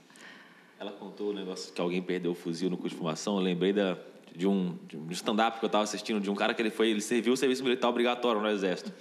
Ela 0.79 0.91
contou 0.91 1.29
o 1.29 1.33
negócio 1.33 1.71
que 1.73 1.79
alguém 1.79 2.01
perdeu 2.01 2.31
o 2.31 2.35
fuzil 2.35 2.69
no 2.69 2.77
curso 2.77 2.95
de 2.95 2.95
formação. 2.95 3.37
Eu 3.37 3.43
lembrei 3.43 3.71
da, 3.71 3.97
de 4.35 4.47
um, 4.47 4.75
um 4.95 5.11
stand-up 5.11 5.59
que 5.59 5.65
eu 5.65 5.67
estava 5.67 5.83
assistindo, 5.83 6.19
de 6.19 6.29
um 6.29 6.35
cara 6.35 6.53
que 6.53 6.61
ele 6.61 6.71
foi, 6.71 6.89
ele 6.89 7.01
serviu 7.01 7.33
o 7.33 7.37
serviço 7.37 7.63
militar 7.63 7.89
obrigatório 7.89 8.41
no 8.41 8.49
Exército. 8.49 8.91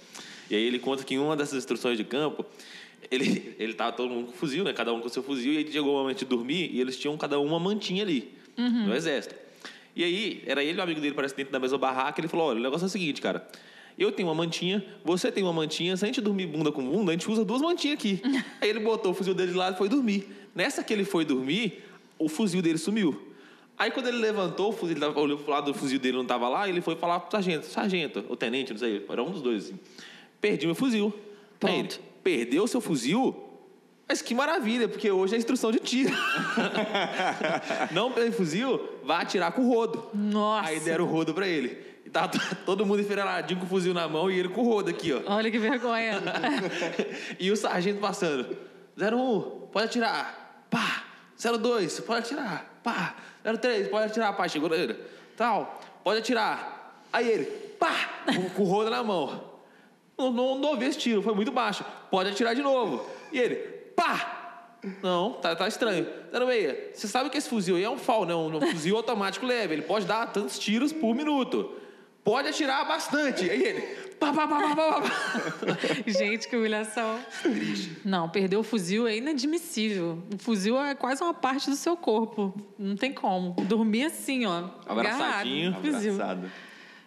E 0.49 0.55
aí 0.55 0.63
ele 0.63 0.77
conta 0.79 1.03
que 1.03 1.15
em 1.15 1.17
uma 1.17 1.35
dessas 1.35 1.57
instruções 1.57 1.97
de 1.97 2.03
campo, 2.03 2.45
ele, 3.09 3.55
ele 3.57 3.73
tava 3.73 3.93
todo 3.93 4.09
mundo 4.09 4.27
com 4.27 4.33
fuzil, 4.33 4.63
né? 4.63 4.73
Cada 4.73 4.93
um 4.93 4.99
com 4.99 5.09
seu 5.09 5.23
fuzil, 5.23 5.53
e 5.53 5.57
aí 5.57 5.71
chegou 5.71 5.95
o 5.95 5.97
momento 5.97 6.19
de 6.19 6.25
dormir 6.25 6.69
e 6.71 6.79
eles 6.79 6.97
tinham 6.97 7.17
cada 7.17 7.39
um 7.39 7.45
uma 7.45 7.59
mantinha 7.59 8.03
ali, 8.03 8.31
no 8.57 8.93
Exército. 8.93 9.35
E 9.95 10.03
aí, 10.03 10.43
era 10.45 10.63
ele 10.63 10.77
e 10.77 10.79
o 10.79 10.83
amigo 10.83 11.01
dele, 11.01 11.15
parece 11.15 11.35
dentro 11.35 11.51
da 11.51 11.59
mesma 11.59 11.77
barraca, 11.77 12.19
ele 12.21 12.27
falou: 12.27 12.47
olha, 12.47 12.59
o 12.59 12.63
negócio 12.63 12.85
é 12.85 12.87
o 12.87 12.89
seguinte, 12.89 13.21
cara. 13.21 13.45
Eu 13.97 14.11
tenho 14.11 14.27
uma 14.27 14.35
mantinha, 14.35 14.83
você 15.03 15.31
tem 15.31 15.43
uma 15.43 15.53
mantinha. 15.53 15.95
Se 15.95 16.05
a 16.05 16.07
gente 16.07 16.21
dormir 16.21 16.47
bunda 16.47 16.71
com 16.71 16.83
bunda, 16.83 17.11
a 17.11 17.13
gente 17.13 17.29
usa 17.29 17.45
duas 17.45 17.61
mantinhas 17.61 17.97
aqui. 17.97 18.21
Aí 18.61 18.69
ele 18.69 18.79
botou 18.79 19.11
o 19.11 19.15
fuzil 19.15 19.33
dele 19.33 19.51
de 19.51 19.57
lado 19.57 19.75
e 19.75 19.77
foi 19.77 19.89
dormir. 19.89 20.27
Nessa 20.55 20.83
que 20.83 20.91
ele 20.91 21.05
foi 21.05 21.25
dormir, 21.25 21.83
o 22.17 22.27
fuzil 22.27 22.61
dele 22.61 22.77
sumiu. 22.77 23.29
Aí 23.77 23.89
quando 23.89 24.07
ele 24.07 24.17
levantou, 24.17 24.69
o 24.69 24.71
fuzil, 24.71 24.95
ele 24.95 25.05
olhou 25.05 25.37
pro 25.39 25.51
lado 25.51 25.71
do 25.71 25.77
fuzil 25.77 25.97
dele 25.97 26.15
não 26.15 26.23
estava 26.23 26.47
lá, 26.47 26.69
ele 26.69 26.81
foi 26.81 26.95
falar 26.95 27.19
pro 27.19 27.31
sargento, 27.31 27.65
sargento, 27.65 28.23
ou 28.29 28.35
tenente, 28.35 28.71
não 28.71 28.79
sei, 28.79 29.03
era 29.09 29.23
um 29.23 29.31
dos 29.31 29.41
dois 29.41 29.65
assim. 29.65 29.79
Perdi 30.39 30.67
meu 30.67 30.75
fuzil. 30.75 31.13
Aí 31.63 31.79
ele, 31.79 31.87
Pronto. 31.87 32.01
perdeu 32.23 32.67
seu 32.67 32.79
fuzil? 32.79 33.35
Mas 34.07 34.21
que 34.21 34.35
maravilha, 34.35 34.87
porque 34.87 35.09
hoje 35.09 35.33
é 35.33 35.37
instrução 35.37 35.71
de 35.71 35.79
tiro. 35.79 36.13
não 37.91 38.11
perdeu 38.11 38.33
fuzil, 38.33 38.79
vai 39.03 39.23
atirar 39.23 39.51
com 39.51 39.63
o 39.63 39.69
rodo. 39.73 40.09
Nossa. 40.13 40.69
Aí 40.69 40.79
deram 40.79 41.05
o 41.05 41.07
rodo 41.07 41.33
pra 41.33 41.47
ele. 41.47 41.90
E 42.05 42.09
tava 42.09 42.31
todo 42.65 42.85
mundo 42.85 43.01
enfileiradinho 43.01 43.59
com 43.59 43.65
o 43.65 43.69
fuzil 43.69 43.93
na 43.93 44.07
mão 44.07 44.29
e 44.29 44.39
ele 44.39 44.49
com 44.49 44.61
o 44.61 44.65
rodo 44.65 44.89
aqui, 44.89 45.13
ó. 45.13 45.21
Olha 45.25 45.51
que 45.51 45.59
vergonha. 45.59 46.21
e 47.39 47.51
o 47.51 47.55
sargento 47.55 47.99
passando. 47.99 48.57
01, 48.97 49.67
pode 49.71 49.85
atirar. 49.85 50.65
Pá. 50.69 51.03
02, 51.37 51.99
pode 52.01 52.19
atirar. 52.19 52.79
Pá. 52.83 53.15
03, 53.43 53.87
pode 53.87 54.05
atirar. 54.05 54.35
Pá, 54.35 54.47
chegou 54.47 54.73
ele. 54.73 54.95
Tal, 55.35 55.79
pode 56.03 56.19
atirar. 56.19 56.81
Aí 57.11 57.29
ele, 57.29 57.45
pá, 57.79 58.23
com, 58.25 58.49
com 58.49 58.63
o 58.63 58.65
rodo 58.65 58.89
na 58.89 59.03
mão. 59.03 59.51
Não, 60.17 60.31
não, 60.31 60.57
não 60.57 60.69
ouvi 60.69 60.85
esse 60.85 60.99
tiro, 60.99 61.21
foi 61.21 61.33
muito 61.33 61.51
baixo. 61.51 61.83
Pode 62.09 62.29
atirar 62.29 62.53
de 62.53 62.61
novo. 62.61 63.05
E 63.31 63.39
ele, 63.39 63.55
pá. 63.95 64.37
Não, 65.01 65.33
tá, 65.33 65.55
tá 65.55 65.67
estranho. 65.67 66.07
06, 66.31 66.77
você 66.93 67.07
sabe 67.07 67.29
que 67.29 67.37
esse 67.37 67.47
fuzil 67.49 67.75
aí 67.75 67.83
é 67.83 67.89
um 67.89 67.97
FAL, 67.97 68.25
né? 68.25 68.33
Um, 68.33 68.55
um 68.55 68.61
fuzil 68.61 68.97
automático 68.97 69.45
leve. 69.45 69.73
Ele 69.75 69.81
pode 69.83 70.05
dar 70.05 70.31
tantos 70.31 70.57
tiros 70.57 70.91
por 70.91 71.13
minuto. 71.15 71.75
Pode 72.23 72.49
atirar 72.49 72.87
bastante. 72.87 73.49
Aí 73.49 73.63
ele, 73.63 73.81
pá, 74.19 74.31
pá, 74.31 74.47
pá, 74.47 74.59
pá, 74.59 74.75
pá, 74.75 75.01
pá. 75.01 75.77
Gente, 76.05 76.47
que 76.47 76.55
humilhação. 76.55 77.19
Não, 78.05 78.29
perder 78.29 78.57
o 78.57 78.63
fuzil 78.63 79.07
é 79.07 79.17
inadmissível. 79.17 80.21
O 80.33 80.37
fuzil 80.37 80.79
é 80.79 80.93
quase 80.93 81.23
uma 81.23 81.33
parte 81.33 81.69
do 81.69 81.75
seu 81.75 81.97
corpo. 81.97 82.53
Não 82.77 82.95
tem 82.95 83.11
como. 83.11 83.53
Dormir 83.63 84.03
assim, 84.05 84.45
ó. 84.45 84.65
Abraçadinho. 84.87 85.73
fuzil. 85.81 86.13
Abraçado. 86.13 86.51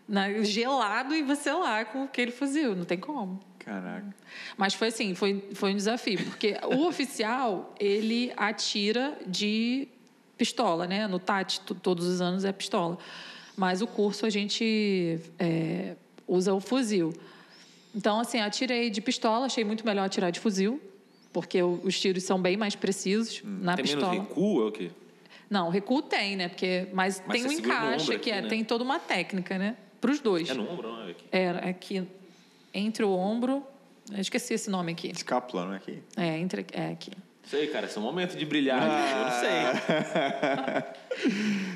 Na- 0.08 0.42
gelado 0.42 1.14
e 1.14 1.22
você 1.22 1.52
lá 1.52 1.84
com 1.84 2.02
aquele 2.04 2.32
fuzil. 2.32 2.74
Não 2.74 2.84
tem 2.84 2.98
como. 2.98 3.40
Caraca. 3.60 4.14
Mas 4.56 4.74
foi 4.74 4.88
assim, 4.88 5.14
foi, 5.14 5.48
foi 5.54 5.72
um 5.72 5.76
desafio. 5.76 6.22
Porque 6.24 6.56
o 6.64 6.84
oficial, 6.88 7.72
ele 7.78 8.32
atira 8.36 9.16
de 9.26 9.86
pistola, 10.36 10.86
né? 10.88 11.06
No 11.06 11.18
TAT, 11.20 11.60
to- 11.60 11.74
todos 11.76 12.04
os 12.06 12.20
anos 12.20 12.44
é 12.44 12.52
pistola. 12.52 12.98
Mas 13.56 13.80
o 13.82 13.86
curso 13.86 14.26
a 14.26 14.30
gente 14.30 15.18
é, 15.38 15.94
usa 16.26 16.52
o 16.54 16.60
fuzil. 16.60 17.14
Então, 17.94 18.18
assim, 18.18 18.40
atirei 18.40 18.90
de 18.90 19.00
pistola, 19.00 19.46
achei 19.46 19.64
muito 19.64 19.86
melhor 19.86 20.04
atirar 20.04 20.32
de 20.32 20.40
fuzil, 20.40 20.80
porque 21.32 21.62
os 21.62 21.98
tiros 22.00 22.24
são 22.24 22.40
bem 22.40 22.56
mais 22.56 22.74
precisos 22.74 23.42
na 23.44 23.76
Tem 23.76 23.84
pistola. 23.84 24.12
menos 24.12 24.28
recuo, 24.28 24.62
é 24.62 24.68
o 24.68 24.72
quê? 24.72 24.90
Não, 25.48 25.68
recuo 25.68 26.02
tem, 26.02 26.36
né? 26.36 26.48
Porque, 26.48 26.88
mas, 26.92 27.22
Mas 27.26 27.40
tem 27.40 27.48
um 27.48 27.52
encaixe, 27.52 28.04
ombro 28.06 28.20
que 28.20 28.30
aqui, 28.30 28.38
é, 28.38 28.42
né? 28.42 28.48
tem 28.48 28.64
toda 28.64 28.82
uma 28.82 28.98
técnica, 28.98 29.56
né? 29.56 29.76
Para 30.00 30.10
os 30.10 30.18
dois. 30.18 30.48
É 30.50 30.54
no 30.54 30.68
ombro, 30.68 30.90
não 30.90 31.02
é 31.06 31.10
aqui? 31.12 31.24
Era 31.30 31.68
aqui 31.68 32.08
entre 32.72 33.04
o 33.04 33.10
ombro. 33.10 33.62
Eu 34.10 34.20
esqueci 34.20 34.54
esse 34.54 34.68
nome 34.68 34.92
aqui. 34.92 35.08
Escápula, 35.08 35.64
não 35.66 35.74
é 35.74 35.76
aqui? 35.76 36.02
É, 36.16 36.38
entre, 36.38 36.66
é 36.72 36.88
aqui. 36.88 37.12
Sei, 37.46 37.66
cara, 37.66 37.86
esse 37.86 37.96
é 37.96 38.00
o 38.00 38.04
momento 38.04 38.36
de 38.36 38.44
brilhar. 38.46 38.82
Eu 38.82 39.24
não 39.24 39.30
sei. 39.40 40.84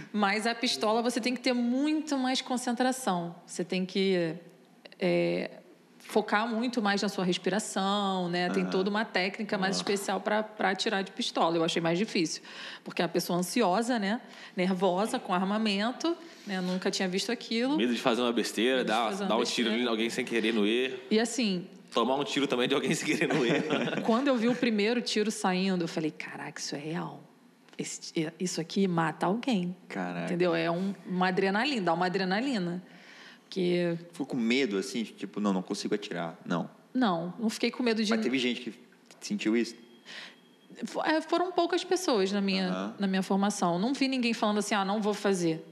Mas 0.12 0.46
a 0.46 0.54
pistola 0.54 1.02
você 1.02 1.20
tem 1.20 1.34
que 1.34 1.40
ter 1.40 1.52
muito 1.52 2.16
mais 2.16 2.40
concentração. 2.40 3.34
Você 3.46 3.64
tem 3.64 3.84
que 3.84 4.34
é, 4.98 5.50
focar 5.98 6.48
muito 6.48 6.80
mais 6.80 7.02
na 7.02 7.08
sua 7.08 7.22
respiração, 7.22 8.30
né? 8.30 8.48
Tem 8.48 8.64
toda 8.64 8.88
uma 8.88 9.04
técnica 9.04 9.58
mais 9.58 9.76
especial 9.76 10.20
para 10.20 10.40
atirar 10.70 11.04
de 11.04 11.12
pistola. 11.12 11.56
Eu 11.56 11.62
achei 11.62 11.82
mais 11.82 11.98
difícil, 11.98 12.42
porque 12.82 13.02
a 13.02 13.08
pessoa 13.08 13.38
ansiosa, 13.38 13.98
né? 13.98 14.20
Nervosa, 14.56 15.18
com 15.18 15.34
armamento, 15.34 16.16
né? 16.46 16.62
Nunca 16.62 16.90
tinha 16.90 17.06
visto 17.06 17.30
aquilo. 17.30 17.76
Medo 17.76 17.94
de 17.94 18.00
fazer 18.00 18.22
uma 18.22 18.32
besteira, 18.32 18.82
dar, 18.82 19.14
dar 19.14 19.36
um 19.36 19.40
besteira. 19.40 19.70
tiro 19.70 19.82
em 19.82 19.86
alguém 19.86 20.08
sem 20.08 20.24
querer 20.24 20.54
no 20.54 20.66
erro. 20.66 20.98
E 21.10 21.20
assim, 21.20 21.66
Tomar 21.92 22.16
um 22.16 22.24
tiro 22.24 22.46
também 22.46 22.68
de 22.68 22.74
alguém 22.74 22.92
sem 22.94 23.06
querer 23.16 23.32
no 23.32 23.44
erro. 23.44 24.02
quando 24.04 24.28
eu 24.28 24.36
vi 24.36 24.48
o 24.48 24.54
primeiro 24.54 25.00
tiro 25.00 25.30
saindo, 25.30 25.84
eu 25.84 25.88
falei, 25.88 26.10
caraca, 26.10 26.60
isso 26.60 26.74
é 26.74 26.78
real. 26.78 27.22
Esse- 27.76 28.12
isso 28.38 28.60
aqui 28.60 28.86
mata 28.88 29.26
alguém. 29.26 29.74
Caraca. 29.88 30.26
Entendeu? 30.26 30.54
É 30.54 30.70
um- 30.70 30.94
uma 31.06 31.28
adrenalina, 31.28 31.82
dá 31.82 31.94
uma 31.94 32.06
adrenalina. 32.06 32.82
Que 33.48 33.96
Ficou 34.12 34.26
com 34.26 34.36
medo, 34.36 34.76
assim, 34.76 35.04
tipo, 35.04 35.40
não, 35.40 35.52
não 35.52 35.62
consigo 35.62 35.94
atirar. 35.94 36.36
Não. 36.44 36.68
não, 36.92 37.32
não 37.38 37.48
fiquei 37.48 37.70
com 37.70 37.82
medo 37.82 38.02
de. 38.04 38.10
Mas 38.10 38.20
teve 38.20 38.38
gente 38.38 38.60
que 38.60 38.74
sentiu 39.20 39.56
isso? 39.56 39.74
É, 41.04 41.20
Foram 41.22 41.50
poucas 41.50 41.82
pessoas 41.82 42.30
na 42.30 42.40
minha, 42.40 42.94
na 42.98 43.06
minha 43.06 43.22
formação. 43.22 43.78
Não 43.78 43.94
vi 43.94 44.06
ninguém 44.06 44.32
falando 44.34 44.58
assim, 44.58 44.74
ah, 44.74 44.84
não 44.84 45.00
vou 45.00 45.14
fazer. 45.14 45.64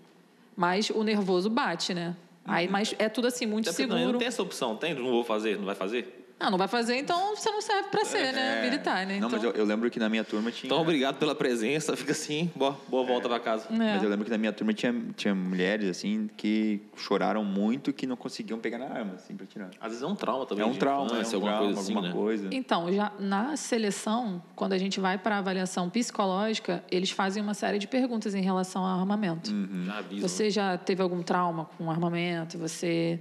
Mas 0.57 0.89
o 0.91 1.03
nervoso 1.03 1.51
bate, 1.51 1.93
né? 1.93 2.17
Aí, 2.47 2.69
mas 2.69 2.95
é 2.99 3.09
tudo 3.09 3.27
assim, 3.27 3.47
muito 3.47 3.69
Até 3.69 3.77
porque 3.77 3.87
não, 3.87 3.97
seguro. 3.97 4.13
não 4.13 4.19
tem 4.19 4.29
essa 4.29 4.43
opção, 4.43 4.77
tem? 4.77 4.95
Não 4.95 5.11
vou 5.11 5.25
fazer, 5.25 5.57
não 5.59 5.65
vai 5.65 5.75
fazer? 5.75 6.26
Ah, 6.39 6.51
não 6.51 6.59
vai 6.59 6.69
fazer, 6.69 6.97
então 6.97 7.35
você 7.35 7.51
não 7.51 7.63
serve 7.63 7.89
pra 7.89 8.05
ser, 8.05 8.31
né? 8.31 8.59
É. 8.59 8.63
Militar, 8.63 9.07
né? 9.07 9.19
Não, 9.19 9.29
Então, 9.29 9.31
mas 9.31 9.43
eu, 9.43 9.53
eu 9.53 9.65
lembro 9.65 9.91
que 9.91 9.99
na 9.99 10.07
minha 10.09 10.23
turma 10.23 10.53
tinha... 10.53 10.69
Então, 10.69 10.83
obrigado 10.83 11.17
pela 11.17 11.35
presença. 11.35 11.97
Fica 11.97 12.13
assim, 12.13 12.51
boa, 12.55 12.79
boa 12.89 13.07
volta 13.07 13.27
pra 13.27 13.41
casa. 13.41 13.67
é. 13.71 13.75
Mas 13.75 14.03
eu 14.03 14.11
lembro 14.11 14.25
que 14.27 14.31
na 14.31 14.37
minha 14.37 14.53
turma 14.53 14.75
tinha, 14.75 14.95
tinha 15.17 15.35
mulheres, 15.35 15.89
assim, 15.89 16.29
que 16.37 16.83
choraram 16.95 17.43
muito 17.43 17.91
que 17.91 18.07
não 18.07 18.17
conseguiam 18.17 18.59
pegar 18.59 18.77
na 18.77 18.85
arma, 18.87 19.15
assim, 19.15 19.35
pra 19.35 19.47
tirar. 19.47 19.71
Às 19.81 19.89
vezes 19.89 20.03
é 20.03 20.07
um 20.07 20.15
trauma 20.15 20.45
também. 20.45 20.63
É 20.63 20.67
um 20.67 20.75
trauma, 20.75 21.07
infância, 21.07 21.37
é 21.37 21.39
um 21.39 21.43
alguma 21.47 21.53
trauma, 21.57 21.65
coisa 21.75 21.81
assim, 21.81 21.95
alguma 21.95 22.09
né? 22.09 22.15
coisa. 22.15 22.49
Então, 22.53 22.93
já 22.93 23.13
na 23.19 23.57
seleção, 23.57 24.43
quando 24.55 24.75
a 24.75 24.79
gente 24.79 25.01
vai 25.01 25.17
para 25.17 25.39
avaliação 25.39 25.89
psicológica, 25.89 26.85
eles 26.91 27.11
fazem 27.11 27.43
uma 27.43 27.55
série 27.55 27.79
de 27.79 27.87
perguntas 27.87 28.35
em 28.35 28.43
relação 28.43 28.85
ao 28.85 29.01
armamento. 29.01 29.51
Hum. 29.51 29.85
Já 29.87 29.99
aviso. 29.99 30.29
Você 30.29 30.51
já 30.51 30.77
teve 30.77 31.01
algum 31.03 31.23
trauma 31.23 31.65
com 31.79 31.91
armamento? 31.91 32.59
Você 32.59 33.19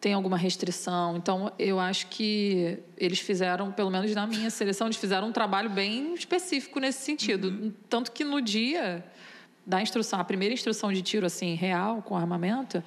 tem 0.00 0.12
alguma 0.14 0.36
restrição? 0.36 1.16
Então, 1.16 1.52
eu 1.58 1.78
acho 1.80 2.06
que 2.08 2.78
eles 2.96 3.18
fizeram, 3.18 3.72
pelo 3.72 3.90
menos 3.90 4.14
na 4.14 4.26
minha 4.26 4.50
seleção, 4.50 4.86
eles 4.86 4.96
fizeram 4.96 5.28
um 5.28 5.32
trabalho 5.32 5.70
bem 5.70 6.14
específico 6.14 6.78
nesse 6.80 7.00
sentido. 7.04 7.72
Tanto 7.88 8.12
que 8.12 8.24
no 8.24 8.40
dia 8.40 9.04
da 9.66 9.82
instrução, 9.82 10.20
a 10.20 10.24
primeira 10.24 10.54
instrução 10.54 10.92
de 10.92 11.02
tiro 11.02 11.26
assim 11.26 11.54
real 11.54 12.02
com 12.02 12.16
armamento, 12.16 12.82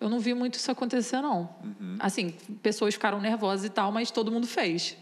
eu 0.00 0.08
não 0.08 0.18
vi 0.18 0.34
muito 0.34 0.54
isso 0.54 0.70
acontecer 0.70 1.20
não. 1.20 1.48
Assim, 1.98 2.34
pessoas 2.62 2.94
ficaram 2.94 3.20
nervosas 3.20 3.64
e 3.66 3.70
tal, 3.70 3.92
mas 3.92 4.10
todo 4.10 4.30
mundo 4.32 4.46
fez. 4.46 4.96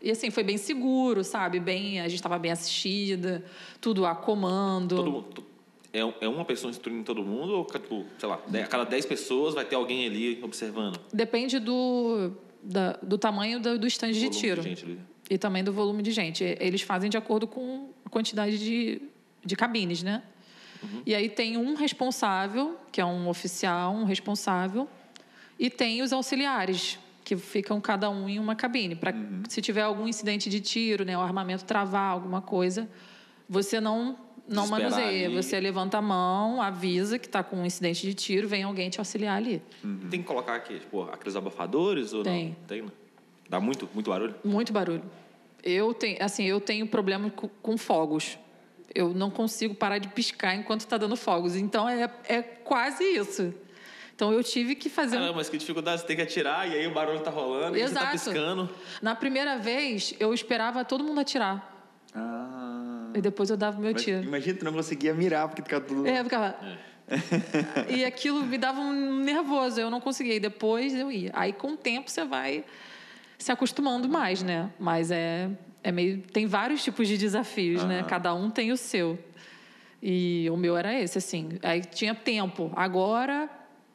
E 0.00 0.10
assim, 0.10 0.30
foi 0.30 0.44
bem 0.44 0.56
seguro, 0.56 1.24
sabe? 1.24 1.58
Bem, 1.58 2.00
a 2.00 2.04
gente 2.04 2.16
estava 2.16 2.38
bem 2.38 2.52
assistida, 2.52 3.44
tudo 3.80 4.06
a 4.06 4.14
comando. 4.14 4.96
Todo 4.96 5.10
mundo- 5.10 5.46
é, 5.98 6.14
é 6.24 6.28
uma 6.28 6.44
pessoa 6.44 6.70
instruindo 6.70 7.04
todo 7.04 7.22
mundo 7.22 7.52
ou, 7.54 7.64
tipo, 7.64 8.04
sei 8.18 8.28
lá, 8.28 8.40
de- 8.46 8.60
a 8.60 8.66
cada 8.66 8.84
10 8.84 9.06
pessoas 9.06 9.54
vai 9.54 9.64
ter 9.64 9.76
alguém 9.76 10.06
ali 10.06 10.40
observando? 10.42 10.98
Depende 11.12 11.58
do, 11.58 12.32
da- 12.62 12.98
do 13.02 13.16
tamanho 13.18 13.58
do, 13.60 13.78
do 13.78 13.86
stand 13.86 14.12
de 14.12 14.28
tiro. 14.30 14.60
ali. 14.60 15.00
E 15.28 15.36
também 15.38 15.64
do 15.64 15.72
volume 15.72 16.02
de 16.02 16.12
gente. 16.12 16.44
Eles 16.60 16.82
fazem 16.82 17.10
de 17.10 17.16
acordo 17.16 17.46
com 17.48 17.90
a 18.04 18.08
quantidade 18.10 18.58
de, 18.58 19.02
de 19.44 19.56
cabines, 19.56 20.02
né? 20.02 20.22
E 21.04 21.14
aí 21.14 21.28
tem 21.28 21.56
um 21.56 21.74
responsável, 21.74 22.76
que 22.92 23.00
é 23.00 23.04
um 23.04 23.28
oficial, 23.28 23.92
um 23.92 24.04
responsável, 24.04 24.86
e 25.58 25.68
tem 25.68 26.00
os 26.02 26.12
auxiliares, 26.12 26.98
que 27.24 27.34
ficam 27.36 27.80
cada 27.80 28.08
um 28.08 28.28
em 28.28 28.38
uma 28.38 28.54
cabine. 28.54 28.94
Para 28.94 29.12
se 29.48 29.60
tiver 29.60 29.80
algum 29.82 30.06
incidente 30.06 30.48
de 30.48 30.60
tiro, 30.60 31.04
né, 31.04 31.16
o 31.18 31.20
armamento 31.20 31.64
travar, 31.64 32.12
alguma 32.12 32.40
coisa, 32.40 32.88
você 33.48 33.80
não, 33.80 34.16
não 34.48 34.66
manuseia. 34.66 35.26
ali. 35.26 35.34
Você 35.36 35.58
levanta 35.60 35.98
a 35.98 36.02
mão, 36.02 36.60
avisa 36.62 37.18
que 37.18 37.26
está 37.26 37.42
com 37.42 37.56
um 37.56 37.66
incidente 37.66 38.02
de 38.06 38.14
tiro, 38.14 38.46
vem 38.48 38.62
alguém 38.62 38.88
te 38.90 38.98
auxiliar 38.98 39.36
ali. 39.36 39.62
Tem 40.10 40.20
que 40.20 40.26
colocar 40.26 40.54
aqui, 40.54 40.78
tipo, 40.80 41.02
aqueles 41.02 41.36
abafadores 41.36 42.12
ou 42.12 42.22
Tem. 42.22 42.48
não? 42.48 42.54
Tem. 42.66 42.82
né? 42.82 42.88
Dá 43.48 43.60
muito, 43.60 43.88
muito 43.94 44.10
barulho? 44.10 44.34
Muito 44.44 44.72
barulho. 44.72 45.02
Eu 45.62 45.92
tenho, 45.94 46.16
assim, 46.22 46.44
eu 46.44 46.60
tenho 46.60 46.86
problema 46.86 47.30
com, 47.30 47.48
com 47.62 47.76
fogos. 47.76 48.38
Eu 48.94 49.12
não 49.12 49.30
consigo 49.30 49.74
parar 49.74 49.98
de 49.98 50.08
piscar 50.08 50.54
enquanto 50.54 50.80
está 50.80 50.96
dando 50.96 51.16
fogos. 51.16 51.54
Então 51.56 51.88
é, 51.88 52.10
é 52.28 52.40
quase 52.42 53.04
isso. 53.04 53.52
Então 54.14 54.32
eu 54.32 54.42
tive 54.42 54.74
que 54.74 54.88
fazer. 54.88 55.18
um- 55.18 55.34
mas 55.34 55.48
que 55.50 55.58
dificuldade, 55.58 56.00
você 56.00 56.06
tem 56.06 56.16
que 56.16 56.22
atirar 56.22 56.66
e 56.68 56.72
aí 56.74 56.86
o 56.86 56.94
barulho 56.94 57.20
tá 57.20 57.30
rolando 57.30 57.76
e 57.76 57.80
você 57.86 57.92
tá 57.92 58.00
Exato. 58.00 58.12
piscando. 58.12 58.70
Na 59.02 59.14
primeira 59.14 59.58
vez 59.58 60.14
eu 60.18 60.32
esperava 60.32 60.84
todo 60.84 61.04
mundo 61.04 61.20
atirar 61.20 61.74
Ah... 62.14 62.55
e 63.16 63.20
depois 63.20 63.50
eu 63.50 63.56
dava 63.56 63.78
o 63.78 63.80
meu 63.80 63.92
Mas 63.92 64.02
tiro. 64.02 64.22
imagina, 64.22 64.58
tu 64.58 64.64
não 64.64 64.72
conseguia 64.72 65.14
mirar, 65.14 65.48
porque 65.48 65.62
ficava 65.62 65.84
tudo... 65.84 66.06
É, 66.06 66.20
eu 66.20 66.24
ficava. 66.24 66.56
e 67.88 68.04
aquilo 68.04 68.44
me 68.44 68.58
dava 68.58 68.80
um 68.80 69.20
nervoso. 69.20 69.80
Eu 69.80 69.90
não 69.90 70.00
conseguia. 70.00 70.34
E 70.34 70.40
depois 70.40 70.94
eu 70.94 71.10
ia. 71.10 71.30
Aí 71.34 71.52
com 71.52 71.72
o 71.72 71.76
tempo 71.76 72.10
você 72.10 72.24
vai 72.24 72.64
se 73.38 73.52
acostumando 73.52 74.08
mais, 74.08 74.42
né? 74.42 74.70
Mas 74.78 75.10
é, 75.10 75.50
é 75.82 75.92
meio. 75.92 76.18
Tem 76.32 76.46
vários 76.46 76.82
tipos 76.82 77.06
de 77.06 77.16
desafios, 77.16 77.84
né? 77.84 78.04
Cada 78.08 78.34
um 78.34 78.50
tem 78.50 78.72
o 78.72 78.76
seu. 78.76 79.18
E 80.02 80.48
o 80.50 80.56
meu 80.56 80.76
era 80.76 80.98
esse, 80.98 81.18
assim. 81.18 81.58
Aí 81.62 81.80
tinha 81.80 82.14
tempo. 82.14 82.70
Agora, 82.76 83.48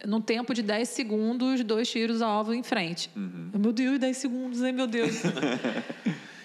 num 0.05 0.21
tempo 0.21 0.53
de 0.53 0.63
10 0.63 0.89
segundos, 0.89 1.63
dois 1.63 1.89
tiros 1.89 2.21
a 2.21 2.27
alvo 2.27 2.53
em 2.53 2.63
frente. 2.63 3.09
Meu 3.15 3.71
Deus, 3.71 3.99
10 3.99 4.17
segundos, 4.17 4.63
ai 4.63 4.71
meu 4.71 4.87
Deus. 4.87 5.21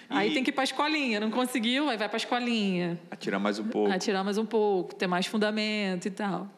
Aí 0.09 0.31
E- 0.31 0.33
tem 0.33 0.43
que 0.43 0.49
ir 0.49 0.53
pra 0.53 0.63
escolinha. 0.63 1.19
Não 1.19 1.29
conseguiu, 1.31 1.89
aí 1.89 1.97
vai 1.97 2.07
pra 2.07 2.17
escolinha. 2.17 2.99
Atirar 3.11 3.39
mais 3.39 3.59
um 3.59 3.65
pouco. 3.67 3.91
Atirar 3.91 4.23
mais 4.23 4.37
um 4.37 4.45
pouco, 4.45 4.95
ter 4.95 5.07
mais 5.07 5.25
fundamento 5.25 6.05
e 6.07 6.11
tal. 6.11 6.49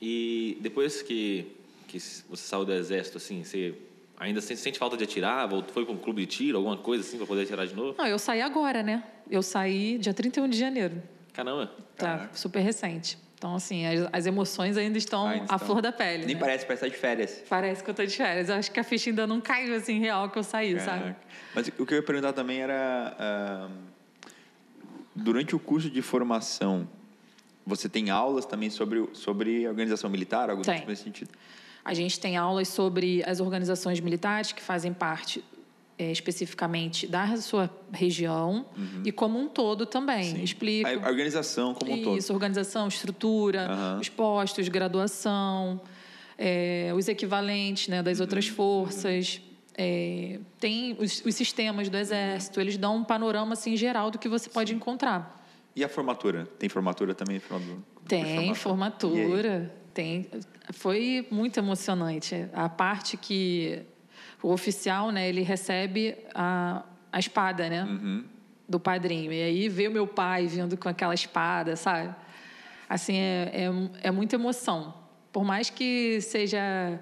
E 0.00 0.58
depois 0.60 1.02
que, 1.02 1.46
que 1.86 1.98
você 1.98 2.36
saiu 2.36 2.64
do 2.64 2.72
exército, 2.72 3.18
assim, 3.18 3.44
você 3.44 3.74
ainda 4.18 4.40
sente, 4.40 4.78
falta 4.78 4.96
de 4.96 5.04
atirar? 5.04 5.48
Foi 5.72 5.84
para 5.84 5.94
um 5.94 5.98
clube 5.98 6.22
de 6.22 6.26
tiro, 6.26 6.58
alguma 6.58 6.76
coisa 6.76 7.06
assim, 7.06 7.16
para 7.18 7.26
poder 7.26 7.42
atirar 7.42 7.66
de 7.66 7.74
novo? 7.74 7.94
Não, 7.98 8.06
eu 8.06 8.18
saí 8.18 8.40
agora, 8.40 8.82
né? 8.82 9.02
Eu 9.30 9.42
saí 9.42 9.98
dia 9.98 10.12
31 10.14 10.48
de 10.48 10.58
janeiro. 10.58 11.00
Caramba. 11.32 11.72
Tá 11.96 12.28
super 12.32 12.60
recente. 12.60 13.18
Então, 13.38 13.54
assim, 13.54 13.86
as, 13.86 14.08
as 14.12 14.26
emoções 14.26 14.76
ainda 14.76 14.98
estão 14.98 15.28
Ainda 15.28 15.42
à 15.42 15.54
estão. 15.54 15.58
flor 15.60 15.80
da 15.80 15.92
pele. 15.92 16.26
Nem 16.26 16.34
né? 16.34 16.40
parece, 16.40 16.66
parece 16.66 16.84
estar 16.84 16.94
de 16.94 17.00
férias. 17.00 17.42
Parece 17.48 17.84
que 17.84 17.88
eu 17.88 17.94
tô 17.94 18.04
de 18.04 18.16
férias. 18.16 18.48
Eu 18.48 18.56
acho 18.56 18.70
que 18.70 18.80
a 18.80 18.84
ficha 18.84 19.10
ainda 19.10 19.28
não 19.28 19.40
caiu 19.40 19.76
assim 19.76 20.00
real 20.00 20.28
que 20.28 20.38
eu 20.38 20.42
saí, 20.42 20.78
sabe? 20.80 21.02
Caraca. 21.02 21.20
Mas 21.54 21.68
o 21.78 21.86
que 21.86 21.94
eu 21.94 21.98
ia 21.98 22.02
perguntar 22.02 22.32
também 22.32 22.60
era... 22.60 23.70
durante 25.14 25.54
o 25.54 25.58
curso 25.60 25.88
de 25.88 26.02
formação, 26.02 26.88
você 27.64 27.88
tem 27.88 28.10
aulas 28.10 28.44
também 28.44 28.70
sobre, 28.70 29.08
sobre 29.12 29.68
organização 29.68 30.10
militar? 30.10 30.50
Algo 30.50 30.62
Tem. 30.62 30.78
tipo 30.78 30.90
nesse 30.90 31.04
sentido? 31.04 31.30
A 31.84 31.94
gente 31.94 32.18
tem 32.18 32.36
aulas 32.36 32.66
sobre 32.66 33.22
as 33.24 33.38
organizações 33.38 34.00
militares 34.00 34.50
que 34.50 34.60
fazem 34.60 34.92
parte 34.92 35.44
é, 35.98 36.12
especificamente 36.12 37.06
da 37.06 37.36
sua 37.38 37.68
região 37.92 38.66
e 39.04 39.10
como 39.10 39.38
um 39.38 39.48
todo 39.48 39.84
também. 39.84 40.42
Explico. 40.44 40.88
A 40.88 41.08
organização 41.08 41.74
como 41.74 41.92
um 41.92 42.02
todo. 42.02 42.16
Isso, 42.18 42.32
organização, 42.32 42.86
estrutura, 42.88 43.66
Aham. 43.68 43.98
os 44.00 44.08
postos, 44.08 44.68
graduação, 44.68 45.80
é, 46.38 46.92
os 46.96 47.08
equivalentes 47.08 47.88
né, 47.88 48.02
das 48.02 48.20
outras 48.20 48.46
forças. 48.46 49.40
é, 49.76 50.38
tem 50.60 50.96
os, 51.00 51.22
os 51.24 51.34
sistemas 51.34 51.88
do 51.88 51.96
Exército, 51.96 52.60
eles 52.60 52.76
dão 52.76 52.96
um 52.96 53.04
panorama 53.04 53.52
assim, 53.54 53.76
geral 53.76 54.10
do 54.10 54.18
que 54.18 54.28
você 54.28 54.48
pode 54.48 54.72
encontrar. 54.74 55.36
E 55.74 55.82
a 55.84 55.88
formatura? 55.88 56.46
Tem 56.58 56.68
formatura 56.68 57.14
também? 57.14 57.38
Do- 57.38 57.84
Tem 58.08 58.52
formatura, 58.54 59.72
tem. 59.94 60.28
Foi 60.72 61.26
muito 61.30 61.58
emocionante. 61.58 62.48
A 62.52 62.68
parte 62.68 63.16
que 63.16 63.82
o 64.42 64.50
oficial, 64.52 65.10
né, 65.10 65.28
ele 65.28 65.42
recebe 65.42 66.16
a, 66.34 66.82
a 67.12 67.18
espada, 67.18 67.68
né, 67.68 67.84
Uhum. 67.84 68.24
do 68.68 68.78
padrinho. 68.78 69.32
E 69.32 69.42
aí 69.42 69.68
vê 69.68 69.88
o 69.88 69.90
meu 69.90 70.06
pai 70.06 70.46
vindo 70.46 70.76
com 70.76 70.88
aquela 70.88 71.14
espada, 71.14 71.74
sabe? 71.76 72.14
Assim, 72.88 73.16
é, 73.16 73.50
é, 74.02 74.08
é 74.08 74.10
muita 74.10 74.36
emoção. 74.36 74.94
Por 75.32 75.44
mais 75.44 75.70
que 75.70 76.20
seja 76.20 77.00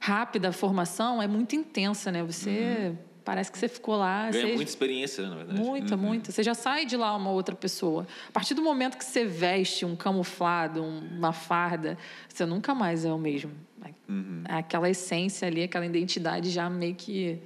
rápida 0.00 0.48
a 0.48 0.52
formação, 0.52 1.20
é 1.22 1.26
muito 1.28 1.54
intensa, 1.56 2.10
né? 2.10 2.22
Você 2.22 2.92
parece 3.28 3.52
que 3.52 3.58
você 3.58 3.68
ficou 3.68 3.94
lá. 3.98 4.30
Ganha 4.30 4.46
você- 4.46 4.54
muita 4.54 4.70
experiência, 4.70 5.22
né, 5.22 5.28
na 5.28 5.36
verdade. 5.36 5.60
Muita, 5.60 5.96
muita. 5.98 6.32
Você 6.32 6.42
já 6.42 6.54
sai 6.54 6.86
de 6.86 6.96
lá 6.96 7.14
uma 7.14 7.30
outra 7.30 7.54
pessoa. 7.54 8.06
A 8.26 8.32
partir 8.32 8.54
do 8.54 8.62
momento 8.62 8.96
que 8.96 9.04
você 9.04 9.26
veste 9.26 9.84
um 9.84 9.94
camuflado, 9.94 10.82
um- 10.82 11.00
uma 11.18 11.30
farda, 11.34 11.98
você 12.26 12.46
nunca 12.46 12.74
mais 12.74 13.04
é 13.04 13.12
o 13.12 13.18
mesmo. 13.18 13.52
Aquela 14.46 14.88
essência 14.88 15.46
ali, 15.46 15.62
aquela 15.62 15.84
identidade 15.84 16.48
já 16.48 16.70
meio 16.70 16.94
que 16.94 17.38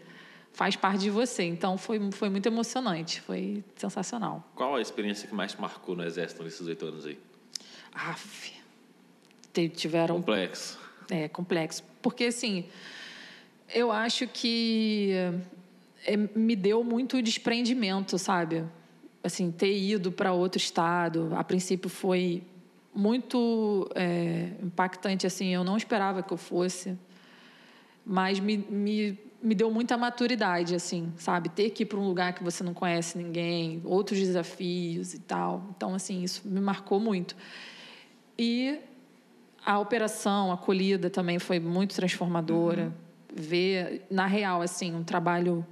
faz 0.52 0.76
parte 0.76 1.00
de 1.00 1.10
você. 1.10 1.42
Então 1.42 1.76
foi, 1.76 1.98
foi 2.12 2.30
muito 2.30 2.46
emocionante, 2.46 3.20
foi 3.20 3.64
sensacional. 3.74 4.48
Qual 4.54 4.76
a 4.76 4.80
experiência 4.80 5.26
que 5.26 5.34
mais 5.34 5.50
te 5.50 5.60
marcou 5.60 5.96
no 5.96 6.04
exército 6.04 6.44
nesses 6.44 6.64
oito 6.64 6.86
anos 6.86 7.04
aí? 7.06 7.18
Aff. 7.92 8.52
Tiveram 9.74 10.14
Complexo. 10.16 10.78
é 11.10 11.26
complexo. 11.28 11.82
Porque, 12.00 12.26
assim, 12.26 12.66
Eu 13.74 13.90
acho 13.90 14.28
que 14.28 15.14
é, 16.04 16.16
me 16.16 16.56
deu 16.56 16.82
muito 16.82 17.20
desprendimento, 17.22 18.18
sabe? 18.18 18.64
Assim, 19.22 19.50
ter 19.50 19.76
ido 19.76 20.10
para 20.10 20.32
outro 20.32 20.58
estado, 20.58 21.30
a 21.34 21.44
princípio 21.44 21.88
foi 21.88 22.42
muito 22.94 23.88
é, 23.94 24.50
impactante, 24.62 25.26
assim, 25.26 25.48
eu 25.48 25.64
não 25.64 25.76
esperava 25.76 26.22
que 26.22 26.32
eu 26.32 26.36
fosse, 26.36 26.98
mas 28.04 28.38
me, 28.38 28.58
me, 28.58 29.18
me 29.42 29.54
deu 29.54 29.70
muita 29.70 29.96
maturidade, 29.96 30.74
assim, 30.74 31.12
sabe? 31.16 31.48
Ter 31.48 31.70
que 31.70 31.84
ir 31.84 31.86
para 31.86 31.98
um 31.98 32.06
lugar 32.06 32.34
que 32.34 32.44
você 32.44 32.62
não 32.62 32.74
conhece 32.74 33.16
ninguém, 33.16 33.80
outros 33.84 34.18
desafios 34.18 35.14
e 35.14 35.20
tal. 35.20 35.68
Então, 35.76 35.94
assim, 35.94 36.22
isso 36.22 36.42
me 36.44 36.60
marcou 36.60 37.00
muito. 37.00 37.34
E 38.38 38.78
a 39.64 39.78
operação, 39.78 40.50
a 40.50 40.54
acolhida 40.54 41.08
também 41.08 41.38
foi 41.38 41.60
muito 41.60 41.94
transformadora. 41.94 42.86
Uhum. 42.86 42.92
Ver, 43.34 44.06
na 44.10 44.26
real, 44.26 44.60
assim, 44.60 44.94
um 44.94 45.02
trabalho 45.02 45.64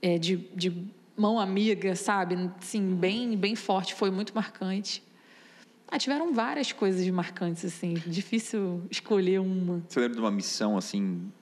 é, 0.00 0.18
de, 0.18 0.36
de 0.54 0.90
mão 1.16 1.38
amiga, 1.38 1.94
sabe? 1.96 2.36
Assim, 2.60 2.94
bem, 2.94 3.36
bem 3.36 3.54
forte, 3.54 3.94
foi 3.94 4.10
muito 4.10 4.34
marcante. 4.34 5.02
Ah, 5.90 5.98
tiveram 5.98 6.34
várias 6.34 6.70
coisas 6.70 7.08
marcantes, 7.08 7.64
assim. 7.64 7.94
Difícil 8.06 8.82
escolher 8.90 9.40
uma. 9.40 9.82
Você 9.88 10.00
lembra 10.00 10.16
de 10.16 10.20
uma 10.20 10.30
missão, 10.30 10.76
assim, 10.76 11.32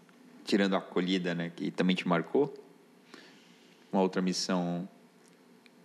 tirando 0.45 0.75
a 0.75 0.79
acolhida, 0.79 1.35
né? 1.35 1.51
Que 1.55 1.71
também 1.71 1.97
te 1.97 2.07
marcou? 2.07 2.55
Uma 3.93 4.03
outra 4.03 4.23
missão 4.23 4.89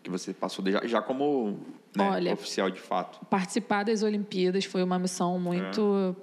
que 0.03 0.09
você 0.09 0.33
passou 0.33 0.63
já, 0.69 0.85
já 0.85 1.01
como 1.01 1.59
né, 1.95 2.09
Olha, 2.09 2.33
oficial 2.33 2.69
de 2.69 2.79
fato? 2.79 3.23
Participar 3.25 3.83
das 3.83 4.03
Olimpíadas 4.03 4.65
foi 4.65 4.83
uma 4.83 4.97
missão 4.97 5.39
muito. 5.39 6.15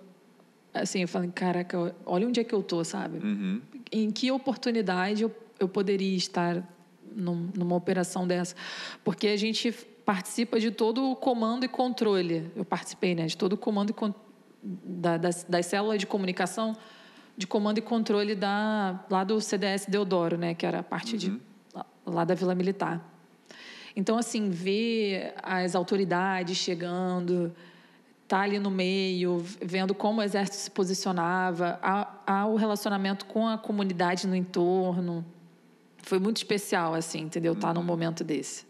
É. 0.75 0.81
Assim, 0.81 1.03
eu 1.03 1.09
falei, 1.09 1.31
caraca, 1.31 1.95
olha 2.07 2.29
onde 2.29 2.41
é 2.41 2.45
que 2.45 2.55
eu 2.55 2.63
tô, 2.63 2.85
sabe? 2.85 3.19
Uhum. 3.19 3.61
Em 3.91 4.11
que 4.11 4.31
oportunidade 4.31 5.23
eu, 5.23 5.35
eu 5.59 5.69
poderia 5.69 6.17
estar 6.17 6.63
num, 7.15 7.51
numa 7.55 7.77
operação 7.77 8.27
dessa? 8.27 8.55
Porque 9.05 9.29
a 9.29 9.37
gente 9.37 9.73
participa 10.05 10.59
de 10.59 10.71
todo 10.71 11.11
o 11.11 11.17
comando 11.17 11.65
e 11.65 11.69
controle. 11.69 12.51
Eu 12.57 12.65
participei, 12.65 13.15
né? 13.15 13.27
De 13.27 13.37
todo 13.37 13.53
o 13.55 13.57
comando 13.57 13.91
e 13.91 14.15
da, 14.63 15.17
das, 15.17 15.45
das 15.45 15.67
células 15.67 15.99
de 15.99 16.07
comunicação 16.07 16.77
de 17.37 17.47
comando 17.47 17.79
e 17.79 17.81
controle 17.81 18.35
da, 18.35 19.05
lá 19.09 19.23
do 19.23 19.41
CDS 19.41 19.87
Deodoro, 19.87 20.37
né? 20.37 20.55
Que 20.55 20.67
era 20.67 20.81
a 20.81 20.83
parte 20.83 21.13
uhum. 21.13 21.19
de, 21.19 21.41
lá 22.05 22.25
da 22.25 22.35
Vila 22.35 22.55
Militar. 22.55 23.01
Então, 23.95 24.19
assim, 24.19 24.51
ver 24.51 25.35
as 25.43 25.75
autoridades 25.75 26.57
chegando, 26.57 27.55
estar 28.23 28.39
tá 28.39 28.43
ali 28.43 28.59
no 28.59 28.71
meio, 28.71 29.45
vendo 29.61 29.95
como 29.95 30.21
o 30.21 30.23
exército 30.23 30.57
se 30.57 30.71
posicionava, 30.71 31.79
há, 31.83 32.47
o 32.47 32.57
relacionamento 32.57 33.25
com 33.27 33.47
a 33.47 33.57
comunidade 33.57 34.27
no 34.27 34.35
entorno. 34.35 35.25
Foi 36.09 36.19
muito 36.19 36.39
especial, 36.39 36.95
assim, 36.95 37.21
entendeu? 37.21 37.53
Estar 37.53 37.69
tá 37.69 37.75
num 37.75 37.81
uhum. 37.81 37.87
momento 37.87 38.25
desse. 38.25 38.67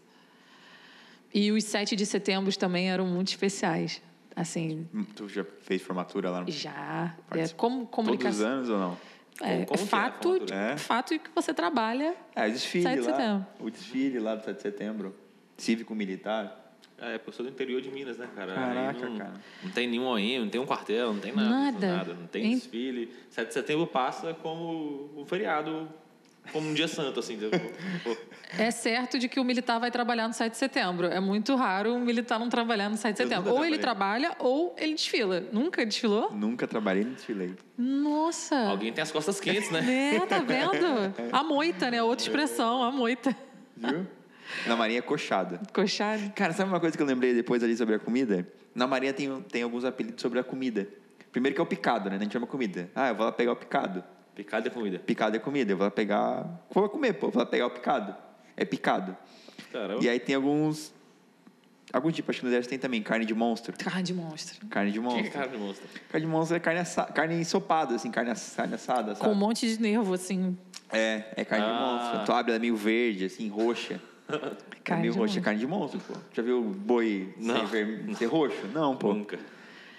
E 1.33 1.53
os 1.53 1.63
7 1.63 1.95
de 1.95 2.05
setembro 2.05 2.55
também 2.57 2.91
eram 2.91 3.05
muito 3.07 3.29
especiais. 3.29 4.01
Assim, 4.35 4.85
tu 5.15 5.29
já 5.29 5.45
fez 5.61 5.81
formatura 5.81 6.29
lá 6.29 6.41
no 6.41 6.51
Já. 6.51 7.15
É, 7.31 7.47
como 7.49 7.87
comunicação. 7.87 8.31
Todos 8.31 8.39
os 8.39 8.45
anos 8.45 8.69
ou 8.69 8.77
não? 8.77 8.97
É, 9.41 9.65
é 9.69 9.77
fato, 9.77 10.35
é, 10.35 10.39
de, 10.39 10.53
é? 10.53 10.77
fato 10.77 11.17
que 11.17 11.29
você 11.33 11.53
trabalha. 11.53 12.13
É, 12.35 12.45
o 12.45 12.51
desfile 12.51 12.83
7 12.83 13.01
de 13.01 13.07
lá. 13.07 13.15
Setembro. 13.15 13.47
O 13.61 13.71
desfile 13.71 14.19
lá 14.19 14.35
do 14.35 14.43
7 14.43 14.55
de 14.57 14.61
setembro. 14.61 15.15
Cívico-militar. 15.57 16.75
É, 16.97 17.21
eu 17.25 17.31
sou 17.31 17.45
do 17.45 17.51
interior 17.51 17.81
de 17.81 17.89
Minas, 17.89 18.17
né, 18.17 18.27
cara? 18.35 18.53
Caraca, 18.53 19.09
não, 19.09 19.17
cara. 19.17 19.33
Não 19.63 19.71
tem 19.71 19.87
nenhum 19.87 20.07
OEM, 20.07 20.39
não 20.39 20.49
tem 20.49 20.59
um 20.59 20.65
quartel, 20.65 21.13
não 21.13 21.21
tem 21.21 21.33
nada. 21.33 21.49
Nada. 21.49 21.95
nada 21.95 22.13
não 22.13 22.27
tem 22.27 22.49
desfile. 22.55 23.13
7 23.29 23.47
de 23.47 23.53
setembro 23.53 23.87
passa 23.87 24.33
como 24.33 25.09
o 25.15 25.25
feriado 25.25 25.87
como 26.51 26.69
um 26.69 26.73
dia 26.73 26.87
santo, 26.87 27.19
assim. 27.19 27.37
é 28.57 28.71
certo 28.71 29.19
de 29.19 29.27
que 29.29 29.39
o 29.39 29.43
militar 29.43 29.79
vai 29.79 29.91
trabalhar 29.91 30.27
no 30.27 30.33
7 30.33 30.51
de 30.51 30.57
setembro. 30.57 31.07
É 31.07 31.19
muito 31.19 31.55
raro 31.55 31.93
um 31.93 31.99
militar 31.99 32.39
não 32.39 32.49
trabalhar 32.49 32.89
no 32.89 32.97
7 32.97 33.13
de 33.15 33.23
setembro. 33.23 33.53
Ou 33.53 33.63
ele 33.63 33.77
trabalha 33.77 34.35
ou 34.39 34.75
ele 34.77 34.93
desfila. 34.93 35.41
Nunca 35.51 35.85
desfilou? 35.85 36.31
Nunca 36.31 36.67
trabalhei 36.67 37.03
nem 37.03 37.13
desfilei. 37.13 37.55
Nossa! 37.77 38.57
Alguém 38.67 38.91
tem 38.91 39.01
as 39.01 39.11
costas 39.11 39.39
quentes, 39.39 39.69
né? 39.71 40.15
É, 40.15 40.25
tá 40.25 40.39
vendo? 40.39 41.13
A 41.31 41.43
moita, 41.43 41.91
né? 41.91 42.01
Outra 42.01 42.25
expressão, 42.25 42.83
a 42.83 42.91
moita. 42.91 43.35
Viu? 43.77 44.05
Na 44.65 44.75
Marinha, 44.75 45.01
coxada. 45.01 45.61
Coxada. 45.73 46.29
Cara, 46.35 46.53
sabe 46.53 46.69
uma 46.69 46.79
coisa 46.79 46.97
que 46.97 47.03
eu 47.03 47.07
lembrei 47.07 47.33
depois 47.33 47.63
ali 47.63 47.77
sobre 47.77 47.95
a 47.95 47.99
comida? 47.99 48.47
Na 48.73 48.87
Marinha 48.87 49.13
tem, 49.13 49.41
tem 49.43 49.63
alguns 49.63 49.85
apelidos 49.85 50.21
sobre 50.21 50.39
a 50.39 50.43
comida. 50.43 50.87
Primeiro 51.31 51.53
que 51.53 51.61
é 51.61 51.63
o 51.63 51.67
picado, 51.67 52.09
né? 52.09 52.15
A 52.15 52.19
gente 52.19 52.33
chama 52.33 52.47
comida. 52.47 52.89
Ah, 52.95 53.09
eu 53.09 53.15
vou 53.15 53.25
lá 53.25 53.31
pegar 53.31 53.51
o 53.51 53.55
picado. 53.55 54.03
Picado 54.39 54.67
é 54.67 54.71
comida. 54.71 54.99
Picado 54.99 55.35
é 55.35 55.39
comida. 55.39 55.73
Eu 55.73 55.77
vou 55.77 55.83
lá 55.83 55.91
pegar. 55.91 56.63
Vou 56.71 56.87
comer, 56.87 57.11
pô. 57.13 57.29
Vou 57.29 57.41
lá 57.41 57.45
pegar 57.45 57.67
o 57.67 57.69
picado. 57.69 58.15
É 58.55 58.63
picado. 58.63 59.17
Caramba. 59.69 60.01
E 60.01 60.07
aí 60.07 60.17
tem 60.17 60.33
alguns. 60.33 60.93
Algum 61.91 62.09
tipo, 62.09 62.31
acho 62.31 62.39
que 62.39 62.45
no 62.45 62.51
exército 62.51 62.69
tem 62.69 62.79
também 62.79 63.03
carne 63.03 63.25
de 63.25 63.33
monstro. 63.33 63.75
Carne 63.77 64.03
de 64.03 64.13
monstro. 64.13 64.65
Carne 64.67 64.91
de 64.91 64.99
monstro. 64.99 65.23
Que 65.23 65.27
é 65.27 65.31
carne 65.31 65.51
de 65.51 65.57
monstro? 65.57 65.87
Carne 66.07 66.25
de 66.25 66.31
monstro 66.31 66.55
é 66.55 66.59
carne, 66.59 66.79
assa... 66.79 67.03
carne 67.03 67.35
ensopada, 67.35 67.95
assim, 67.95 68.11
carne, 68.11 68.31
carne 68.55 68.75
assada, 68.75 69.15
sabe? 69.15 69.19
Com 69.19 69.31
um 69.31 69.35
monte 69.35 69.67
de 69.67 69.81
nervo, 69.81 70.13
assim. 70.13 70.55
É, 70.89 71.25
é 71.35 71.43
carne 71.43 71.65
ah. 71.67 71.73
de 71.73 71.79
monstro. 71.81 72.25
Tu 72.25 72.31
abre 72.31 72.51
ela 72.51 72.59
é 72.59 72.61
meio 72.61 72.77
verde, 72.77 73.25
assim, 73.25 73.49
roxa. 73.49 73.99
Carne 74.83 75.07
é 75.07 75.09
meio 75.09 75.19
roxa, 75.19 75.39
é 75.39 75.41
carne 75.41 75.59
de 75.59 75.67
monstro, 75.67 75.99
pô. 75.99 76.13
Já 76.31 76.43
viu 76.43 76.61
boi 76.61 77.33
Não. 77.37 77.67
sem, 77.67 77.85
ver... 77.85 78.15
ser 78.15 78.25
roxo? 78.27 78.67
Não, 78.71 78.95
pô. 78.95 79.13
Nunca. 79.13 79.37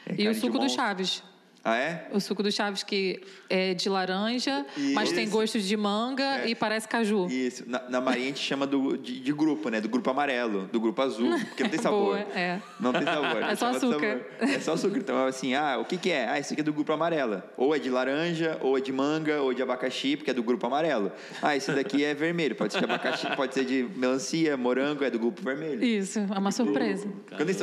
É 0.06 0.14
e 0.16 0.28
o 0.28 0.34
suco 0.34 0.58
do 0.58 0.68
Chaves. 0.68 1.24
Ah, 1.62 1.76
é? 1.76 2.08
O 2.12 2.20
suco 2.20 2.42
do 2.42 2.50
Chaves 2.50 2.82
que 2.82 3.20
é 3.48 3.74
de 3.74 3.88
laranja, 3.90 4.64
Isso. 4.74 4.94
mas 4.94 5.12
tem 5.12 5.28
gosto 5.28 5.60
de 5.60 5.76
manga 5.76 6.38
é. 6.38 6.48
e 6.48 6.54
parece 6.54 6.88
caju. 6.88 7.26
Isso. 7.26 7.64
Na, 7.66 7.86
na 7.88 8.00
Marinha 8.00 8.26
a 8.26 8.28
gente 8.28 8.40
chama 8.40 8.66
do, 8.66 8.96
de, 8.96 9.20
de, 9.20 9.32
grupo, 9.32 9.68
né? 9.68 9.78
Do 9.78 9.88
grupo 9.88 10.08
amarelo, 10.08 10.68
do 10.68 10.80
grupo 10.80 11.02
azul, 11.02 11.38
porque 11.38 11.62
não 11.62 11.70
tem 11.70 11.78
sabor. 11.80 12.16
Boa, 12.16 12.18
é. 12.34 12.60
Não 12.80 12.92
tem 12.92 13.04
sabor. 13.04 13.42
É 13.42 13.54
só 13.54 13.66
açúcar. 13.66 14.20
É 14.40 14.58
só 14.60 14.72
açúcar. 14.72 14.98
Então, 14.98 15.26
assim, 15.26 15.54
ah, 15.54 15.78
o 15.78 15.84
que 15.84 15.98
que 15.98 16.10
é? 16.10 16.30
Ah, 16.30 16.38
isso 16.38 16.52
aqui 16.54 16.62
é 16.62 16.64
do 16.64 16.72
grupo 16.72 16.92
amarelo. 16.94 17.42
Ou 17.58 17.74
é 17.74 17.78
de 17.78 17.90
laranja, 17.90 18.58
ou 18.62 18.78
é 18.78 18.80
de 18.80 18.90
manga, 18.92 19.42
ou 19.42 19.52
de 19.52 19.62
abacaxi, 19.62 20.16
porque 20.16 20.30
é 20.30 20.34
do 20.34 20.42
grupo 20.42 20.66
amarelo. 20.66 21.12
Ah, 21.42 21.54
esse 21.54 21.70
daqui 21.72 22.02
é 22.02 22.14
vermelho. 22.14 22.56
Pode 22.56 22.72
ser 22.72 22.78
de 22.78 22.86
abacaxi, 22.86 23.26
pode 23.36 23.52
ser 23.52 23.66
de 23.66 23.86
melancia, 23.96 24.56
morango, 24.56 25.04
é 25.04 25.10
do 25.10 25.18
grupo 25.18 25.42
vermelho. 25.42 25.84
Isso, 25.84 26.20
é 26.20 26.38
uma 26.38 26.52
surpresa. 26.52 27.06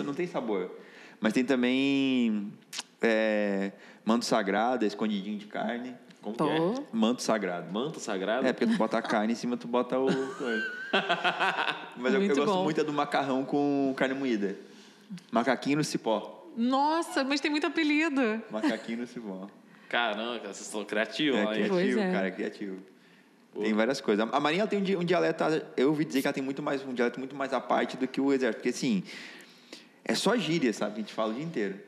Não 0.04 0.14
tem 0.14 0.28
sabor. 0.28 0.70
Mas 1.20 1.34
tem 1.34 1.44
também... 1.44 2.52
É, 3.02 3.72
Manto 4.08 4.24
sagrado, 4.24 4.86
é 4.86 4.88
escondidinho 4.88 5.38
de 5.38 5.48
carne. 5.48 5.94
Como 6.22 6.36
que 6.36 6.44
é? 6.44 6.86
Manto 6.94 7.22
sagrado. 7.22 7.72
Manto 7.72 8.00
sagrado? 8.00 8.48
É, 8.48 8.54
porque 8.54 8.66
tu 8.66 8.78
bota 8.78 8.98
a 8.98 9.02
carne 9.02 9.34
em 9.34 9.36
cima, 9.36 9.58
tu 9.58 9.68
bota 9.68 10.00
o... 10.00 10.08
Mas 11.98 12.14
eu, 12.14 12.24
eu, 12.24 12.36
gosto 12.36 12.64
muito 12.64 12.84
do 12.84 12.94
macarrão 12.94 13.44
com 13.44 13.94
carne 13.98 14.14
moída. 14.14 14.56
Macaquinho 15.32 15.78
no 15.78 15.84
cipó. 15.84 16.50
Nossa, 16.56 17.24
mas 17.24 17.40
tem 17.40 17.52
muito 17.52 17.68
apelido. 17.68 18.42
Macaquinho 18.50 19.00
no 19.00 19.08
cipó. 19.08 19.48
Caramba, 19.88 20.40
vocês 20.40 20.68
são 20.68 20.84
criativos. 20.84 21.40
É, 21.40 21.46
criativo, 21.46 22.00
é. 22.00 22.12
cara, 22.12 22.28
é 22.28 22.32
criativo. 22.32 22.78
Pô. 23.54 23.62
Tem 23.62 23.74
várias 23.74 24.02
coisas. 24.02 24.28
A 24.32 24.40
Marinha 24.40 24.66
tem 24.68 24.80
um 24.98 25.04
dialeto, 25.04 25.44
eu 25.76 25.90
ouvi 25.90 26.04
dizer 26.04 26.22
que 26.22 26.28
ela 26.28 26.34
tem 26.34 26.44
muito 26.44 26.64
mais, 26.64 26.84
um 26.84 26.94
dialeto 26.94 27.20
muito 27.20 27.36
mais 27.36 27.54
à 27.54 27.60
parte 27.62 27.96
do 27.96 28.08
que 28.08 28.20
o 28.20 28.34
Exército. 28.34 28.58
Porque, 28.58 28.70
assim, 28.70 29.04
é 30.04 30.16
só 30.16 30.36
gíria, 30.36 30.74
sabe? 30.74 30.94
A 30.94 30.98
gente 30.98 31.14
fala 31.14 31.32
o 31.32 31.36
dia 31.36 31.44
inteiro. 31.44 31.87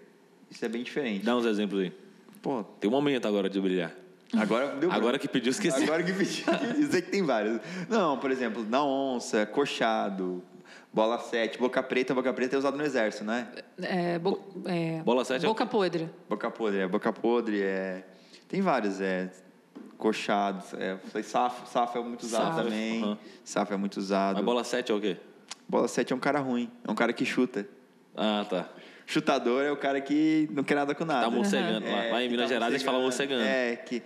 Isso 0.49 0.65
é 0.65 0.69
bem 0.69 0.83
diferente. 0.83 1.25
Dá 1.25 1.35
uns 1.35 1.45
exemplos 1.45 1.81
aí. 1.81 1.93
Pô, 2.41 2.63
tem 2.63 2.89
um 2.89 2.93
momento 2.93 3.27
agora 3.27 3.49
de 3.49 3.59
brilhar. 3.59 3.91
Agora 4.37 4.75
deu 4.75 4.91
Agora 4.91 5.17
que 5.17 5.27
pediu, 5.27 5.51
esqueci. 5.51 5.83
Agora 5.83 6.03
que 6.03 6.13
pediu, 6.13 6.45
sei 6.91 7.01
que 7.01 7.09
tem 7.09 7.23
vários. 7.23 7.59
Não, 7.89 8.17
por 8.17 8.31
exemplo, 8.31 8.63
na 8.63 8.83
onça, 8.83 9.45
coxado, 9.45 10.43
bola 10.93 11.17
7, 11.19 11.57
boca 11.57 11.81
preta, 11.81 12.13
boca 12.13 12.31
preta 12.31 12.55
é 12.55 12.59
usado 12.59 12.77
no 12.77 12.83
exército, 12.83 13.23
né? 13.23 13.47
É, 13.81 14.19
bo, 14.19 14.39
é 14.65 15.01
bola 15.01 15.25
7 15.25 15.43
é 15.43 15.47
Boca 15.47 15.65
podre. 15.65 16.09
Boca 16.29 16.51
podre, 16.51 16.79
é 16.79 16.87
boca 16.87 17.11
podre, 17.11 17.61
é. 17.61 18.05
Tem 18.47 18.61
vários, 18.61 19.01
é. 19.01 19.31
Coxados, 19.97 20.73
é. 20.75 20.97
Safo, 21.23 21.67
safo 21.67 21.97
é 21.97 22.01
muito 22.01 22.23
usado 22.23 22.55
safo. 22.55 22.63
também. 22.63 23.03
Uhum. 23.03 23.17
Safo 23.43 23.73
é 23.73 23.77
muito 23.77 23.97
usado. 23.97 24.35
Mas 24.35 24.45
bola 24.45 24.63
7 24.63 24.91
é 24.91 24.95
o 24.95 25.01
quê? 25.01 25.17
Bola 25.67 25.87
7 25.87 26.13
é 26.13 26.15
um 26.15 26.19
cara 26.19 26.39
ruim, 26.39 26.69
é 26.87 26.91
um 26.91 26.95
cara 26.95 27.11
que 27.11 27.25
chuta. 27.25 27.67
Ah, 28.15 28.45
tá 28.49 28.69
chutador 29.09 29.63
é 29.63 29.71
o 29.71 29.77
cara 29.77 29.99
que 29.99 30.47
não 30.51 30.63
quer 30.63 30.75
nada 30.75 30.93
com 30.93 31.03
nada. 31.03 31.25
Tá 31.25 31.31
morcegando. 31.31 31.85
Uhum. 31.85 31.91
Lá, 31.91 32.03
é, 32.03 32.11
lá 32.11 32.23
em 32.23 32.29
Minas 32.29 32.47
tá 32.47 32.53
Gerais 32.53 32.73
a 32.73 32.77
gente 32.77 32.85
fala 32.85 32.99
morcegando. 32.99 33.43
É, 33.43 33.75
que... 33.75 34.03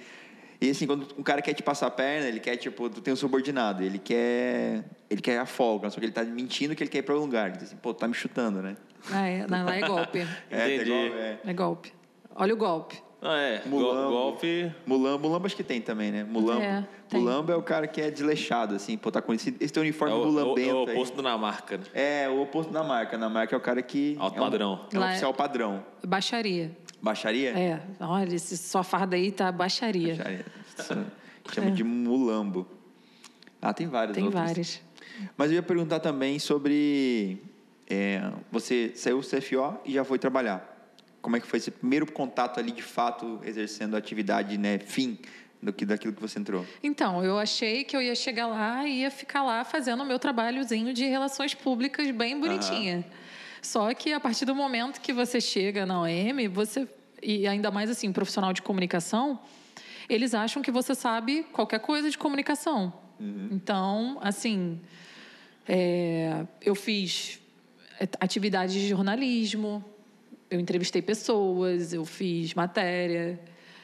E 0.61 0.69
assim, 0.69 0.87
quando 0.87 1.05
um 1.17 1.23
cara 1.23 1.41
quer 1.41 1.53
te 1.53 1.61
passar 1.61 1.87
a 1.87 1.91
perna, 1.91 2.25
ele 2.25 2.39
quer, 2.39 2.55
tipo, 2.55 2.89
tu 2.89 3.01
tem 3.01 3.13
um 3.13 3.17
subordinado, 3.17 3.83
ele 3.83 3.99
quer. 3.99 4.85
Ele 5.09 5.21
quer 5.21 5.37
a 5.37 5.45
folga, 5.45 5.89
só 5.89 5.99
que 5.99 6.05
ele 6.05 6.13
tá 6.13 6.23
mentindo 6.23 6.73
que 6.73 6.81
ele 6.81 6.89
quer 6.89 6.99
ir 6.99 7.01
para 7.01 7.15
um 7.15 7.19
lugar. 7.19 7.49
Ele 7.49 7.57
diz 7.57 7.67
assim, 7.67 7.75
pô, 7.75 7.93
tá 7.93 8.07
me 8.07 8.13
chutando, 8.13 8.61
né? 8.61 8.77
Ah, 9.11 9.27
é. 9.27 9.45
Não, 9.45 9.65
lá 9.65 9.75
é 9.75 9.81
golpe. 9.81 10.19
é, 10.49 10.75
Entendi. 10.75 10.91
É 10.91 10.95
golpe, 10.95 11.17
é. 11.17 11.39
é 11.43 11.53
golpe. 11.53 11.93
Olha 12.33 12.53
o 12.53 12.57
golpe. 12.57 13.03
Ah, 13.21 13.37
é. 13.37 13.61
Mulambo. 13.65 14.09
Golpe. 14.09 14.71
Mulambo, 14.85 15.27
Mulambo 15.27 15.45
acho 15.45 15.55
que 15.55 15.63
tem 15.63 15.81
também, 15.81 16.13
né? 16.13 16.23
Mulambo. 16.23 16.61
É, 16.61 16.87
Mulambo 17.19 17.51
é 17.51 17.55
o 17.55 17.61
cara 17.61 17.87
que 17.87 18.01
é 18.01 18.09
desleixado, 18.11 18.75
assim, 18.75 18.97
pô, 18.97 19.11
tá 19.11 19.21
com 19.21 19.33
esse, 19.33 19.55
esse 19.59 19.71
teu 19.73 19.81
uniforme 19.81 20.13
é 20.13 20.17
o, 20.17 20.25
mulambento. 20.25 20.69
É 20.69 20.73
o, 20.73 20.75
é 20.75 20.79
o 20.79 20.83
oposto 20.83 21.21
da 21.21 21.37
marca, 21.37 21.77
né? 21.77 21.83
É, 21.93 22.29
o 22.29 22.41
oposto 22.41 22.71
da 22.71 22.83
marca. 22.83 23.17
Na 23.17 23.29
marca 23.29 23.55
é 23.55 23.57
o 23.57 23.61
cara 23.61 23.81
que. 23.81 24.15
Alto 24.19 24.37
é 24.37 24.39
padrão. 24.39 24.87
Um, 24.93 24.97
é 24.97 24.99
um 24.99 25.05
oficial 25.09 25.33
padrão. 25.33 25.83
Baixaria. 26.05 26.77
Baixaria? 27.01 27.49
É. 27.51 27.81
Olha, 27.99 28.33
esse 28.35 28.57
sua 28.57 28.83
farda 28.83 29.15
aí 29.15 29.31
tá 29.31 29.51
baixaria. 29.51 30.15
Baixaria. 30.15 30.45
Chama 31.53 31.67
É. 31.67 31.71
de 31.71 31.83
mulambo. 31.83 32.65
Ah, 33.61 33.73
tem 33.73 33.87
várias 33.87 34.15
Tem 34.15 34.25
outras. 34.25 34.43
várias. 34.45 34.81
Mas 35.37 35.51
eu 35.51 35.55
ia 35.55 35.63
perguntar 35.63 35.99
também 35.99 36.39
sobre. 36.39 37.37
é, 37.89 38.31
você 38.51 38.91
saiu 38.95 39.19
do 39.19 39.25
CFO 39.27 39.77
e 39.85 39.93
já 39.93 40.03
foi 40.03 40.17
trabalhar. 40.17 40.69
Como 41.21 41.37
é 41.37 41.39
que 41.39 41.47
foi 41.47 41.57
esse 41.59 41.71
primeiro 41.71 42.11
contato 42.11 42.59
ali, 42.59 42.71
de 42.71 42.81
fato, 42.83 43.39
exercendo 43.45 43.95
a 43.95 43.97
atividade, 43.97 44.57
né, 44.57 44.77
fim 44.79 45.17
do 45.63 45.73
que, 45.73 45.85
daquilo 45.85 46.13
que 46.13 46.21
você 46.21 46.39
entrou? 46.39 46.65
Então, 46.81 47.23
eu 47.23 47.39
achei 47.39 47.83
que 47.83 47.95
eu 47.95 48.01
ia 48.01 48.15
chegar 48.15 48.47
lá 48.47 48.85
e 48.85 49.01
ia 49.01 49.11
ficar 49.11 49.43
lá 49.43 49.63
fazendo 49.63 50.03
o 50.03 50.05
meu 50.05 50.19
trabalhozinho 50.19 50.93
de 50.93 51.05
relações 51.05 51.53
públicas 51.53 52.09
bem 52.11 52.39
bonitinha. 52.39 53.05
Só 53.61 53.93
que 53.93 54.11
a 54.11 54.19
partir 54.19 54.45
do 54.45 54.53
momento 54.53 54.99
que 54.99 55.13
você 55.13 55.39
chega 55.39 55.85
na 55.85 56.01
OM, 56.01 56.49
você 56.51 56.87
e 57.21 57.47
ainda 57.47 57.71
mais 57.71 57.89
assim, 57.89 58.11
profissional 58.11 58.51
de 58.51 58.61
comunicação, 58.61 59.39
eles 60.09 60.33
acham 60.33 60.61
que 60.61 60.69
você 60.69 60.93
sabe 60.93 61.43
qualquer 61.53 61.79
coisa 61.79 62.09
de 62.09 62.17
comunicação. 62.17 62.93
Então, 63.51 64.17
assim, 64.21 64.81
é, 65.65 66.45
eu 66.61 66.75
fiz 66.75 67.39
é, 67.99 68.07
atividades 68.19 68.75
de 68.75 68.87
jornalismo, 68.87 69.83
eu 70.49 70.59
entrevistei 70.59 71.01
pessoas, 71.01 71.93
eu 71.93 72.03
fiz 72.03 72.53
matéria, 72.53 73.39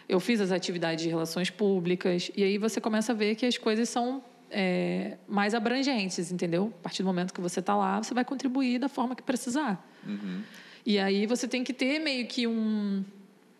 eu 0.09 0.19
fiz 0.19 0.41
as 0.41 0.51
atividades 0.51 1.03
de 1.03 1.09
relações 1.09 1.51
públicas, 1.51 2.31
e 2.35 2.43
aí 2.43 2.57
você 2.57 2.81
começa 2.81 3.11
a 3.11 3.15
ver 3.15 3.35
que 3.35 3.45
as 3.45 3.59
coisas 3.59 3.87
são 3.87 4.23
é, 4.49 5.17
mais 5.27 5.53
abrangentes, 5.53 6.31
entendeu? 6.31 6.73
A 6.79 6.83
partir 6.83 7.03
do 7.03 7.05
momento 7.05 7.31
que 7.31 7.39
você 7.39 7.59
está 7.59 7.75
lá, 7.75 8.01
você 8.01 8.13
vai 8.13 8.25
contribuir 8.25 8.79
da 8.79 8.89
forma 8.89 9.15
que 9.15 9.21
precisar. 9.21 9.87
E 10.83 10.97
aí 10.97 11.27
você 11.27 11.47
tem 11.47 11.63
que 11.63 11.71
ter 11.71 11.99
meio 11.99 12.25
que 12.25 12.47
um, 12.47 13.05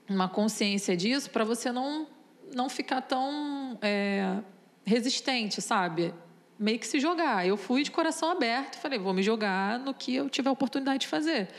uma 0.09 0.27
consciência 0.27 0.97
disso 0.97 1.29
para 1.29 1.43
você 1.43 1.71
não, 1.71 2.07
não 2.55 2.67
ficar 2.67 3.01
tão 3.01 3.77
é, 3.79 4.37
resistente, 4.83 5.61
sabe? 5.61 6.11
Meio 6.57 6.79
que 6.79 6.87
se 6.87 6.99
jogar. 6.99 7.47
Eu 7.47 7.57
fui 7.57 7.83
de 7.83 7.91
coração 7.91 8.31
aberto, 8.31 8.77
falei, 8.77 8.97
vou 8.97 9.13
me 9.13 9.21
jogar 9.21 9.77
no 9.77 9.93
que 9.93 10.15
eu 10.15 10.27
tiver 10.27 10.49
a 10.49 10.53
oportunidade 10.53 11.01
de 11.01 11.07
fazer. 11.07 11.49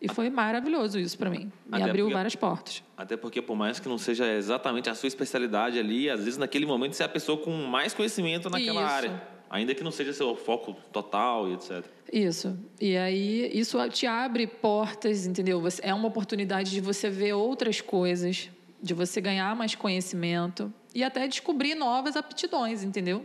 E 0.00 0.08
foi 0.08 0.30
maravilhoso 0.30 0.98
isso 0.98 1.18
para 1.18 1.28
mim. 1.28 1.50
Me 1.66 1.76
Até 1.76 1.84
abriu 1.90 2.04
porque- 2.04 2.14
várias 2.14 2.36
portas. 2.36 2.82
Até 2.96 3.16
porque, 3.16 3.42
por 3.42 3.56
mais 3.56 3.80
que 3.80 3.88
não 3.88 3.98
seja 3.98 4.26
exatamente 4.32 4.88
a 4.88 4.94
sua 4.94 5.08
especialidade 5.08 5.78
ali, 5.78 6.08
às 6.08 6.20
vezes 6.24 6.36
naquele 6.38 6.66
momento 6.66 6.92
você 6.94 7.02
é 7.02 7.06
a 7.06 7.08
pessoa 7.08 7.38
com 7.38 7.50
mais 7.66 7.92
conhecimento 7.94 8.48
naquela 8.48 8.82
Isso. 8.84 8.90
área. 8.92 9.22
Ainda 9.50 9.74
que 9.74 9.82
não 9.82 9.90
seja 9.90 10.12
seu 10.12 10.36
foco 10.36 10.76
total 10.92 11.48
e 11.48 11.54
etc. 11.54 11.82
Isso. 12.12 12.56
E 12.80 12.96
aí, 12.96 13.50
isso 13.58 13.78
te 13.88 14.06
abre 14.06 14.46
portas, 14.46 15.26
entendeu? 15.26 15.62
É 15.82 15.92
uma 15.94 16.06
oportunidade 16.06 16.70
de 16.70 16.80
você 16.82 17.08
ver 17.08 17.32
outras 17.32 17.80
coisas, 17.80 18.50
de 18.80 18.92
você 18.94 19.20
ganhar 19.22 19.56
mais 19.56 19.74
conhecimento 19.74 20.72
e 20.94 21.02
até 21.02 21.26
descobrir 21.26 21.74
novas 21.74 22.14
aptidões, 22.14 22.84
entendeu? 22.84 23.24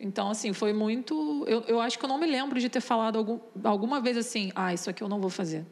Então, 0.00 0.30
assim, 0.30 0.52
foi 0.52 0.72
muito. 0.72 1.44
Eu, 1.48 1.62
eu 1.68 1.80
acho 1.80 1.98
que 1.98 2.04
eu 2.04 2.08
não 2.08 2.18
me 2.18 2.26
lembro 2.26 2.58
de 2.60 2.68
ter 2.68 2.80
falado 2.80 3.16
algum, 3.16 3.38
alguma 3.64 4.00
vez 4.00 4.16
assim: 4.16 4.50
ah, 4.54 4.72
isso 4.74 4.88
aqui 4.90 5.02
eu 5.02 5.08
não 5.08 5.20
vou 5.20 5.30
fazer. 5.30 5.64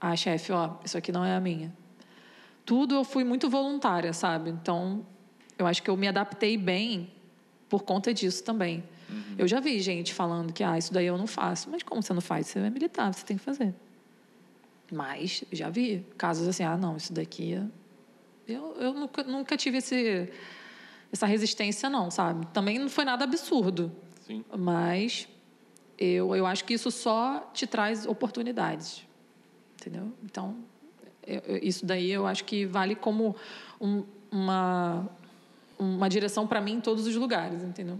Ah, 0.00 0.14
chefe, 0.16 0.52
ó, 0.52 0.76
isso 0.84 0.96
aqui 0.96 1.10
não 1.10 1.24
é 1.24 1.34
a 1.34 1.40
minha. 1.40 1.72
Tudo 2.64 2.94
eu 2.94 3.04
fui 3.04 3.24
muito 3.24 3.48
voluntária, 3.48 4.12
sabe? 4.12 4.50
Então, 4.50 5.04
eu 5.58 5.66
acho 5.66 5.82
que 5.82 5.90
eu 5.90 5.96
me 5.96 6.06
adaptei 6.06 6.56
bem 6.56 7.10
por 7.68 7.82
conta 7.82 8.12
disso 8.14 8.44
também. 8.44 8.84
Eu 9.38 9.48
já 9.48 9.60
vi 9.60 9.80
gente 9.80 10.12
falando 10.12 10.52
que, 10.52 10.62
ah, 10.62 10.76
isso 10.76 10.92
daí 10.92 11.06
eu 11.06 11.16
não 11.16 11.26
faço. 11.26 11.70
Mas 11.70 11.82
como 11.82 12.02
você 12.02 12.12
não 12.12 12.20
faz? 12.20 12.46
Você 12.46 12.58
é 12.58 12.70
militar, 12.70 13.12
você 13.12 13.24
tem 13.24 13.36
que 13.38 13.42
fazer. 13.42 13.74
Mas 14.92 15.44
já 15.52 15.70
vi 15.70 16.04
casos 16.16 16.46
assim, 16.48 16.62
ah, 16.62 16.76
não, 16.76 16.96
isso 16.96 17.12
daqui. 17.12 17.62
Eu, 18.46 18.74
eu 18.78 18.92
nunca, 18.92 19.22
nunca 19.22 19.56
tive 19.56 19.78
esse, 19.78 20.30
essa 21.12 21.26
resistência, 21.26 21.88
não, 21.88 22.10
sabe? 22.10 22.46
Também 22.48 22.78
não 22.78 22.88
foi 22.88 23.04
nada 23.04 23.24
absurdo. 23.24 23.92
Sim. 24.26 24.44
Mas 24.56 25.28
eu, 25.96 26.34
eu 26.34 26.44
acho 26.44 26.64
que 26.64 26.74
isso 26.74 26.90
só 26.90 27.50
te 27.54 27.66
traz 27.66 28.06
oportunidades. 28.06 29.07
Entendeu? 29.80 30.12
Então, 30.24 30.56
eu- 31.26 31.42
eu- 31.46 31.60
isso 31.62 31.86
daí 31.86 32.10
eu 32.10 32.26
acho 32.26 32.44
que 32.44 32.66
vale 32.66 32.94
como 32.94 33.36
um- 33.80 34.04
uma, 34.30 35.08
uma 35.78 36.08
direção 36.08 36.46
para 36.46 36.60
mim 36.60 36.74
em 36.74 36.80
todos 36.80 37.06
os 37.06 37.14
lugares, 37.14 37.62
entendeu? 37.62 37.98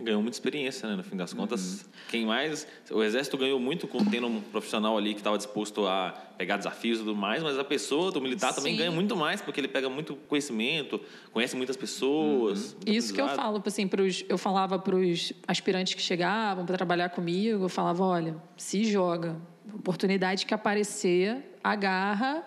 Ganhou 0.00 0.22
muita 0.22 0.36
experiência, 0.36 0.88
né? 0.88 0.94
No 0.94 1.02
fim 1.02 1.16
das 1.16 1.32
contas, 1.34 1.84
quem 2.08 2.24
mais. 2.24 2.68
O 2.88 3.02
Exército 3.02 3.36
ganhou 3.36 3.58
muito 3.58 3.88
com 3.88 4.04
tendo 4.04 4.28
um 4.28 4.40
profissional 4.40 4.96
ali 4.96 5.12
que 5.12 5.18
estava 5.18 5.36
disposto 5.36 5.88
a 5.88 6.12
pegar 6.38 6.56
desafios 6.56 6.98
e 6.98 7.00
tudo 7.00 7.16
mais, 7.16 7.42
mas 7.42 7.58
a 7.58 7.64
pessoa, 7.64 8.16
o 8.16 8.20
militar, 8.20 8.54
também 8.54 8.74
Sim. 8.74 8.78
ganha 8.78 8.92
muito 8.92 9.16
mais, 9.16 9.40
porque 9.42 9.60
ele 9.60 9.66
pega 9.66 9.88
muito 9.90 10.14
conhecimento, 10.28 11.00
conhece 11.32 11.56
muitas 11.56 11.76
pessoas. 11.76 12.74
muito 12.74 12.88
Isso 12.92 13.12
que 13.12 13.20
eu 13.20 13.28
falo, 13.30 13.60
assim, 13.66 13.88
pros, 13.88 14.24
eu 14.28 14.38
falava 14.38 14.78
para 14.78 14.94
os 14.94 15.32
aspirantes 15.48 15.94
que 15.94 16.02
chegavam 16.02 16.64
para 16.64 16.76
trabalhar 16.76 17.08
comigo, 17.08 17.64
eu 17.64 17.68
falava, 17.68 18.04
olha, 18.04 18.36
se 18.56 18.84
joga, 18.84 19.36
oportunidade 19.74 20.46
que 20.46 20.54
aparecer, 20.54 21.58
agarra 21.62 22.44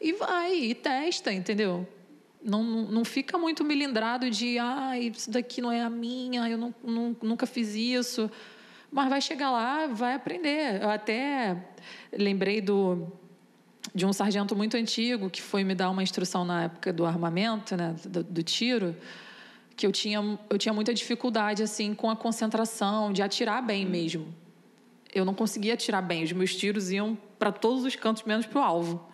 e 0.00 0.12
vai, 0.12 0.54
e 0.54 0.74
testa, 0.74 1.32
entendeu? 1.32 1.86
Não, 2.42 2.62
não, 2.64 3.04
fica 3.04 3.36
muito 3.36 3.62
melindrado 3.62 4.30
de, 4.30 4.58
ah, 4.58 4.98
isso 4.98 5.30
daqui 5.30 5.60
não 5.60 5.70
é 5.70 5.82
a 5.82 5.90
minha, 5.90 6.48
eu 6.48 6.56
não, 6.56 6.74
não- 6.82 7.16
nunca 7.22 7.46
fiz 7.46 7.74
isso. 7.74 8.30
Mas 8.90 9.08
vai 9.08 9.20
chegar 9.20 9.50
lá, 9.50 9.86
vai 9.86 10.14
aprender. 10.14 10.80
Eu 10.82 10.88
até 10.90 11.56
lembrei 12.10 12.60
do, 12.60 13.12
de 13.94 14.06
um 14.06 14.12
sargento 14.12 14.56
muito 14.56 14.76
antigo 14.76 15.28
que 15.30 15.40
foi 15.42 15.64
me 15.64 15.74
dar 15.74 15.90
uma 15.90 16.02
instrução 16.02 16.44
na 16.44 16.64
época 16.64 16.92
do 16.92 17.04
armamento, 17.04 17.76
né, 17.76 17.94
do, 18.04 18.24
do 18.24 18.42
tiro, 18.42 18.96
que 19.76 19.86
eu 19.86 19.92
tinha, 19.92 20.38
eu 20.48 20.58
tinha 20.58 20.72
muita 20.72 20.92
dificuldade 20.94 21.62
assim 21.62 21.94
com 21.94 22.10
a 22.10 22.16
concentração, 22.16 23.12
de 23.12 23.22
atirar 23.22 23.62
bem 23.62 23.84
mesmo. 23.86 24.34
Eu 25.12 25.24
não 25.24 25.34
conseguia 25.34 25.74
atirar 25.74 26.02
bem, 26.02 26.22
os 26.22 26.32
meus 26.32 26.54
tiros 26.54 26.90
iam 26.90 27.18
para 27.38 27.50
todos 27.50 27.84
os 27.84 27.96
cantos 27.96 28.22
menos 28.24 28.46
para 28.46 28.60
o 28.60 28.62
alvo. 28.62 29.08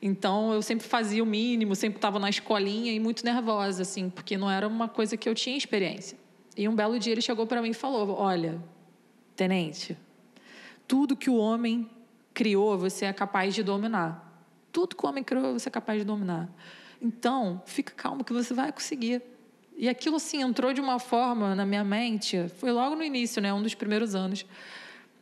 Então 0.00 0.52
eu 0.52 0.62
sempre 0.62 0.86
fazia 0.86 1.22
o 1.22 1.26
mínimo, 1.26 1.74
sempre 1.74 1.98
estava 1.98 2.18
na 2.18 2.30
escolinha 2.30 2.92
e 2.92 3.00
muito 3.00 3.24
nervosa 3.24 3.82
assim, 3.82 4.08
porque 4.08 4.36
não 4.36 4.50
era 4.50 4.66
uma 4.66 4.88
coisa 4.88 5.16
que 5.16 5.28
eu 5.28 5.34
tinha 5.34 5.56
experiência. 5.56 6.16
E 6.56 6.68
um 6.68 6.74
belo 6.74 6.98
dia 6.98 7.12
ele 7.12 7.20
chegou 7.20 7.46
para 7.46 7.60
mim 7.60 7.70
e 7.70 7.74
falou: 7.74 8.16
"Olha, 8.16 8.62
tenente, 9.34 9.96
tudo 10.86 11.16
que 11.16 11.28
o 11.28 11.36
homem 11.36 11.88
criou, 12.32 12.78
você 12.78 13.04
é 13.04 13.12
capaz 13.12 13.54
de 13.54 13.62
dominar. 13.62 14.24
Tudo 14.70 14.94
que 14.94 15.04
o 15.04 15.08
homem 15.08 15.24
criou, 15.24 15.52
você 15.52 15.68
é 15.68 15.72
capaz 15.72 15.98
de 15.98 16.04
dominar. 16.04 16.48
Então, 17.00 17.60
fica 17.66 17.92
calmo 17.92 18.24
que 18.24 18.32
você 18.32 18.54
vai 18.54 18.72
conseguir. 18.72 19.22
E 19.76 19.88
aquilo 19.88 20.16
assim 20.16 20.42
entrou 20.42 20.72
de 20.72 20.80
uma 20.80 20.98
forma 20.98 21.54
na 21.54 21.66
minha 21.66 21.84
mente, 21.84 22.48
foi 22.56 22.72
logo 22.72 22.96
no 22.96 23.02
início, 23.02 23.40
né, 23.40 23.52
um 23.52 23.62
dos 23.62 23.74
primeiros 23.74 24.14
anos. 24.14 24.44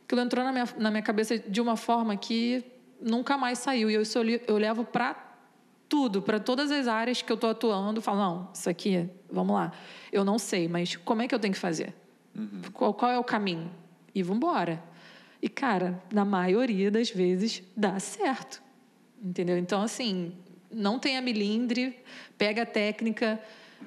Aquilo 0.07 0.21
entrou 0.21 0.41
na 0.41 0.53
minha, 0.53 0.65
na 0.77 0.89
minha 0.89 1.03
cabeça 1.03 1.37
de 1.37 1.59
uma 1.59 1.75
forma 1.75 2.15
que 2.15 2.63
nunca 3.01 3.37
mais 3.37 3.59
saiu. 3.59 3.91
E 3.91 3.95
eu, 3.95 4.01
isso 4.01 4.17
eu, 4.19 4.39
eu 4.47 4.57
levo 4.57 4.85
para 4.85 5.21
tudo, 5.89 6.21
para 6.21 6.39
todas 6.39 6.71
as 6.71 6.87
áreas 6.87 7.21
que 7.21 7.29
eu 7.29 7.35
estou 7.35 7.49
atuando. 7.49 8.01
Falo, 8.01 8.17
não, 8.17 8.49
isso 8.53 8.69
aqui, 8.69 9.09
vamos 9.29 9.53
lá. 9.53 9.73
Eu 10.09 10.23
não 10.23 10.39
sei, 10.39 10.69
mas 10.69 10.95
como 10.95 11.23
é 11.23 11.27
que 11.27 11.35
eu 11.35 11.39
tenho 11.39 11.53
que 11.53 11.59
fazer? 11.59 11.93
Qual, 12.71 12.93
qual 12.93 13.11
é 13.11 13.19
o 13.19 13.23
caminho? 13.23 13.69
E 14.15 14.23
vamos 14.23 14.37
embora. 14.37 14.81
E, 15.41 15.49
cara, 15.49 16.01
na 16.09 16.23
maioria 16.23 16.89
das 16.89 17.09
vezes 17.09 17.61
dá 17.75 17.99
certo. 17.99 18.63
Entendeu? 19.21 19.57
Então, 19.57 19.81
assim, 19.81 20.31
não 20.71 20.97
tenha 20.97 21.21
milindre, 21.21 22.01
pega 22.37 22.61
a 22.61 22.65
técnica, 22.65 23.37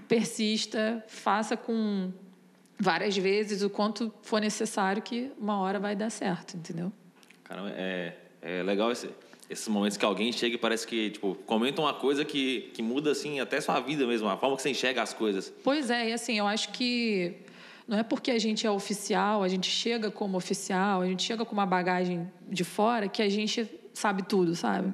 persista, 0.06 1.02
faça 1.08 1.56
com 1.56 2.12
várias 2.80 3.16
vezes 3.16 3.62
o 3.62 3.68
quanto 3.70 4.12
for 4.22 4.40
necessário 4.40 5.02
que 5.02 5.30
uma 5.38 5.58
hora 5.60 5.78
vai 5.78 5.94
dar 5.94 6.10
certo, 6.10 6.56
entendeu? 6.56 6.90
Caramba, 7.44 7.70
é, 7.76 8.14
é 8.40 8.62
legal 8.62 8.90
esse- 8.90 9.10
esses 9.50 9.68
momentos 9.68 9.96
que 9.98 10.04
alguém 10.04 10.32
chega 10.32 10.54
e 10.54 10.58
parece 10.58 10.86
que, 10.86 11.10
tipo, 11.10 11.34
comenta 11.46 11.80
uma 11.82 11.92
coisa 11.92 12.24
que, 12.24 12.70
que 12.72 12.80
muda, 12.82 13.10
assim, 13.10 13.38
até 13.40 13.60
sua 13.60 13.78
vida 13.80 14.06
mesmo, 14.06 14.28
a 14.28 14.36
forma 14.36 14.56
que 14.56 14.62
você 14.62 14.70
enxerga 14.70 15.02
as 15.02 15.12
coisas. 15.12 15.52
Pois 15.62 15.90
é, 15.90 16.08
e 16.08 16.12
assim, 16.12 16.38
eu 16.38 16.46
acho 16.46 16.70
que 16.70 17.34
não 17.86 17.98
é 17.98 18.02
porque 18.04 18.30
a 18.30 18.38
gente 18.38 18.66
é 18.66 18.70
oficial, 18.70 19.42
a 19.42 19.48
gente 19.48 19.68
chega 19.68 20.10
como 20.10 20.36
oficial, 20.38 21.02
a 21.02 21.06
gente 21.06 21.22
chega 21.24 21.44
com 21.44 21.52
uma 21.52 21.66
bagagem 21.66 22.30
de 22.48 22.62
fora 22.64 23.08
que 23.08 23.20
a 23.20 23.28
gente 23.28 23.68
sabe 23.92 24.22
tudo, 24.22 24.54
sabe? 24.54 24.92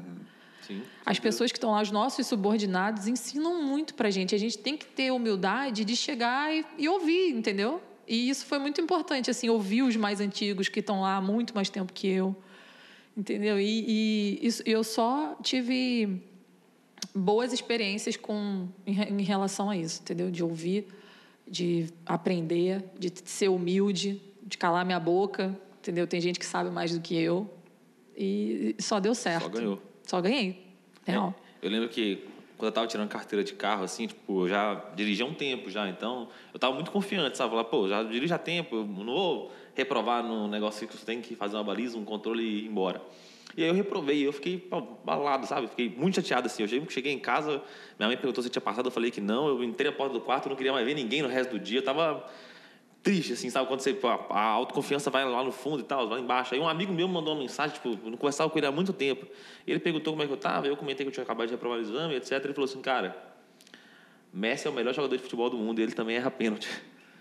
Sim. 0.67 0.83
As 1.05 1.19
pessoas 1.19 1.53
que 1.53 1.59
estão 1.59 1.71
lá, 1.71 1.83
os 1.83 1.91
nossos 1.91 2.27
subordinados, 2.27 3.07
ensinam 3.07 3.63
muito 3.63 3.95
pra 3.95 4.11
gente. 4.11 4.35
A 4.35 4.39
gente 4.39 4.59
tem 4.59 4.77
que 4.77 4.87
ter 4.87 5.13
humildade 5.13 5.85
de 5.85 5.95
chegar 5.95 6.53
e, 6.53 6.65
e 6.77 6.89
ouvir, 6.89 7.31
entendeu? 7.31 7.81
E 8.07 8.29
isso 8.29 8.47
foi 8.47 8.59
muito 8.59 8.81
importante, 8.81 9.31
assim, 9.31 9.49
ouvir 9.49 9.83
os 9.83 9.97
mais 9.97 10.21
antigos 10.21 10.69
que 10.69 10.81
estão 10.81 11.01
lá 11.01 11.17
há 11.17 11.21
muito 11.21 11.55
mais 11.55 11.69
tempo 11.69 11.93
que 11.93 12.09
eu, 12.09 12.37
entendeu? 13.17 13.61
E, 13.61 13.85
e 13.87 14.47
isso, 14.47 14.63
eu 14.65 14.83
só 14.85 15.37
tive 15.43 16.23
boas 17.15 17.53
experiências 17.53 18.17
com 18.17 18.69
em, 18.87 19.21
em 19.21 19.23
relação 19.23 19.71
a 19.71 19.77
isso, 19.77 20.01
entendeu? 20.03 20.31
De 20.31 20.43
ouvir, 20.43 20.87
de 21.47 21.89
aprender, 22.05 22.85
de 22.99 23.13
ser 23.25 23.49
humilde, 23.49 24.23
de 24.43 24.57
calar 24.57 24.85
minha 24.85 25.01
boca, 25.01 25.59
entendeu? 25.81 26.07
Tem 26.07 26.21
gente 26.21 26.39
que 26.39 26.47
sabe 26.47 26.71
mais 26.71 26.93
do 26.93 27.01
que 27.01 27.17
eu 27.17 27.53
e 28.17 28.75
só 28.79 29.01
deu 29.01 29.15
certo. 29.15 29.49
ganhou. 29.51 29.83
Só 30.07 30.21
ganhei. 30.21 30.65
Real. 31.05 31.35
É, 31.61 31.67
eu 31.67 31.71
lembro 31.71 31.89
que 31.89 32.25
quando 32.57 32.69
eu 32.69 32.73
tava 32.73 32.87
tirando 32.87 33.09
carteira 33.09 33.45
de 33.45 33.53
carro, 33.53 33.85
assim, 33.85 34.07
tipo, 34.07 34.45
eu 34.45 34.49
já 34.49 34.75
dirigia 34.95 35.27
há 35.27 35.29
um 35.29 35.35
tempo 35.35 35.69
já, 35.69 35.87
então 35.89 36.29
eu 36.55 36.59
tava 36.59 36.75
muito 36.75 36.91
confiante, 36.91 37.37
sabe? 37.37 37.51
Falar, 37.51 37.65
pô, 37.65 37.87
já 37.89 38.03
dirijo 38.03 38.33
há 38.33 38.39
tempo, 38.39 38.77
eu 38.77 38.87
não 38.87 39.05
vou 39.05 39.53
reprovar 39.75 40.23
no 40.23 40.49
negócio 40.49 40.89
que 40.89 40.97
você 40.97 41.05
tem 41.05 41.21
que 41.21 41.35
fazer 41.37 41.57
uma 41.57 41.65
baliza, 41.65 41.99
um 41.99 42.05
controle 42.05 42.43
e 42.43 42.65
ir 42.65 42.67
embora. 42.67 43.03
E 43.57 43.63
aí 43.63 43.69
eu 43.69 43.75
reprovei, 43.75 44.27
eu 44.27 44.33
fiquei 44.33 44.59
pô, 44.59 44.81
balado, 45.05 45.47
sabe? 45.47 45.67
Fiquei 45.67 45.89
muito 45.89 46.17
chateado 46.17 46.47
assim. 46.47 46.63
Eu 46.63 46.69
cheguei, 46.69 46.89
cheguei 46.91 47.13
em 47.13 47.19
casa, 47.19 47.63
minha 47.99 48.09
mãe 48.09 48.17
perguntou 48.17 48.43
se 48.43 48.51
tinha 48.51 48.61
passado, 48.61 48.87
eu 48.87 48.91
falei 48.91 49.11
que 49.11 49.21
não. 49.21 49.49
Eu 49.49 49.65
entrei 49.65 49.91
na 49.91 49.97
porta 49.97 50.13
do 50.13 50.21
quarto, 50.21 50.49
não 50.49 50.57
queria 50.57 50.73
mais 50.73 50.85
ver 50.87 50.95
ninguém 50.95 51.23
no 51.23 51.29
resto 51.29 51.53
do 51.53 51.59
dia. 51.59 51.79
Eu 51.79 51.85
tava 51.85 52.25
triste, 53.07 53.35
assim, 53.35 53.49
sabe? 53.51 53.69
Quando 53.69 53.79
você, 53.79 53.97
a 54.31 54.41
autoconfiança 54.41 55.11
vai 55.11 55.25
lá 55.25 55.45
no 55.45 55.53
fundo 55.53 55.79
e 55.79 55.85
tal, 55.85 56.07
lá 56.07 56.19
embaixo. 56.19 56.53
Aí 56.53 56.61
um 56.61 56.69
amigo 56.69 56.93
meu 56.93 57.07
mandou 57.07 57.35
uma 57.35 57.41
mensagem, 57.41 57.73
tipo, 57.73 57.91
eu 57.91 58.11
não 58.11 58.19
conversava 58.19 58.51
com 58.51 58.59
ele 58.59 58.67
há 58.67 58.73
muito 58.73 58.93
tempo. 58.93 59.25
Ele 59.65 59.79
perguntou 59.79 60.13
como 60.13 60.25
é 60.25 60.27
que 60.27 60.33
eu 60.33 60.37
tava, 60.37 60.67
eu 60.67 60.77
comentei 60.77 61.07
que 61.07 61.11
eu 61.11 61.13
tinha 61.13 61.23
acabado 61.23 61.47
de 61.47 61.53
reprovar 61.53 61.79
o 61.79 61.81
exame, 61.81 62.17
etc. 62.17 62.33
Ele 62.33 62.53
falou 62.53 62.69
assim, 62.69 62.83
cara, 62.83 63.17
Messi 64.33 64.67
é 64.67 64.71
o 64.71 64.73
melhor 64.73 64.93
jogador 64.93 65.17
de 65.17 65.23
futebol 65.23 65.49
do 65.49 65.57
mundo 65.57 65.79
e 65.79 65.85
ele 65.85 65.93
também 65.93 66.17
erra 66.17 66.33
pênalti. 66.33 66.69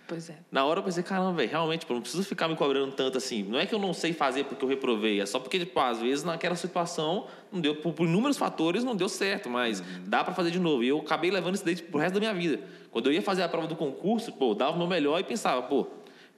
Pois 0.08 0.28
é. 0.28 0.38
Na 0.52 0.66
hora 0.66 0.80
eu 0.80 0.84
pensei, 0.84 1.04
caramba, 1.04 1.34
velho, 1.34 1.50
realmente, 1.50 1.82
tipo, 1.82 1.94
não 1.94 2.02
preciso 2.02 2.24
ficar 2.24 2.48
me 2.48 2.56
cobrando 2.56 2.92
tanto 2.94 3.20
assim. 3.20 3.44
Não 3.44 3.60
é 3.60 3.68
que 3.68 3.76
eu 3.76 3.80
não 3.80 3.94
sei 3.94 4.12
fazer 4.12 4.46
porque 4.46 4.66
eu 4.66 4.70
reprovei, 4.70 5.22
é 5.22 5.26
só 5.28 5.40
porque, 5.40 5.60
tipo, 5.60 5.80
às 5.80 6.00
vezes 6.00 6.24
naquela 6.24 6.56
situação, 6.56 7.28
não 7.52 7.62
deu, 7.62 7.76
por, 7.76 7.94
por 7.94 8.08
inúmeros 8.08 8.38
fatores, 8.38 8.84
não 8.84 8.96
deu 8.96 9.08
certo, 9.08 9.52
mas 9.52 9.82
uhum. 9.82 9.86
dá 10.08 10.24
para 10.24 10.34
fazer 10.34 10.50
de 10.50 10.60
novo. 10.60 10.84
E 10.84 10.88
eu 10.88 10.98
acabei 10.98 11.30
levando 11.30 11.56
isso 11.56 11.66
daí 11.66 11.76
tipo, 11.76 11.92
pro 11.92 12.00
resto 12.00 12.16
da 12.16 12.20
minha 12.20 12.34
vida. 12.34 12.60
Quando 12.96 13.08
eu 13.08 13.12
ia 13.12 13.22
fazer 13.22 13.44
a 13.44 13.50
prova 13.50 13.68
do 13.68 13.76
concurso, 13.76 14.32
pô, 14.32 14.56
dava 14.56 14.72
o 14.72 14.78
meu 14.78 14.88
melhor 14.88 15.20
e 15.20 15.24
pensava, 15.26 15.62
pô, 15.64 15.86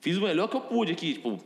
fiz 0.01 0.17
o 0.17 0.21
melhor 0.21 0.47
que 0.47 0.55
eu 0.55 0.61
pude 0.61 0.91
aqui, 0.91 1.13
tipo, 1.13 1.39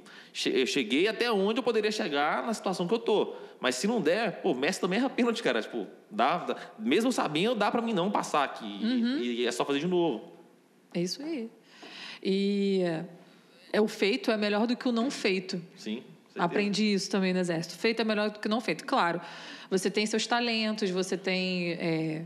eu 0.46 0.66
cheguei 0.66 1.06
até 1.06 1.30
onde 1.30 1.60
eu 1.60 1.64
poderia 1.64 1.92
chegar 1.92 2.46
na 2.46 2.54
situação 2.54 2.88
que 2.88 2.94
eu 2.94 3.00
tô. 3.00 3.34
Mas 3.60 3.76
se 3.76 3.88
não 3.88 4.00
der, 4.00 4.42
pô, 4.42 4.54
Messi 4.54 4.80
também 4.80 5.04
é 5.04 5.10
pênalti, 5.10 5.44
cara. 5.44 5.62
Tipo, 5.62 5.86
dá, 6.10 6.38
dá, 6.38 6.56
mesmo 6.80 7.12
sabendo, 7.12 7.56
dá 7.56 7.70
para 7.70 7.82
mim 7.82 7.92
não 7.92 8.10
passar 8.10 8.46
aqui. 8.46 8.64
Uhum. 8.64 9.18
E, 9.18 9.42
e 9.42 9.46
é 9.46 9.52
só 9.52 9.66
fazer 9.66 9.80
de 9.80 9.88
novo. 9.88 10.32
É 10.94 11.02
isso 11.02 11.22
aí. 11.22 11.50
E 12.24 12.80
é 13.74 13.82
o 13.82 13.90
feito 13.90 14.32
é 14.32 14.38
melhor 14.38 14.66
do 14.66 14.78
que 14.78 14.88
o 14.88 14.94
não 14.94 15.12
feito. 15.12 15.62
Sim. 15.76 16.04
Aprendi 16.38 16.94
isso 16.94 17.12
também 17.12 17.34
no 17.34 17.40
exército. 17.40 17.76
Feito 17.76 18.02
é 18.02 18.06
melhor 18.06 18.30
do 18.30 18.40
que 18.40 18.48
não 18.48 18.62
feito. 18.62 18.86
Claro, 18.86 19.20
você 19.70 19.92
tem 19.92 20.06
seus 20.06 20.26
talentos, 20.26 20.90
você 20.90 21.18
tem 21.18 21.74
é, 21.74 22.26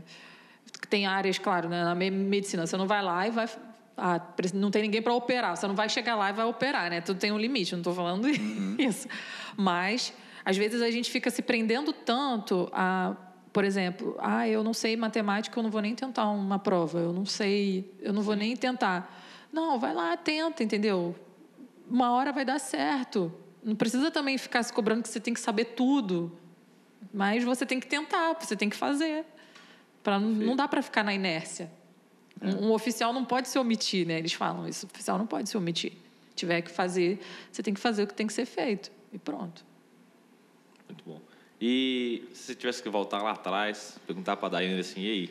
tem 0.88 1.06
áreas, 1.06 1.38
claro, 1.38 1.68
né? 1.68 1.84
na 1.84 1.94
medicina 1.94 2.66
você 2.66 2.76
não 2.76 2.86
vai 2.86 3.02
lá 3.02 3.26
e 3.26 3.30
vai 3.30 3.48
ah, 3.96 4.20
não 4.52 4.70
tem 4.70 4.82
ninguém 4.82 5.00
para 5.00 5.14
operar. 5.14 5.56
Você 5.56 5.66
não 5.66 5.74
vai 5.74 5.88
chegar 5.88 6.16
lá 6.16 6.28
e 6.28 6.32
vai 6.32 6.44
operar, 6.44 6.90
né? 6.90 7.00
Tudo 7.00 7.18
tem 7.18 7.32
um 7.32 7.38
limite. 7.38 7.72
Não 7.72 7.80
estou 7.80 7.94
falando 7.94 8.26
uhum. 8.26 8.76
isso, 8.78 9.08
mas 9.56 10.12
às 10.44 10.56
vezes 10.56 10.82
a 10.82 10.90
gente 10.90 11.10
fica 11.10 11.30
se 11.30 11.40
prendendo 11.42 11.92
tanto 11.92 12.68
a 12.72 13.16
por 13.52 13.64
exemplo, 13.64 14.14
ah, 14.18 14.46
eu 14.46 14.62
não 14.62 14.74
sei 14.74 14.98
matemática, 14.98 15.58
eu 15.58 15.62
não 15.62 15.70
vou 15.70 15.80
nem 15.80 15.94
tentar 15.94 16.28
uma 16.28 16.58
prova, 16.58 16.98
eu 16.98 17.10
não 17.10 17.24
sei, 17.24 17.90
eu 18.02 18.12
não 18.12 18.20
vou 18.20 18.36
nem 18.36 18.54
tentar. 18.54 19.10
Não, 19.50 19.78
vai 19.78 19.94
lá, 19.94 20.14
tenta, 20.14 20.62
entendeu? 20.62 21.16
Uma 21.88 22.10
hora 22.10 22.32
vai 22.32 22.44
dar 22.44 22.58
certo. 22.58 23.32
Não 23.64 23.74
precisa 23.74 24.10
também 24.10 24.36
ficar 24.36 24.62
se 24.62 24.70
cobrando 24.70 25.02
que 25.02 25.08
você 25.08 25.18
tem 25.18 25.32
que 25.32 25.40
saber 25.40 25.64
tudo. 25.74 26.38
Mas 27.14 27.44
você 27.44 27.64
tem 27.64 27.80
que 27.80 27.86
tentar, 27.86 28.34
você 28.38 28.54
tem 28.54 28.68
que 28.68 28.76
fazer. 28.76 29.24
Pra, 30.06 30.20
não 30.20 30.54
dá 30.54 30.68
para 30.68 30.80
ficar 30.82 31.02
na 31.02 31.12
inércia. 31.12 31.68
É. 32.40 32.46
Um, 32.46 32.68
um, 32.68 32.72
oficial 32.72 33.12
não 33.12 33.24
pode 33.24 33.48
se 33.48 33.58
omitir, 33.58 34.06
né? 34.06 34.20
Eles 34.20 34.32
falam 34.32 34.68
isso. 34.68 34.86
O 34.86 34.88
oficial 34.88 35.18
não 35.18 35.26
pode 35.26 35.48
se 35.48 35.56
omitir. 35.56 35.94
Se 36.30 36.36
tiver 36.36 36.62
que 36.62 36.70
fazer, 36.70 37.18
você 37.50 37.60
tem 37.60 37.74
que 37.74 37.80
fazer 37.80 38.04
o 38.04 38.06
que 38.06 38.14
tem 38.14 38.24
que 38.24 38.32
ser 38.32 38.46
feito. 38.46 38.92
E 39.12 39.18
pronto. 39.18 39.64
Muito 40.88 41.02
bom. 41.04 41.20
E 41.60 42.22
se 42.32 42.44
você 42.44 42.54
tivesse 42.54 42.80
que 42.80 42.88
voltar 42.88 43.20
lá 43.20 43.32
atrás, 43.32 43.98
perguntar 44.06 44.36
para 44.36 44.46
a 44.46 44.50
Daiane 44.52 44.78
assim, 44.78 45.00
e 45.00 45.10
aí? 45.10 45.30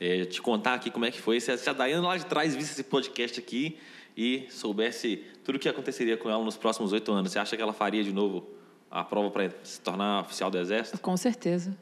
é, 0.00 0.24
te 0.24 0.40
contar 0.40 0.72
aqui 0.72 0.90
como 0.90 1.04
é 1.04 1.10
que 1.10 1.20
foi. 1.20 1.38
Se 1.38 1.68
a 1.68 1.72
Daiane 1.74 2.02
lá 2.02 2.16
de 2.16 2.24
trás 2.24 2.56
visse 2.56 2.72
esse 2.72 2.84
podcast 2.84 3.38
aqui 3.38 3.76
e 4.16 4.46
soubesse 4.48 5.22
tudo 5.44 5.56
o 5.56 5.58
que 5.58 5.68
aconteceria 5.68 6.16
com 6.16 6.30
ela 6.30 6.42
nos 6.42 6.56
próximos 6.56 6.94
oito 6.94 7.12
anos, 7.12 7.30
você 7.30 7.38
acha 7.38 7.54
que 7.54 7.62
ela 7.62 7.74
faria 7.74 8.02
de 8.02 8.12
novo 8.12 8.48
a 8.90 9.04
prova 9.04 9.30
para 9.30 9.50
se 9.62 9.78
tornar 9.82 10.22
oficial 10.22 10.50
do 10.50 10.56
Exército? 10.56 10.98
Com 10.98 11.14
certeza. 11.14 11.76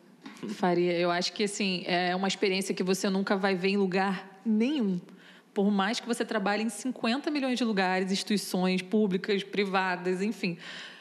Faria. 0.49 0.93
Eu 0.93 1.11
acho 1.11 1.33
que 1.33 1.45
assim 1.45 1.83
é 1.87 2.15
uma 2.15 2.29
experiência 2.29 2.75
que 2.75 2.83
você 2.83 3.09
nunca 3.09 3.37
vai 3.37 3.55
ver 3.55 3.69
em 3.69 3.77
lugar 3.77 4.41
nenhum. 4.45 5.01
Por 5.53 5.71
mais 5.71 5.99
que 5.99 6.07
você 6.07 6.25
trabalhe 6.25 6.63
em 6.63 6.69
50 6.69 7.31
milhões 7.31 7.57
de 7.57 7.65
lugares, 7.65 8.13
instituições 8.13 8.83
públicas, 8.83 9.43
privadas, 9.43 10.21
enfim. 10.21 10.59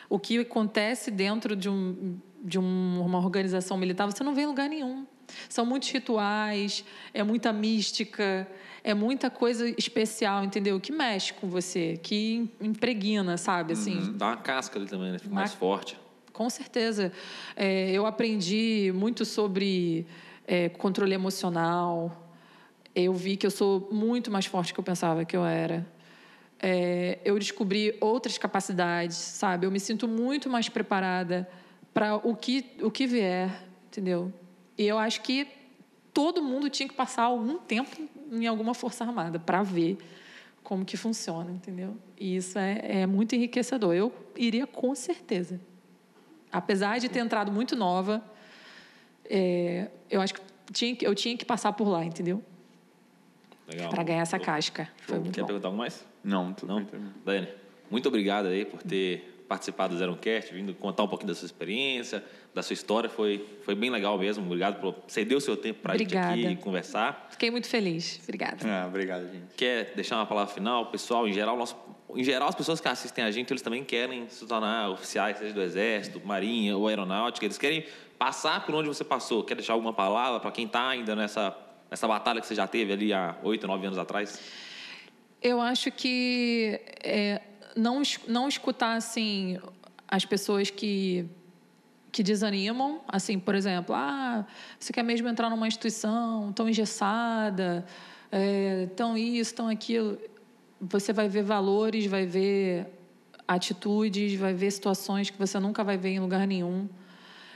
O 0.09 0.17
que 0.17 0.39
acontece 0.39 1.11
dentro 1.11 1.55
de, 1.55 1.67
um, 1.67 2.17
de 2.41 2.57
uma 2.57 3.17
organização 3.17 3.75
militar, 3.77 4.05
você 4.05 4.23
não 4.23 4.33
vê 4.33 4.43
em 4.43 4.47
lugar 4.47 4.69
nenhum. 4.69 5.05
São 5.49 5.65
muitos 5.65 5.89
rituais, 5.89 6.85
é 7.13 7.23
muita 7.23 7.51
mística, 7.51 8.47
é 8.83 8.93
muita 8.93 9.29
coisa 9.29 9.67
especial, 9.77 10.43
entendeu? 10.43 10.79
Que 10.79 10.91
mexe 10.91 11.33
com 11.33 11.49
você, 11.49 11.99
que 12.01 12.49
impregna, 12.61 13.35
sabe? 13.35 13.73
Assim, 13.73 13.97
uhum. 13.97 14.17
Dá 14.17 14.27
uma 14.27 14.37
casca 14.37 14.77
ali 14.77 14.87
também, 14.87 15.11
né? 15.11 15.19
Fica 15.19 15.33
mais 15.33 15.53
forte. 15.53 15.97
Com 16.35 16.49
certeza. 16.49 17.13
É, 17.55 17.89
eu 17.91 18.05
aprendi 18.05 18.91
muito 18.93 19.23
sobre 19.23 20.05
é, 20.45 20.67
controle 20.67 21.13
emocional. 21.13 22.29
Eu 22.93 23.13
vi 23.13 23.37
que 23.37 23.47
eu 23.47 23.51
sou 23.51 23.87
muito 23.89 24.29
mais 24.29 24.45
forte 24.45 24.73
que 24.73 24.79
eu 24.79 24.83
pensava 24.83 25.23
que 25.23 25.35
eu 25.35 25.45
era. 25.45 25.87
É, 26.59 27.19
eu 27.23 27.39
descobri 27.39 27.95
outras 28.01 28.37
capacidades, 28.37 29.15
sabe? 29.15 29.65
Eu 29.65 29.71
me 29.71 29.79
sinto 29.79 30.09
muito 30.09 30.49
mais 30.49 30.67
preparada 30.67 31.49
para 31.93 32.17
o 32.17 32.35
que, 32.35 32.65
o 32.81 32.91
que 32.91 33.07
vier, 33.07 33.63
entendeu? 33.87 34.33
E 34.77 34.85
eu 34.85 34.99
acho 34.99 35.21
que 35.21 35.47
todo 36.13 36.43
mundo 36.43 36.69
tinha 36.69 36.89
que 36.89 36.95
passar 36.95 37.23
algum 37.23 37.57
tempo 37.59 37.95
em 38.29 38.45
alguma 38.45 38.73
força 38.73 39.05
armada 39.05 39.39
para 39.39 39.63
ver 39.63 39.97
como 40.61 40.83
que 40.83 40.97
funciona, 40.97 41.49
entendeu? 41.49 41.95
E 42.19 42.35
isso 42.35 42.59
é, 42.59 43.03
é 43.03 43.05
muito 43.05 43.33
enriquecedor. 43.35 43.95
Eu 43.95 44.11
iria 44.35 44.67
com 44.67 44.93
certeza. 44.93 45.61
Apesar 46.55 46.99
de 46.99 47.09
ter 47.09 47.19
entrado 47.19 47.51
muito 47.51 47.75
nova, 47.75 48.23
é, 49.25 49.89
eu 50.09 50.21
acho 50.21 50.33
que 50.33 50.41
tinha, 50.71 50.95
eu 51.01 51.13
tinha 51.13 51.35
que 51.35 51.43
passar 51.43 51.73
por 51.73 51.85
lá, 51.85 52.05
entendeu? 52.05 52.41
Legal. 53.67 53.89
Para 53.89 54.03
ganhar 54.03 54.21
essa 54.21 54.39
casca. 54.39 54.87
Foi 55.01 55.19
Quer 55.19 55.41
bom. 55.41 55.47
perguntar 55.47 55.67
algo 55.67 55.77
mais? 55.77 56.05
Não, 56.23 56.53
tudo 56.53 56.71
Não? 56.71 56.87
Daiane, 57.25 57.49
muito 57.91 58.07
obrigado 58.07 58.45
aí 58.45 58.63
por 58.63 58.81
ter 58.81 59.35
participar 59.49 59.87
do 59.87 59.97
Zero 59.97 60.15
Cast, 60.15 60.53
vindo 60.53 60.73
contar 60.73 61.03
um 61.03 61.07
pouquinho 61.07 61.27
da 61.27 61.35
sua 61.35 61.45
experiência, 61.45 62.23
da 62.53 62.63
sua 62.63 62.73
história. 62.73 63.09
Foi, 63.09 63.45
foi 63.63 63.75
bem 63.75 63.89
legal 63.89 64.17
mesmo. 64.17 64.45
Obrigado 64.45 64.79
por 64.79 64.95
ceder 65.07 65.37
o 65.37 65.41
seu 65.41 65.57
tempo 65.57 65.81
para 65.81 65.93
a 65.93 65.97
gente 65.97 66.17
aqui 66.17 66.55
conversar. 66.55 67.27
Fiquei 67.31 67.51
muito 67.51 67.67
feliz. 67.67 68.19
Obrigada. 68.23 68.57
Ah, 68.65 68.87
obrigado, 68.87 69.29
gente. 69.29 69.55
Quer 69.57 69.93
deixar 69.93 70.15
uma 70.15 70.25
palavra 70.25 70.53
final? 70.53 70.85
Pessoal, 70.87 71.27
em 71.27 71.33
geral, 71.33 71.57
nosso, 71.57 71.75
em 72.13 72.23
geral, 72.23 72.49
as 72.49 72.55
pessoas 72.55 72.79
que 72.79 72.87
assistem 72.87 73.23
a 73.23 73.31
gente, 73.31 73.51
eles 73.51 73.61
também 73.61 73.83
querem 73.83 74.27
se 74.29 74.45
tornar 74.45 74.89
oficiais, 74.89 75.37
seja 75.37 75.53
do 75.53 75.61
Exército, 75.61 76.21
Marinha 76.25 76.77
ou 76.77 76.87
Aeronáutica. 76.87 77.45
Eles 77.45 77.57
querem 77.57 77.85
passar 78.17 78.65
por 78.65 78.75
onde 78.75 78.87
você 78.87 79.03
passou. 79.03 79.43
Quer 79.43 79.55
deixar 79.55 79.73
alguma 79.73 79.93
palavra 79.93 80.39
para 80.39 80.51
quem 80.51 80.65
está 80.65 80.89
ainda 80.89 81.15
nessa, 81.15 81.55
nessa 81.89 82.07
batalha 82.07 82.39
que 82.39 82.47
você 82.47 82.55
já 82.55 82.67
teve 82.67 82.93
ali 82.93 83.13
há 83.13 83.35
oito, 83.43 83.67
nove 83.67 83.85
anos 83.85 83.97
atrás? 83.97 84.39
Eu 85.41 85.59
acho 85.59 85.91
que 85.91 86.79
é, 87.03 87.41
não, 87.75 88.01
não 88.27 88.47
escutar 88.47 88.95
assim 88.95 89.59
as 90.07 90.25
pessoas 90.25 90.69
que 90.69 91.27
que 92.11 92.23
desanimam, 92.23 93.01
assim, 93.09 93.37
por 93.37 93.53
exemplo, 93.55 93.93
ah, 93.93 94.45
você 94.79 94.93
quer 94.93 95.03
mesmo 95.03 95.27
entrar 95.27 95.49
numa 95.49 95.67
instituição 95.67 96.53
tão 96.53 96.69
engessada, 96.69 97.85
é, 98.31 98.87
tão 98.95 99.17
isso, 99.17 99.53
tão 99.53 99.67
aquilo. 99.67 100.17
Você 100.89 101.11
vai 101.11 101.27
ver 101.27 101.43
valores, 101.43 102.05
vai 102.05 102.25
ver 102.25 102.87
atitudes, 103.47 104.35
vai 104.39 104.53
ver 104.53 104.71
situações 104.71 105.29
que 105.29 105.37
você 105.37 105.59
nunca 105.59 105.83
vai 105.83 105.97
ver 105.97 106.09
em 106.09 106.19
lugar 106.19 106.47
nenhum. 106.47 106.87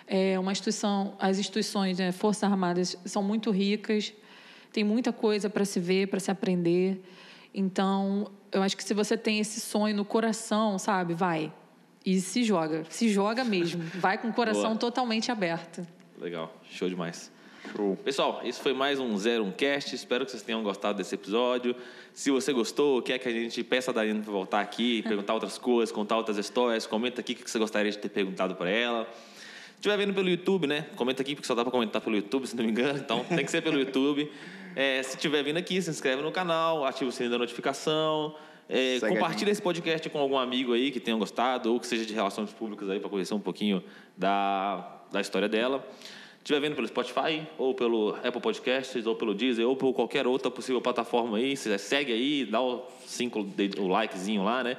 É 0.07 0.39
uma 0.39 0.51
instituição, 0.51 1.15
as 1.19 1.37
instituições, 1.37 1.99
né, 1.99 2.11
Forças 2.11 2.43
Armadas, 2.43 2.97
são 3.05 3.21
muito 3.21 3.51
ricas, 3.51 4.13
tem 4.73 4.83
muita 4.83 5.13
coisa 5.13 5.49
para 5.49 5.65
se 5.65 5.79
ver, 5.79 6.07
para 6.07 6.19
se 6.19 6.31
aprender. 6.31 7.03
Então, 7.53 8.31
eu 8.51 8.63
acho 8.63 8.75
que 8.75 8.83
se 8.83 8.93
você 8.93 9.15
tem 9.17 9.39
esse 9.39 9.59
sonho 9.59 9.95
no 9.95 10.05
coração, 10.05 10.79
sabe, 10.79 11.13
vai 11.13 11.53
e 12.05 12.19
se 12.19 12.43
joga. 12.43 12.85
Se 12.89 13.09
joga 13.09 13.43
mesmo. 13.43 13.83
Vai 13.95 14.17
com 14.17 14.29
o 14.29 14.33
coração 14.33 14.71
Boa. 14.71 14.77
totalmente 14.77 15.31
aberto. 15.31 15.85
Legal. 16.19 16.51
Show 16.69 16.89
demais. 16.89 17.31
Show. 17.75 17.97
Pessoal, 18.03 18.41
isso 18.43 18.61
foi 18.61 18.73
mais 18.73 18.99
um 18.99 19.17
Zero 19.17 19.43
um 19.43 19.51
Cast. 19.51 19.93
Espero 19.93 20.25
que 20.25 20.31
vocês 20.31 20.43
tenham 20.43 20.63
gostado 20.63 20.97
desse 20.97 21.15
episódio. 21.15 21.75
Se 22.13 22.31
você 22.31 22.53
gostou, 22.53 23.01
quer 23.01 23.19
que 23.19 23.27
a 23.27 23.31
gente 23.31 23.63
peça 23.63 23.91
a 23.91 23.93
Dariana 23.93 24.21
para 24.21 24.31
voltar 24.31 24.61
aqui, 24.61 25.01
perguntar 25.07 25.33
outras 25.33 25.57
coisas, 25.57 25.91
contar 25.91 26.17
outras 26.17 26.37
histórias, 26.37 26.85
comenta 26.85 27.21
aqui 27.21 27.33
o 27.33 27.35
que 27.35 27.49
você 27.49 27.59
gostaria 27.59 27.91
de 27.91 27.97
ter 27.97 28.09
perguntado 28.09 28.55
para 28.55 28.69
ela. 28.69 29.05
Se 29.05 29.75
estiver 29.75 29.97
vendo 29.97 30.13
pelo 30.13 30.29
YouTube, 30.29 30.67
né? 30.67 30.87
Comenta 30.95 31.21
aqui, 31.21 31.35
porque 31.35 31.47
só 31.47 31.55
dá 31.55 31.63
para 31.63 31.71
comentar 31.71 32.01
pelo 32.01 32.15
YouTube, 32.15 32.47
se 32.47 32.55
não 32.55 32.63
me 32.63 32.71
engano. 32.71 32.99
Então, 32.99 33.23
tem 33.23 33.45
que 33.45 33.51
ser 33.51 33.61
pelo 33.61 33.79
YouTube. 33.79 34.31
É, 34.75 35.01
se 35.03 35.15
estiver 35.15 35.43
vindo 35.43 35.57
aqui, 35.57 35.81
se 35.81 35.89
inscreve 35.89 36.21
no 36.21 36.31
canal, 36.31 36.85
ativa 36.85 37.09
o 37.09 37.13
sininho 37.13 37.31
da 37.31 37.37
notificação. 37.37 38.35
É, 38.67 38.99
compartilha 38.99 39.49
esse 39.49 39.61
podcast 39.61 40.07
com 40.09 40.19
algum 40.19 40.37
amigo 40.37 40.73
aí 40.73 40.91
que 40.91 40.99
tenha 40.99 41.17
gostado 41.17 41.73
ou 41.73 41.79
que 41.79 41.87
seja 41.87 42.05
de 42.05 42.13
relações 42.13 42.53
públicas 42.53 42.87
aí 42.87 42.99
para 42.99 43.09
conhecer 43.09 43.33
um 43.33 43.39
pouquinho 43.39 43.83
da, 44.15 45.01
da 45.11 45.19
história 45.19 45.49
dela. 45.49 45.83
Estiver 46.39 46.59
vendo 46.59 46.75
pelo 46.75 46.87
Spotify, 46.87 47.47
ou 47.57 47.73
pelo 47.73 48.15
Apple 48.23 48.41
Podcasts, 48.41 49.05
ou 49.05 49.15
pelo 49.15 49.33
Deezer, 49.33 49.67
ou 49.67 49.75
por 49.75 49.93
qualquer 49.93 50.25
outra 50.25 50.49
possível 50.49 50.81
plataforma 50.81 51.37
aí, 51.37 51.55
você 51.55 51.77
segue 51.77 52.11
aí, 52.11 52.45
dá 52.45 52.61
o, 52.61 52.83
cinco, 53.05 53.45
o 53.77 53.87
likezinho 53.87 54.43
lá, 54.43 54.63
né? 54.63 54.77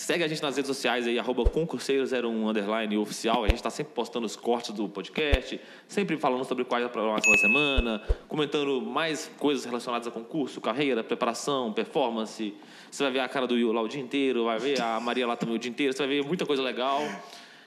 Segue 0.00 0.24
a 0.24 0.28
gente 0.28 0.42
nas 0.42 0.56
redes 0.56 0.66
sociais 0.66 1.06
aí, 1.06 1.18
arroba 1.18 1.44
concurseiro01 1.44 2.48
underline 2.48 2.96
oficial. 2.96 3.44
A 3.44 3.48
gente 3.48 3.56
está 3.58 3.68
sempre 3.68 3.92
postando 3.92 4.24
os 4.24 4.34
cortes 4.34 4.72
do 4.72 4.88
podcast, 4.88 5.60
sempre 5.86 6.16
falando 6.16 6.42
sobre 6.44 6.64
quais 6.64 6.82
a 6.86 6.88
programação 6.88 7.30
da 7.30 7.38
semana, 7.38 8.02
comentando 8.26 8.80
mais 8.80 9.30
coisas 9.38 9.62
relacionadas 9.66 10.08
a 10.08 10.10
concurso, 10.10 10.58
carreira, 10.58 11.04
preparação, 11.04 11.70
performance. 11.70 12.54
Você 12.90 13.02
vai 13.02 13.12
ver 13.12 13.20
a 13.20 13.28
cara 13.28 13.46
do 13.46 13.54
Will 13.54 13.72
lá 13.72 13.82
o 13.82 13.88
dia 13.88 14.00
inteiro, 14.00 14.44
vai 14.44 14.58
ver 14.58 14.80
a 14.80 14.98
Maria 15.00 15.26
lá 15.26 15.36
também 15.36 15.56
o 15.56 15.58
dia 15.58 15.70
inteiro, 15.70 15.92
você 15.92 15.98
vai 15.98 16.16
ver 16.16 16.24
muita 16.24 16.46
coisa 16.46 16.62
legal. 16.62 17.02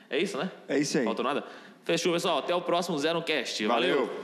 É 0.10 0.18
isso, 0.18 0.36
né? 0.36 0.52
É 0.68 0.80
isso 0.80 0.98
aí. 0.98 1.04
Faltou 1.04 1.24
nada? 1.24 1.44
Fechou, 1.84 2.14
pessoal. 2.14 2.40
Até 2.40 2.56
o 2.56 2.62
próximo 2.62 2.98
Zero 2.98 3.22
Cast. 3.22 3.66
Valeu. 3.66 3.96
Valeu. 3.96 4.24